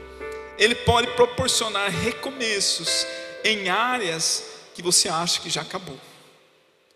Ele 0.56 0.74
pode 0.74 1.08
proporcionar 1.08 1.90
recomeços 1.90 3.06
em 3.44 3.68
áreas 3.68 4.44
que 4.74 4.82
você 4.82 5.08
acha 5.08 5.40
que 5.40 5.50
já 5.50 5.62
acabou. 5.62 5.98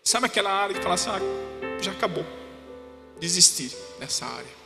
Sabe 0.03 0.25
aquela 0.25 0.51
área 0.51 0.75
que 0.75 0.81
fala 0.81 0.95
assim, 0.95 1.09
ah, 1.09 1.81
já 1.81 1.91
acabou, 1.91 2.25
desistir 3.19 3.71
dessa 3.99 4.25
área. 4.25 4.61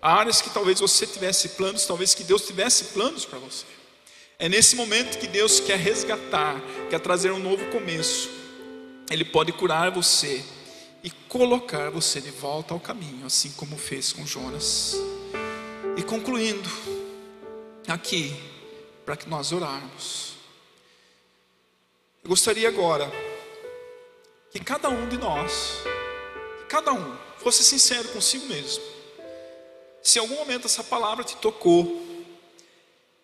Há 0.00 0.14
áreas 0.14 0.40
que 0.42 0.50
talvez 0.50 0.78
você 0.80 1.06
tivesse 1.06 1.50
planos, 1.50 1.86
talvez 1.86 2.14
que 2.14 2.22
Deus 2.22 2.46
tivesse 2.46 2.84
planos 2.86 3.24
para 3.24 3.38
você. 3.38 3.64
É 4.38 4.48
nesse 4.48 4.76
momento 4.76 5.18
que 5.18 5.26
Deus 5.26 5.58
quer 5.58 5.78
resgatar, 5.78 6.60
quer 6.88 7.00
trazer 7.00 7.32
um 7.32 7.38
novo 7.38 7.64
começo. 7.66 8.37
Ele 9.10 9.24
pode 9.24 9.52
curar 9.52 9.90
você 9.90 10.44
e 11.02 11.10
colocar 11.10 11.90
você 11.90 12.20
de 12.20 12.30
volta 12.30 12.74
ao 12.74 12.80
caminho, 12.80 13.26
assim 13.26 13.50
como 13.52 13.78
fez 13.78 14.12
com 14.12 14.26
Jonas. 14.26 14.96
E 15.96 16.02
concluindo, 16.02 16.68
aqui, 17.86 18.36
para 19.04 19.16
que 19.16 19.28
nós 19.28 19.50
orarmos, 19.52 20.34
eu 22.22 22.28
gostaria 22.28 22.68
agora 22.68 23.10
que 24.50 24.60
cada 24.60 24.90
um 24.90 25.08
de 25.08 25.16
nós, 25.16 25.78
cada 26.68 26.92
um, 26.92 27.16
fosse 27.38 27.64
sincero 27.64 28.08
consigo 28.08 28.46
mesmo. 28.46 28.84
Se 30.02 30.18
em 30.18 30.20
algum 30.20 30.36
momento 30.36 30.66
essa 30.66 30.84
palavra 30.84 31.24
te 31.24 31.36
tocou, 31.36 32.06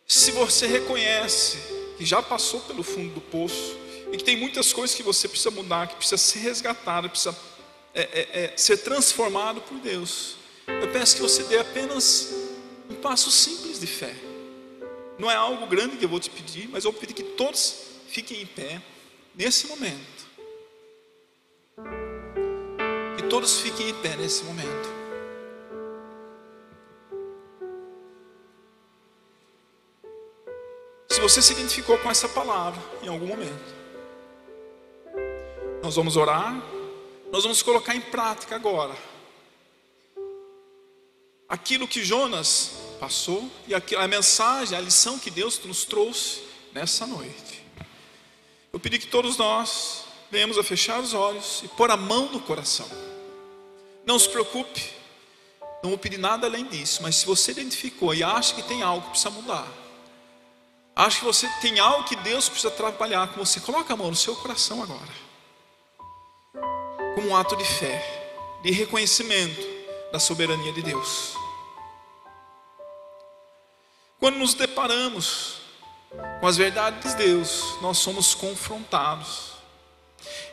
se 0.07 0.31
você 0.33 0.67
reconhece 0.67 1.59
que 1.99 2.05
já 2.07 2.23
passou 2.23 2.61
pelo 2.61 2.83
fundo 2.83 3.15
do 3.15 3.21
poço, 3.21 3.84
e 4.15 4.17
que 4.17 4.23
tem 4.23 4.37
muitas 4.37 4.73
coisas 4.73 4.95
que 4.95 5.03
você 5.03 5.27
precisa 5.27 5.51
mudar, 5.51 5.89
que 5.89 5.97
precisa 5.97 6.17
ser 6.17 6.39
resgatado, 6.39 7.11
precisa 7.11 7.37
é, 7.93 8.03
é, 8.03 8.45
é, 8.45 8.57
ser 8.57 8.77
transformado 8.77 9.61
por 9.63 9.77
Deus. 9.79 10.37
Eu 10.69 10.93
peço 10.93 11.17
que 11.17 11.23
você 11.23 11.43
dê 11.43 11.59
apenas 11.59 12.33
um 12.89 12.95
passo 12.95 13.29
simples 13.29 13.81
de 13.81 13.89
fé. 13.89 14.15
Não 15.19 15.29
é 15.29 15.35
algo 15.35 15.67
grande 15.67 15.97
que 15.97 16.05
eu 16.05 16.09
vou 16.09 16.21
te 16.21 16.31
pedir, 16.31 16.69
mas 16.69 16.85
eu 16.85 16.93
vou 16.93 17.01
pedir 17.01 17.13
que 17.13 17.25
todos 17.25 17.75
fiquem 18.07 18.41
em 18.43 18.47
pé 18.47 18.81
nesse 19.35 19.67
momento. 19.67 20.29
Que 23.17 23.25
todos 23.25 23.63
fiquem 23.63 23.89
em 23.89 23.95
pé 23.95 24.15
nesse 24.15 24.45
momento. 24.45 24.95
Se 31.11 31.21
você 31.21 31.43
se 31.43 31.53
identificou 31.53 31.99
com 31.99 32.09
essa 32.09 32.29
palavra 32.29 32.81
em 33.03 33.09
algum 33.09 33.27
momento, 33.27 33.84
nós 35.85 35.97
vamos 35.97 36.17
orar, 36.17 36.63
nós 37.31 37.43
vamos 37.43 37.61
colocar 37.61 37.95
em 37.95 38.01
prática 38.01 38.57
agora 38.57 38.97
aquilo 41.47 41.87
que 41.87 42.03
Jonas 42.03 42.71
passou 42.99 43.51
e 43.69 43.75
a 43.75 44.09
mensagem, 44.09 44.79
a 44.79 44.81
lição 44.81 45.19
que 45.19 45.31
Deus 45.31 45.61
nos 45.63 45.85
trouxe 45.85 46.43
nessa 46.73 47.07
noite. 47.07 47.63
Eu 48.73 48.81
pedi 48.81 48.99
que 48.99 49.09
todos 49.09 49.37
nós 49.37 50.07
venhamos 50.31 50.57
a 50.57 50.65
fechar 50.65 51.01
os 51.01 51.13
olhos 51.13 51.61
e 51.63 51.69
pôr 51.69 51.91
a 51.91 51.99
mão 51.99 52.33
no 52.33 52.41
coração. 52.41 52.89
Não 54.07 54.19
se 54.19 54.31
preocupe, 54.31 54.91
não 55.83 55.91
vou 55.91 55.99
pedir 55.99 56.19
nada 56.19 56.47
além 56.47 56.65
disso, 56.65 57.03
mas 57.03 57.17
se 57.17 57.27
você 57.27 57.51
identificou 57.51 58.15
e 58.15 58.25
acha 58.25 58.55
que 58.55 58.63
tem 58.63 58.83
algo 58.83 59.03
que 59.03 59.11
precisa 59.11 59.29
mudar, 59.29 59.71
acha 60.97 61.19
que 61.19 61.27
você 61.27 61.47
tem 61.61 61.79
algo 61.79 62.09
que 62.09 62.17
Deus 62.17 62.49
precisa 62.49 62.71
trabalhar 62.71 63.29
com 63.35 63.45
você, 63.45 63.61
coloca 63.61 63.93
a 63.93 63.97
mão 63.99 64.09
no 64.09 64.17
seu 64.17 64.35
coração 64.35 64.83
agora, 64.83 65.34
como 67.15 67.29
um 67.29 67.37
ato 67.37 67.57
de 67.57 67.65
fé, 67.65 68.61
de 68.63 68.71
reconhecimento 68.71 69.63
da 70.13 70.19
soberania 70.19 70.73
de 70.73 70.83
Deus. 70.83 71.35
Quando 74.19 74.39
nos 74.39 74.55
deparamos 74.55 75.59
com 76.41 76.47
as 76.47 76.57
verdades 76.57 77.15
de 77.15 77.25
Deus, 77.25 77.77
nós 77.81 77.99
somos 77.99 78.35
confrontados. 78.35 79.53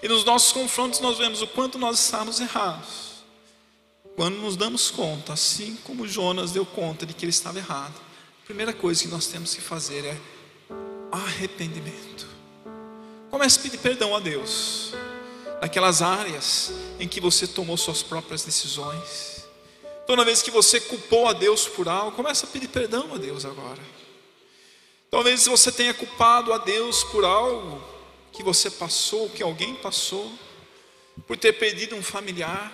E 0.02 0.08
nos 0.08 0.24
nossos 0.24 0.52
confrontos 0.52 1.00
nós 1.00 1.18
vemos 1.18 1.42
o 1.42 1.48
quanto 1.48 1.78
nós 1.78 2.00
estamos 2.00 2.40
errados. 2.40 3.12
Quando 4.16 4.38
nos 4.38 4.56
damos 4.56 4.92
conta, 4.92 5.34
assim 5.34 5.78
como 5.84 6.08
Jonas 6.08 6.52
deu 6.52 6.66
conta 6.66 7.06
de 7.06 7.14
que 7.14 7.24
ele 7.24 7.30
estava 7.30 7.60
errado, 7.60 7.96
a 8.44 8.46
primeira 8.46 8.74
coisa 8.74 9.04
que 9.04 9.08
nós 9.08 9.28
temos 9.28 9.56
que 9.56 9.62
fazer 9.62 10.06
é 10.06 10.18
arrependimento. 11.12 12.28
Comece 13.30 13.60
a 13.60 13.64
pedir 13.64 13.78
perdão 13.78 14.16
a 14.16 14.20
Deus 14.20 14.94
naquelas 15.62 16.02
áreas 16.02 16.72
em 17.00 17.08
que 17.08 17.22
você 17.22 17.46
tomou 17.46 17.78
suas 17.78 18.02
próprias 18.02 18.44
decisões. 18.44 19.46
Toda 20.08 20.26
vez 20.26 20.42
que 20.42 20.50
você 20.50 20.82
culpou 20.82 21.28
a 21.28 21.34
Deus 21.34 21.68
por 21.68 21.88
algo, 21.88 22.16
comece 22.16 22.46
a 22.46 22.48
pedir 22.48 22.68
perdão 22.68 23.14
a 23.14 23.18
Deus 23.18 23.46
agora. 23.46 23.82
Talvez 25.12 25.46
você 25.46 25.72
tenha 25.72 25.94
culpado 25.94 26.52
a 26.52 26.58
Deus 26.58 27.04
por 27.04 27.24
algo 27.24 27.80
que 28.32 28.42
você 28.42 28.72
passou, 28.72 29.30
que 29.30 29.44
alguém 29.44 29.76
passou, 29.76 30.32
por 31.28 31.38
ter 31.38 31.54
perdido 31.54 31.96
um 31.96 32.02
familiar, 32.02 32.74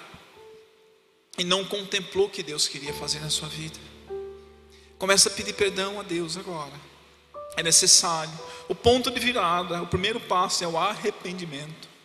e 1.38 1.44
não 1.44 1.66
contemplou 1.66 2.28
o 2.28 2.30
que 2.30 2.42
Deus 2.42 2.68
queria 2.68 2.94
fazer 2.94 3.20
na 3.20 3.30
sua 3.30 3.48
vida. 3.50 3.78
Começa 4.98 5.30
a 5.30 5.32
pedir 5.32 5.54
perdão 5.54 6.00
a 6.00 6.04
Deus 6.04 6.38
agora. 6.38 6.74
É 7.56 7.62
necessário. 7.62 8.34
O 8.68 8.74
ponto 8.74 9.12
de 9.12 9.20
virada, 9.20 9.82
o 9.82 9.88
primeiro 9.88 10.20
passo 10.20 10.64
é 10.64 10.68
o 10.68 10.78
arrependimento. 10.78 11.97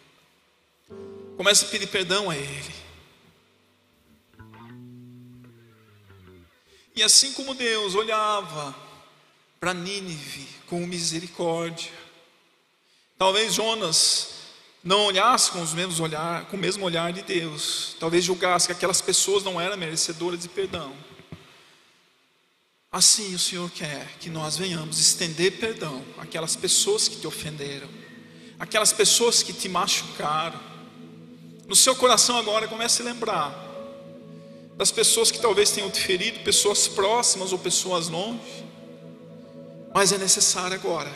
Começa 1.36 1.66
a 1.66 1.68
pedir 1.68 1.86
perdão 1.86 2.30
a 2.30 2.36
Ele. 2.36 2.74
E 6.94 7.02
assim 7.02 7.32
como 7.32 7.54
Deus 7.54 7.94
olhava 7.94 8.74
para 9.58 9.72
Nínive 9.72 10.46
com 10.66 10.86
misericórdia, 10.86 11.90
talvez 13.16 13.54
Jonas 13.54 14.32
não 14.84 15.06
olhasse 15.06 15.50
com, 15.52 15.62
os 15.62 15.72
mesmos 15.72 16.00
olhar, 16.00 16.44
com 16.46 16.56
o 16.56 16.60
mesmo 16.60 16.84
olhar 16.84 17.12
de 17.12 17.22
Deus, 17.22 17.96
talvez 17.98 18.24
julgasse 18.24 18.66
que 18.66 18.72
aquelas 18.72 19.00
pessoas 19.00 19.44
não 19.44 19.60
eram 19.60 19.76
merecedoras 19.76 20.40
de 20.40 20.48
perdão. 20.48 20.92
Assim 22.90 23.34
o 23.34 23.38
Senhor 23.38 23.70
quer 23.70 24.06
que 24.18 24.28
nós 24.28 24.58
venhamos 24.58 24.98
estender 24.98 25.58
perdão 25.58 26.04
àquelas 26.18 26.54
pessoas 26.56 27.08
que 27.08 27.16
te 27.16 27.26
ofenderam, 27.26 27.88
aquelas 28.58 28.92
pessoas 28.92 29.42
que 29.42 29.52
te 29.52 29.68
machucaram. 29.68 30.71
No 31.66 31.76
seu 31.76 31.94
coração 31.96 32.36
agora 32.36 32.68
comece 32.68 33.02
a 33.02 33.04
lembrar 33.04 33.70
das 34.76 34.90
pessoas 34.90 35.30
que 35.30 35.38
talvez 35.38 35.70
tenham 35.70 35.90
te 35.90 36.00
ferido, 36.00 36.40
pessoas 36.40 36.88
próximas 36.88 37.52
ou 37.52 37.58
pessoas 37.58 38.08
longe. 38.08 38.64
Mas 39.94 40.12
é 40.12 40.18
necessário 40.18 40.74
agora 40.74 41.12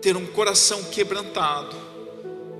ter 0.00 0.16
um 0.16 0.26
coração 0.26 0.82
quebrantado 0.84 1.76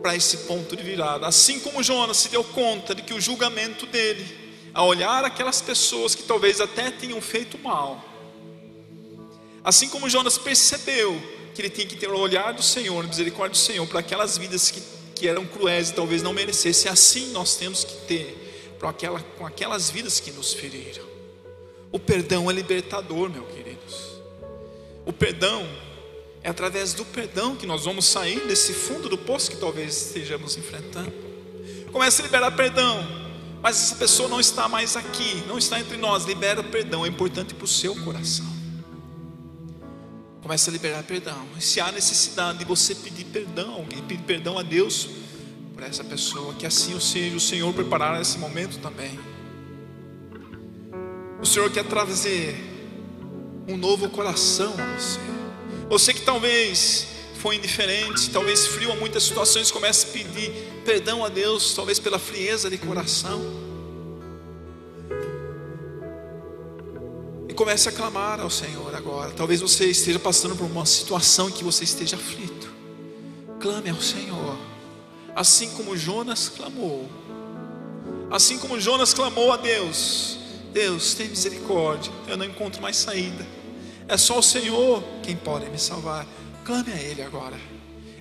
para 0.03 0.16
esse 0.16 0.38
ponto 0.38 0.76
de 0.76 0.82
virada. 0.82 1.26
Assim 1.26 1.61
como 1.61 1.82
Jonas 1.82 2.16
se 2.16 2.28
deu 2.28 2.42
conta 2.42 2.94
de 2.94 3.03
que 3.03 3.14
o 3.14 3.20
julgamento 3.20 3.86
dele, 3.86 4.26
a 4.74 4.82
olhar 4.84 5.24
aquelas 5.24 5.61
pessoas 5.61 6.14
que 6.14 6.22
talvez 6.24 6.61
até 6.61 6.90
tenham 6.90 7.20
feito 7.20 7.59
mal, 7.59 8.03
assim 9.62 9.88
como 9.88 10.09
Jonas 10.09 10.38
percebeu 10.38 11.20
que 11.55 11.61
ele 11.61 11.70
tinha 11.70 11.86
que 11.86 11.96
ter 11.96 12.09
o 12.09 12.18
olhar 12.18 12.53
do 12.53 12.62
Senhor, 12.62 13.05
a 13.05 13.07
misericórdia 13.07 13.53
do 13.53 13.64
Senhor, 13.64 13.86
para 13.86 14.00
aquelas 14.00 14.38
vidas 14.38 14.70
que, 14.70 14.82
que 15.15 15.29
eram 15.29 15.47
cruéis 15.47 15.91
e 15.91 15.95
talvez 15.95 16.23
não 16.23 16.33
merecessem, 16.33 16.91
assim 16.91 17.33
nós 17.33 17.57
temos 17.57 17.85
que 17.85 17.95
ter 18.07 18.75
para 18.79 18.91
aquela, 18.91 19.21
com 19.39 19.47
aquelas 19.47 19.91
vidas 19.91 20.19
que 20.19 20.33
nos 20.33 20.53
feriram. 20.53 21.05
O 21.93 21.99
perdão 21.99 22.51
é 22.51 22.55
libertador, 22.55 23.31
meus 23.31 23.49
queridos. 23.53 24.13
O 25.05 25.13
perdão 25.13 25.69
é 26.43 26.51
através 26.51 26.95
do 26.95 27.05
perdão 27.05 27.55
que 27.55 27.67
nós 27.67 27.85
vamos 27.85 28.07
sair 28.07 28.41
desse 28.47 28.73
fundo 28.73 29.09
do 29.09 29.19
poço 29.19 29.51
que 29.51 29.57
talvez 29.57 30.07
estejamos 30.07 30.57
enfrentando. 30.57 31.13
Comece 31.93 32.23
a 32.23 32.25
liberar 32.25 32.51
perdão, 32.53 33.07
mas 33.61 33.77
essa 33.77 33.97
pessoa 33.97 34.29
não 34.29 34.41
está 34.41 34.69
mais 34.69 34.97
aqui, 34.97 35.43
não 35.47 35.59
está 35.59 35.79
entre 35.79 35.97
nós. 35.97 36.25
Libera 36.25 36.61
o 36.61 36.65
perdão, 36.65 37.05
é 37.05 37.09
importante 37.09 37.55
para 37.55 37.65
o 37.65 37.69
seu 37.69 37.95
coração. 38.03 38.51
Comece 40.43 40.68
a 40.68 40.72
liberar 40.72 41.05
perdão. 41.05 41.47
E 41.57 41.62
se 41.62 41.80
há 41.80 41.93
necessidade 41.93 42.59
de 42.59 42.64
você 42.64 42.97
pedir 42.97 43.26
perdão, 43.26 43.74
alguém 43.74 44.03
pedir 44.03 44.24
perdão 44.24 44.59
a 44.59 44.62
Deus 44.62 45.09
por 45.72 45.84
essa 45.84 46.03
pessoa, 46.03 46.53
que 46.55 46.66
assim 46.66 46.99
Senhor, 47.01 47.36
o 47.36 47.40
Senhor 47.40 47.72
preparar 47.72 48.20
esse 48.20 48.38
momento 48.38 48.78
também. 48.78 49.18
O 51.40 51.47
Senhor 51.47 51.70
quer 51.70 51.84
trazer 51.84 52.57
um 53.68 53.76
novo 53.76 54.09
coração 54.09 54.74
a 54.78 54.99
você. 54.99 55.20
Você 55.88 56.12
que 56.12 56.22
talvez 56.22 57.07
foi 57.36 57.57
indiferente, 57.57 58.30
talvez 58.30 58.66
frio 58.66 58.90
a 58.90 58.97
muitas 58.97 59.22
situações, 59.22 59.70
comece 59.70 60.07
a 60.07 60.11
pedir 60.11 60.53
perdão 60.84 61.24
a 61.24 61.28
Deus, 61.28 61.72
talvez 61.74 62.01
pela 62.01 62.18
frieza 62.18 62.68
de 62.68 62.78
coração. 62.78 63.62
E 67.53 67.55
comece 67.55 67.86
a 67.86 67.92
clamar 67.92 68.40
ao 68.40 68.48
Senhor 68.48 68.94
agora. 68.94 69.30
Talvez 69.32 69.61
você 69.61 69.84
esteja 69.84 70.18
passando 70.18 70.57
por 70.57 70.64
uma 70.64 70.86
situação 70.86 71.50
em 71.50 71.53
que 71.53 71.62
você 71.62 71.84
esteja 71.84 72.16
aflito. 72.16 72.72
Clame 73.61 73.90
ao 73.90 74.00
Senhor, 74.00 74.57
assim 75.36 75.68
como 75.72 75.94
Jonas 75.94 76.48
clamou. 76.48 77.11
Assim 78.30 78.57
como 78.57 78.80
Jonas 78.80 79.12
clamou 79.12 79.53
a 79.53 79.59
Deus: 79.59 80.38
Deus, 80.72 81.12
tem 81.12 81.28
misericórdia, 81.28 82.11
eu 82.26 82.38
não 82.38 82.46
encontro 82.46 82.80
mais 82.80 82.96
saída. 82.96 83.46
É 84.09 84.16
só 84.16 84.38
o 84.38 84.42
Senhor 84.42 85.05
quem 85.22 85.36
pode 85.36 85.68
me 85.68 85.78
salvar. 85.78 86.26
Clame 86.64 86.90
a 86.90 87.03
Ele 87.03 87.20
agora. 87.20 87.61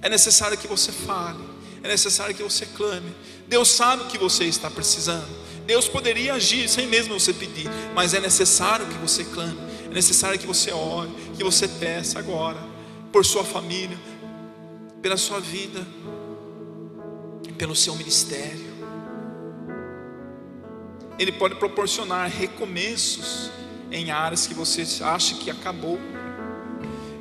É 0.02 0.10
necessário 0.10 0.58
que 0.58 0.68
você 0.68 0.92
fale. 0.92 1.40
É 1.82 1.88
necessário 1.88 2.36
que 2.36 2.44
você 2.44 2.66
clame. 2.66 3.16
Deus 3.48 3.70
sabe 3.70 4.04
o 4.04 4.08
que 4.08 4.18
você 4.18 4.44
está 4.44 4.70
precisando. 4.70 5.30
Deus 5.72 5.88
poderia 5.88 6.34
agir 6.34 6.68
sem 6.68 6.86
mesmo 6.86 7.18
você 7.18 7.32
pedir, 7.32 7.66
mas 7.96 8.14
é 8.14 8.20
necessário 8.20 8.86
que 8.88 8.98
você 8.98 9.24
clame. 9.24 9.58
É 9.90 9.94
necessário 9.94 10.38
que 10.38 10.46
você 10.46 10.70
ore, 10.74 11.10
que 11.38 11.42
você 11.46 11.66
peça 11.66 12.20
agora 12.20 12.62
por 13.10 13.24
sua 13.26 13.46
família, 13.46 13.98
pela 15.02 15.16
sua 15.16 15.40
vida, 15.40 15.88
pelo 17.58 17.74
seu 17.74 17.96
ministério. 17.96 18.70
Ele 21.18 21.32
pode 21.32 21.56
proporcionar 21.56 22.30
recomeços 22.30 23.50
em 23.90 24.12
áreas 24.12 24.46
que 24.48 24.54
você 24.54 24.86
acha 25.02 25.36
que 25.36 25.50
acabou. 25.50 25.98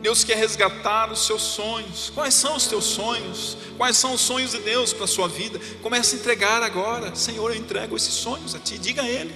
Deus 0.00 0.24
quer 0.24 0.36
resgatar 0.36 1.12
os 1.12 1.26
seus 1.26 1.42
sonhos. 1.42 2.10
Quais 2.14 2.34
são 2.34 2.56
os 2.56 2.66
teus 2.66 2.84
sonhos? 2.84 3.56
Quais 3.76 3.96
são 3.96 4.14
os 4.14 4.20
sonhos 4.20 4.52
de 4.52 4.58
Deus 4.58 4.92
para 4.92 5.04
a 5.04 5.08
sua 5.08 5.28
vida? 5.28 5.60
Comece 5.82 6.16
a 6.16 6.18
entregar 6.18 6.62
agora. 6.62 7.14
Senhor, 7.14 7.50
eu 7.50 7.56
entrego 7.56 7.96
esses 7.96 8.14
sonhos 8.14 8.54
a 8.54 8.58
Ti. 8.58 8.78
Diga 8.78 9.02
a 9.02 9.08
Ele. 9.08 9.34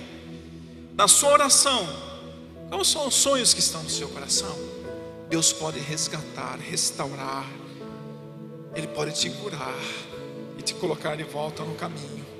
Na 0.94 1.06
sua 1.06 1.32
oração, 1.32 1.86
quais 2.70 2.88
são 2.88 3.06
os 3.06 3.14
sonhos 3.14 3.52
que 3.52 3.60
estão 3.60 3.82
no 3.82 3.90
seu 3.90 4.08
coração? 4.08 4.56
Deus 5.28 5.52
pode 5.52 5.78
resgatar, 5.80 6.58
restaurar. 6.58 7.46
Ele 8.74 8.86
pode 8.88 9.12
te 9.18 9.28
curar 9.30 9.78
e 10.58 10.62
te 10.62 10.74
colocar 10.74 11.16
de 11.16 11.24
volta 11.24 11.62
no 11.62 11.74
caminho. 11.74 12.33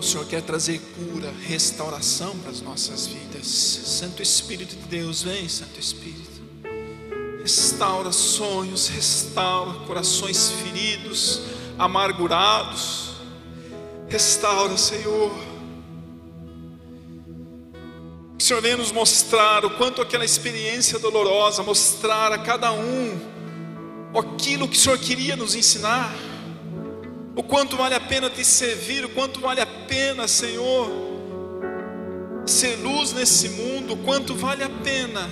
O 0.00 0.02
Senhor 0.02 0.24
quer 0.24 0.40
trazer 0.40 0.80
cura, 0.96 1.30
restauração 1.46 2.34
para 2.38 2.50
as 2.50 2.62
nossas 2.62 3.06
vidas. 3.06 3.46
Santo 3.46 4.22
Espírito 4.22 4.74
de 4.74 4.84
Deus, 4.84 5.22
vem, 5.22 5.46
Santo 5.46 5.78
Espírito. 5.78 6.40
Restaura 7.42 8.10
sonhos, 8.10 8.88
restaura 8.88 9.80
corações 9.80 10.52
feridos, 10.52 11.42
amargurados. 11.78 13.10
Restaura, 14.08 14.74
Senhor. 14.78 15.32
O 18.38 18.42
Senhor 18.42 18.62
venha 18.62 18.78
nos 18.78 18.92
mostrar 18.92 19.66
o 19.66 19.70
quanto 19.76 20.00
aquela 20.00 20.24
experiência 20.24 20.98
dolorosa, 20.98 21.62
mostrar 21.62 22.32
a 22.32 22.38
cada 22.38 22.72
um 22.72 23.20
aquilo 24.18 24.66
que 24.66 24.78
o 24.78 24.80
Senhor 24.80 24.98
queria 24.98 25.36
nos 25.36 25.54
ensinar, 25.54 26.10
o 27.34 27.42
quanto 27.42 27.76
vale 27.76 27.94
a 27.94 28.00
pena 28.00 28.28
te 28.28 28.44
servir, 28.44 29.04
o 29.04 29.08
quanto 29.10 29.40
vale 29.40 29.60
a 29.60 29.66
pena, 29.66 30.26
Senhor, 30.26 30.90
ser 32.44 32.76
luz 32.76 33.12
nesse 33.12 33.48
mundo, 33.50 33.94
o 33.94 33.96
quanto 33.98 34.34
vale 34.34 34.64
a 34.64 34.68
pena 34.68 35.28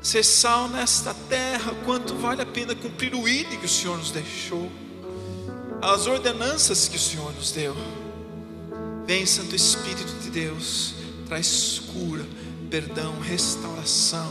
ser 0.00 0.24
sal 0.24 0.68
nesta 0.68 1.14
terra, 1.28 1.72
o 1.72 1.84
quanto 1.84 2.14
vale 2.14 2.42
a 2.42 2.46
pena 2.46 2.74
cumprir 2.74 3.14
o 3.14 3.28
ídolo 3.28 3.58
que 3.58 3.66
o 3.66 3.68
Senhor 3.68 3.96
nos 3.96 4.10
deixou, 4.10 4.70
as 5.80 6.06
ordenanças 6.06 6.88
que 6.88 6.96
o 6.96 7.00
Senhor 7.00 7.32
nos 7.34 7.52
deu. 7.52 7.74
Vem, 9.06 9.26
Santo 9.26 9.54
Espírito 9.54 10.12
de 10.20 10.30
Deus, 10.30 10.94
traz 11.26 11.80
cura, 11.92 12.24
perdão, 12.70 13.18
restauração. 13.20 14.30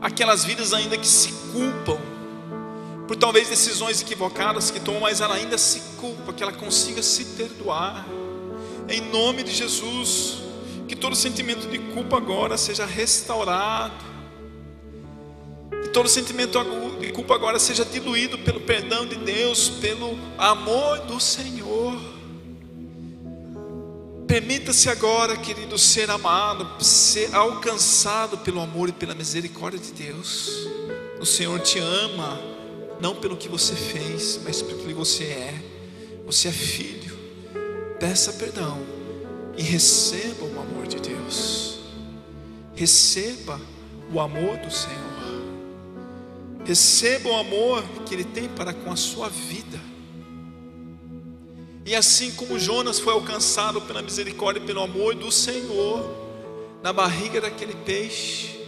Aquelas 0.00 0.44
vidas 0.44 0.72
ainda 0.72 0.96
que 0.96 1.06
se 1.06 1.32
culpam 1.52 2.15
por 3.06 3.16
talvez 3.16 3.48
decisões 3.48 4.00
equivocadas 4.00 4.70
que 4.70 4.80
tomam, 4.80 5.02
mas 5.02 5.20
ela 5.20 5.34
ainda 5.34 5.56
se 5.56 5.80
culpa, 5.96 6.32
que 6.32 6.42
ela 6.42 6.52
consiga 6.52 7.02
se 7.02 7.24
perdoar. 7.24 8.06
Em 8.88 9.00
nome 9.00 9.42
de 9.42 9.52
Jesus, 9.52 10.38
que 10.88 10.96
todo 10.96 11.14
sentimento 11.14 11.68
de 11.68 11.78
culpa 11.78 12.16
agora 12.16 12.56
seja 12.56 12.84
restaurado. 12.84 14.04
Que 15.82 15.88
todo 15.88 16.08
sentimento 16.08 16.58
de 17.00 17.12
culpa 17.12 17.34
agora 17.34 17.58
seja 17.58 17.84
diluído 17.84 18.38
pelo 18.38 18.60
perdão 18.60 19.06
de 19.06 19.16
Deus, 19.16 19.68
pelo 19.68 20.18
amor 20.36 21.00
do 21.00 21.20
Senhor. 21.20 21.96
Permita-se 24.26 24.90
agora, 24.90 25.36
querido, 25.36 25.78
ser 25.78 26.10
amado, 26.10 26.82
ser 26.84 27.32
alcançado 27.32 28.38
pelo 28.38 28.60
amor 28.60 28.88
e 28.88 28.92
pela 28.92 29.14
misericórdia 29.14 29.78
de 29.78 29.92
Deus. 29.92 30.66
O 31.20 31.24
Senhor 31.24 31.60
te 31.60 31.78
ama, 31.78 32.55
não 33.00 33.14
pelo 33.14 33.36
que 33.36 33.48
você 33.48 33.74
fez, 33.74 34.40
mas 34.44 34.62
pelo 34.62 34.80
que 34.80 34.92
você 34.92 35.24
é. 35.24 35.54
Você 36.26 36.48
é 36.48 36.52
filho. 36.52 37.16
Peça 38.00 38.32
perdão 38.32 38.78
e 39.56 39.62
receba 39.62 40.44
o 40.44 40.60
amor 40.60 40.86
de 40.86 41.00
Deus. 41.00 41.78
Receba 42.74 43.60
o 44.12 44.20
amor 44.20 44.58
do 44.58 44.70
Senhor. 44.70 45.16
Receba 46.64 47.28
o 47.28 47.36
amor 47.36 47.82
que 48.04 48.14
Ele 48.14 48.24
tem 48.24 48.48
para 48.48 48.72
com 48.72 48.92
a 48.92 48.96
sua 48.96 49.28
vida. 49.28 49.80
E 51.84 51.94
assim 51.94 52.32
como 52.32 52.58
Jonas 52.58 52.98
foi 52.98 53.12
alcançado 53.12 53.80
pela 53.82 54.02
misericórdia 54.02 54.60
e 54.60 54.66
pelo 54.66 54.82
amor 54.82 55.14
do 55.14 55.30
Senhor, 55.30 56.04
na 56.82 56.92
barriga 56.92 57.40
daquele 57.40 57.74
peixe, 57.74 58.60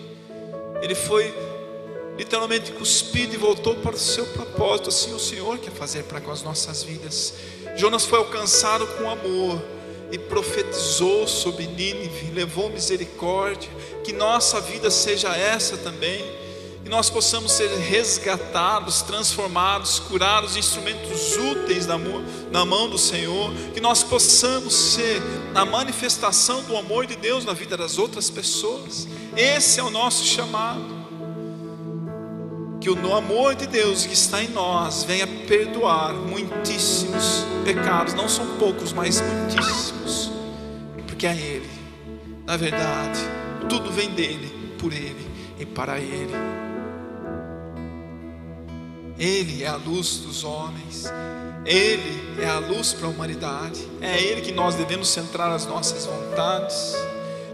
ele 0.80 0.94
foi 0.94 1.34
literalmente 2.18 2.72
cuspido 2.72 3.32
e 3.32 3.38
voltou 3.38 3.76
para 3.76 3.94
o 3.94 3.98
seu 3.98 4.26
propósito. 4.26 4.88
Assim 4.88 5.14
o 5.14 5.20
Senhor 5.20 5.56
quer 5.58 5.70
fazer 5.70 6.02
para 6.02 6.20
com 6.20 6.32
as 6.32 6.42
nossas 6.42 6.82
vidas. 6.82 7.32
Jonas 7.76 8.04
foi 8.04 8.18
alcançado 8.18 8.86
com 8.86 9.08
amor 9.08 9.62
e 10.10 10.18
profetizou 10.18 11.28
sobre 11.28 11.66
Nínive, 11.66 12.32
levou 12.32 12.68
misericórdia. 12.70 13.70
Que 14.02 14.12
nossa 14.12 14.60
vida 14.60 14.90
seja 14.90 15.28
essa 15.36 15.76
também 15.76 16.38
que 16.82 16.90
nós 16.90 17.10
possamos 17.10 17.52
ser 17.52 17.68
resgatados, 17.68 19.02
transformados, 19.02 19.98
curados, 19.98 20.56
instrumentos 20.56 21.36
úteis 21.36 21.86
na 21.86 21.98
mão, 21.98 22.24
na 22.50 22.64
mão 22.64 22.88
do 22.88 22.96
Senhor, 22.96 23.52
que 23.74 23.80
nós 23.80 24.02
possamos 24.02 24.72
ser 24.72 25.20
a 25.54 25.66
manifestação 25.66 26.62
do 26.62 26.76
amor 26.76 27.04
de 27.04 27.14
Deus 27.14 27.44
na 27.44 27.52
vida 27.52 27.76
das 27.76 27.98
outras 27.98 28.30
pessoas. 28.30 29.06
Esse 29.36 29.80
é 29.80 29.82
o 29.82 29.90
nosso 29.90 30.24
chamado. 30.24 30.97
Que 32.80 32.88
o 32.88 33.14
amor 33.14 33.54
de 33.54 33.66
Deus 33.66 34.06
que 34.06 34.14
está 34.14 34.42
em 34.42 34.48
nós 34.48 35.02
venha 35.02 35.26
perdoar 35.26 36.14
muitíssimos 36.14 37.44
pecados, 37.64 38.14
não 38.14 38.28
são 38.28 38.46
poucos, 38.56 38.92
mas 38.92 39.20
muitíssimos, 39.20 40.30
porque 41.06 41.26
é 41.26 41.36
Ele, 41.36 41.68
na 42.46 42.56
verdade, 42.56 43.20
tudo 43.68 43.90
vem 43.90 44.10
dEle, 44.10 44.74
por 44.78 44.92
Ele 44.92 45.26
e 45.58 45.66
para 45.66 45.98
Ele. 45.98 46.32
Ele 49.18 49.64
é 49.64 49.66
a 49.66 49.74
luz 49.76 50.18
dos 50.18 50.44
homens, 50.44 51.06
Ele 51.66 52.40
é 52.40 52.48
a 52.48 52.60
luz 52.60 52.92
para 52.92 53.08
a 53.08 53.10
humanidade, 53.10 53.86
é 54.00 54.22
Ele 54.22 54.40
que 54.40 54.52
nós 54.52 54.76
devemos 54.76 55.08
centrar 55.08 55.50
as 55.50 55.66
nossas 55.66 56.06
vontades, 56.06 56.94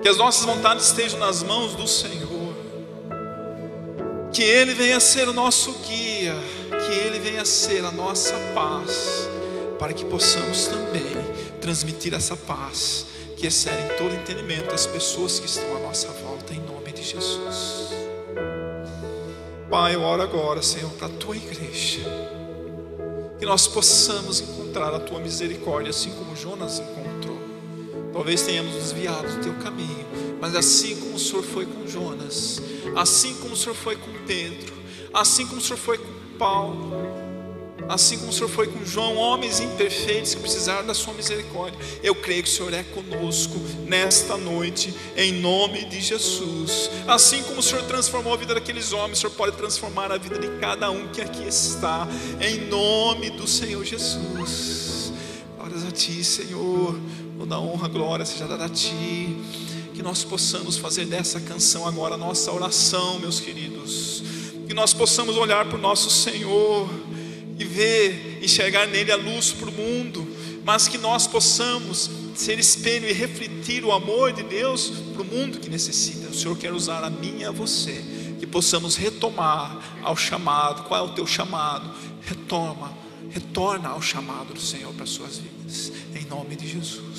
que 0.03 0.09
as 0.09 0.19
nossas 0.19 0.45
vontades 0.45 0.87
estejam 0.87 1.19
nas 1.19 1.43
mãos 1.43 1.75
do 1.75 1.89
Senhor, 1.89 2.34
que 4.35 4.43
Ele 4.43 4.75
venha 4.75 4.99
ser 4.99 5.29
o 5.29 5.33
nosso 5.33 5.73
guia, 5.87 6.35
que 6.69 6.93
Ele 6.93 7.21
venha 7.21 7.45
ser 7.45 7.85
a 7.85 7.93
nossa 7.93 8.35
paz, 8.53 9.29
para 9.79 9.93
que 9.93 10.05
possamos 10.05 10.67
também 10.67 11.15
transmitir 11.61 12.13
essa 12.13 12.37
paz 12.37 13.07
que 13.37 13.47
excede 13.47 13.97
todo 13.97 14.13
entendimento 14.13 14.75
às 14.75 14.87
pessoas 14.87 15.39
que 15.39 15.47
estão 15.47 15.77
à 15.77 15.79
nossa 15.79 16.09
volta, 16.09 16.53
em 16.53 16.59
nome 16.59 16.91
de 16.93 17.05
Jesus. 17.05 17.91
Pai, 19.71 19.95
eu 19.95 20.03
oro 20.03 20.23
agora, 20.23 20.61
Senhor, 20.63 20.91
para 20.93 21.07
a 21.07 21.11
tua 21.11 21.37
igreja. 21.37 22.01
Que 23.39 23.47
nós 23.47 23.69
possamos 23.69 24.41
encontrar 24.41 24.93
a 24.93 24.99
tua 24.99 25.21
misericórdia, 25.21 25.91
assim 25.91 26.11
como 26.11 26.35
Jonas 26.35 26.81
encontrou. 26.81 27.39
Talvez 28.13 28.43
tenhamos 28.43 28.75
desviado 28.75 29.29
do 29.29 29.43
teu 29.43 29.55
caminho, 29.55 30.07
mas 30.41 30.55
assim 30.55 30.97
como 30.97 31.15
o 31.15 31.19
Senhor 31.19 31.43
foi 31.43 31.67
com 31.67 31.87
Jonas, 31.87 32.61
assim 32.97 33.35
como 33.35 33.55
o 33.55 33.57
Senhor 33.57 33.75
foi 33.75 33.97
com 33.97 34.13
Pedro, 34.27 34.75
assim 35.13 35.47
como 35.47 35.61
o 35.61 35.65
Senhor 35.65 35.79
foi 35.79 35.99
com 35.99 36.39
Paulo, 36.39 36.93
Assim 37.89 38.17
como 38.19 38.31
o 38.31 38.33
Senhor 38.33 38.49
foi 38.49 38.67
com 38.67 38.85
João, 38.85 39.17
homens 39.17 39.61
imperfeitos 39.61 40.35
que 40.35 40.41
precisaram 40.41 40.87
da 40.87 40.95
sua 40.95 41.13
misericórdia. 41.13 41.79
Eu 42.03 42.15
creio 42.15 42.43
que 42.43 42.49
o 42.49 42.53
Senhor 42.53 42.73
é 42.73 42.83
conosco 42.83 43.57
nesta 43.87 44.37
noite, 44.37 44.95
em 45.17 45.33
nome 45.33 45.85
de 45.85 46.01
Jesus. 46.01 46.91
Assim 47.07 47.43
como 47.43 47.61
o 47.61 47.63
Senhor 47.63 47.83
transformou 47.85 48.33
a 48.33 48.37
vida 48.37 48.55
daqueles 48.55 48.93
homens, 48.93 49.19
o 49.19 49.21
Senhor 49.23 49.35
pode 49.35 49.57
transformar 49.57 50.11
a 50.11 50.17
vida 50.17 50.39
de 50.39 50.49
cada 50.59 50.91
um 50.91 51.09
que 51.09 51.21
aqui 51.21 51.47
está, 51.47 52.09
em 52.41 52.67
nome 52.69 53.31
do 53.31 53.47
Senhor 53.47 53.85
Jesus. 53.85 55.13
Glórias 55.57 55.85
a 55.85 55.91
Ti, 55.91 56.25
Senhor. 56.25 56.99
Toda 57.39 57.59
honra, 57.59 57.89
glória 57.89 58.25
seja 58.25 58.47
dada 58.47 58.65
a 58.65 58.69
Ti. 58.69 59.37
Que 59.95 60.03
nós 60.03 60.25
possamos 60.25 60.77
fazer 60.77 61.07
dessa 61.07 61.41
canção 61.41 61.87
agora 61.87 62.17
a 62.17 62.19
nossa 62.19 62.53
oração, 62.53 63.19
meus 63.21 63.41
queridos. 63.41 64.23
Que 64.67 64.75
nós 64.75 64.93
possamos 64.93 65.37
olhar 65.37 65.65
para 65.67 65.79
o 65.79 65.81
nosso 65.81 66.11
Senhor 66.11 66.91
e 67.59 67.65
ver, 67.65 68.41
enxergar 68.43 68.87
nele 68.87 69.13
a 69.13 69.17
luz 69.17 69.53
para 69.53 69.69
o 69.69 69.73
mundo, 69.73 70.27
mas 70.65 70.89
que 70.89 70.99
nós 70.99 71.27
possamos 71.27 72.11
ser 72.35 72.59
espelho 72.59 73.09
e 73.09 73.13
refletir 73.13 73.85
o 73.85 73.93
amor 73.93 74.33
de 74.33 74.43
Deus 74.43 74.91
para 75.13 75.23
o 75.23 75.25
mundo 75.25 75.61
que 75.61 75.71
necessita. 75.71 76.29
O 76.29 76.35
Senhor 76.35 76.57
quer 76.59 76.73
usar 76.73 77.05
a 77.05 77.11
mim 77.11 77.39
e 77.39 77.45
a 77.45 77.51
você, 77.51 78.05
que 78.41 78.47
possamos 78.47 78.97
retomar 78.97 80.01
ao 80.03 80.17
chamado. 80.17 80.85
Qual 80.85 81.07
é 81.07 81.09
o 81.09 81.15
teu 81.15 81.27
chamado? 81.27 81.95
Retoma, 82.23 82.93
retorna 83.31 83.91
ao 83.91 84.03
chamado 84.03 84.55
do 84.55 84.61
Senhor 84.61 84.93
para 84.95 85.05
as 85.05 85.11
suas 85.11 85.39
vidas, 85.39 85.93
em 86.15 86.25
nome 86.25 86.57
de 86.57 86.67
Jesus. 86.67 87.14